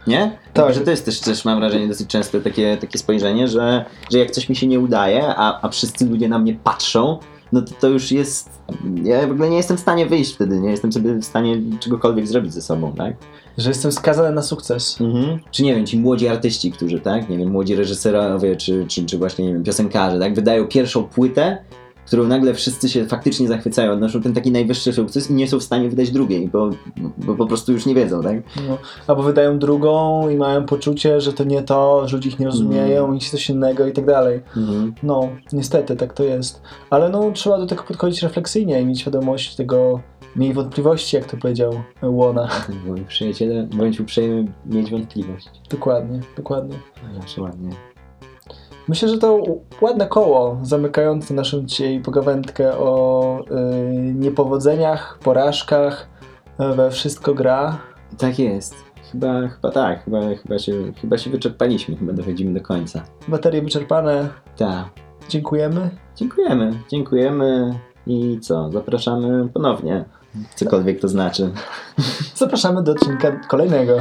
Nie? 0.06 0.38
Tak. 0.52 0.74
Że 0.74 0.80
to 0.80 0.90
jest 0.90 1.04
też, 1.04 1.20
też 1.20 1.44
mam 1.44 1.60
wrażenie, 1.60 1.88
dosyć 1.88 2.08
często 2.08 2.40
takie, 2.40 2.76
takie 2.76 2.98
spojrzenie, 2.98 3.48
że, 3.48 3.84
że 4.10 4.18
jak 4.18 4.30
coś 4.30 4.48
mi 4.48 4.56
się 4.56 4.66
nie 4.66 4.80
udaje, 4.80 5.34
a, 5.36 5.62
a 5.62 5.68
wszyscy 5.68 6.06
ludzie 6.06 6.28
na 6.28 6.38
mnie 6.38 6.54
patrzą, 6.64 7.18
no 7.52 7.62
to 7.62 7.74
to 7.80 7.88
już 7.88 8.12
jest. 8.12 8.50
Ja 9.04 9.26
w 9.26 9.30
ogóle 9.30 9.50
nie 9.50 9.56
jestem 9.56 9.76
w 9.76 9.80
stanie 9.80 10.06
wyjść 10.06 10.34
wtedy, 10.34 10.60
nie 10.60 10.70
jestem 10.70 10.92
sobie 10.92 11.14
w 11.14 11.24
stanie 11.24 11.56
czegokolwiek 11.80 12.26
zrobić 12.26 12.54
ze 12.54 12.62
sobą, 12.62 12.92
tak? 12.92 13.16
Że 13.58 13.68
jestem 13.68 13.92
skazany 13.92 14.34
na 14.34 14.42
sukces. 14.42 15.00
Mhm. 15.00 15.38
Czy 15.50 15.62
nie 15.62 15.74
wiem, 15.74 15.86
ci 15.86 15.98
młodzi 15.98 16.28
artyści, 16.28 16.72
którzy, 16.72 17.00
tak, 17.00 17.28
nie 17.28 17.38
wiem, 17.38 17.50
młodzi 17.50 17.76
reżyserowie, 17.76 18.56
czy, 18.56 18.84
czy, 18.88 19.06
czy 19.06 19.18
właśnie, 19.18 19.46
nie 19.46 19.52
wiem, 19.52 19.64
piosenkarze, 19.64 20.18
tak, 20.18 20.34
wydają 20.34 20.66
pierwszą 20.66 21.04
płytę, 21.04 21.58
którą 22.12 22.28
nagle 22.28 22.54
wszyscy 22.54 22.88
się 22.88 23.06
faktycznie 23.06 23.48
zachwycają, 23.48 23.92
odnoszą 23.92 24.22
ten 24.22 24.34
taki 24.34 24.52
najwyższy 24.52 24.92
sukces 24.92 25.30
i 25.30 25.34
nie 25.34 25.48
są 25.48 25.58
w 25.58 25.62
stanie 25.62 25.88
wydać 25.88 26.10
drugiej, 26.10 26.48
bo, 26.48 26.70
bo 27.18 27.34
po 27.34 27.46
prostu 27.46 27.72
już 27.72 27.86
nie 27.86 27.94
wiedzą, 27.94 28.22
tak? 28.22 28.36
No. 28.68 28.78
Albo 29.06 29.22
wydają 29.22 29.58
drugą 29.58 30.28
i 30.28 30.36
mają 30.36 30.66
poczucie, 30.66 31.20
że 31.20 31.32
to 31.32 31.44
nie 31.44 31.62
to, 31.62 32.08
że 32.08 32.16
ludzie 32.16 32.28
ich 32.28 32.38
nie 32.38 32.46
rozumieją, 32.46 33.04
Mm. 33.04 33.16
i 33.16 33.20
coś 33.20 33.50
innego 33.50 33.86
i 33.86 33.92
tak 33.92 34.06
dalej. 34.06 34.40
Mhm. 34.56 34.94
No, 35.02 35.28
niestety 35.52 35.96
tak 35.96 36.12
to 36.12 36.24
jest. 36.24 36.62
Ale 36.90 37.08
no, 37.08 37.30
trzeba 37.32 37.58
do 37.58 37.66
tego 37.66 37.82
podchodzić 37.82 38.22
refleksyjnie 38.22 38.80
i 38.80 38.86
mieć 38.86 39.00
świadomość 39.00 39.56
tego, 39.56 40.00
miej 40.36 40.52
wątpliwości, 40.52 41.16
jak 41.16 41.24
to 41.24 41.36
powiedział 41.36 41.72
Łona. 42.02 42.48
Moi 42.86 43.04
przyjaciele, 43.04 43.68
bądź 43.76 44.00
uprzejmy 44.00 44.52
mieć 44.66 44.90
wątpliwość. 44.90 45.50
Dokładnie, 45.70 46.20
dokładnie. 46.36 46.76
Zawsze 47.20 47.42
ładnie. 47.42 47.91
Myślę, 48.88 49.08
że 49.08 49.18
to 49.18 49.42
ładne 49.80 50.06
koło 50.06 50.58
zamykające 50.62 51.34
naszą 51.34 51.62
dzisiaj 51.62 52.00
pogawędkę 52.00 52.78
o 52.78 53.40
y, 53.40 54.14
niepowodzeniach, 54.14 55.18
porażkach, 55.18 56.08
y, 56.60 56.74
we 56.74 56.90
wszystko 56.90 57.34
gra. 57.34 57.78
Tak 58.18 58.38
jest. 58.38 58.74
Chyba, 59.12 59.48
chyba 59.48 59.70
tak, 59.70 60.04
chyba, 60.04 60.20
chyba, 60.42 60.58
się, 60.58 60.72
chyba 61.00 61.18
się 61.18 61.30
wyczerpaliśmy, 61.30 61.96
chyba 61.96 62.12
dochodzimy 62.12 62.60
do 62.60 62.66
końca. 62.66 63.02
Baterie 63.28 63.62
wyczerpane. 63.62 64.28
Tak. 64.56 64.84
Dziękujemy. 65.28 65.90
Dziękujemy, 66.16 66.72
dziękujemy 66.90 67.78
i 68.06 68.40
co, 68.40 68.70
zapraszamy 68.70 69.48
ponownie. 69.48 70.04
Cokolwiek 70.54 71.00
to 71.00 71.08
znaczy. 71.08 71.50
Zapraszamy 72.34 72.82
do 72.82 72.92
odcinka 72.92 73.40
kolejnego. 73.48 73.96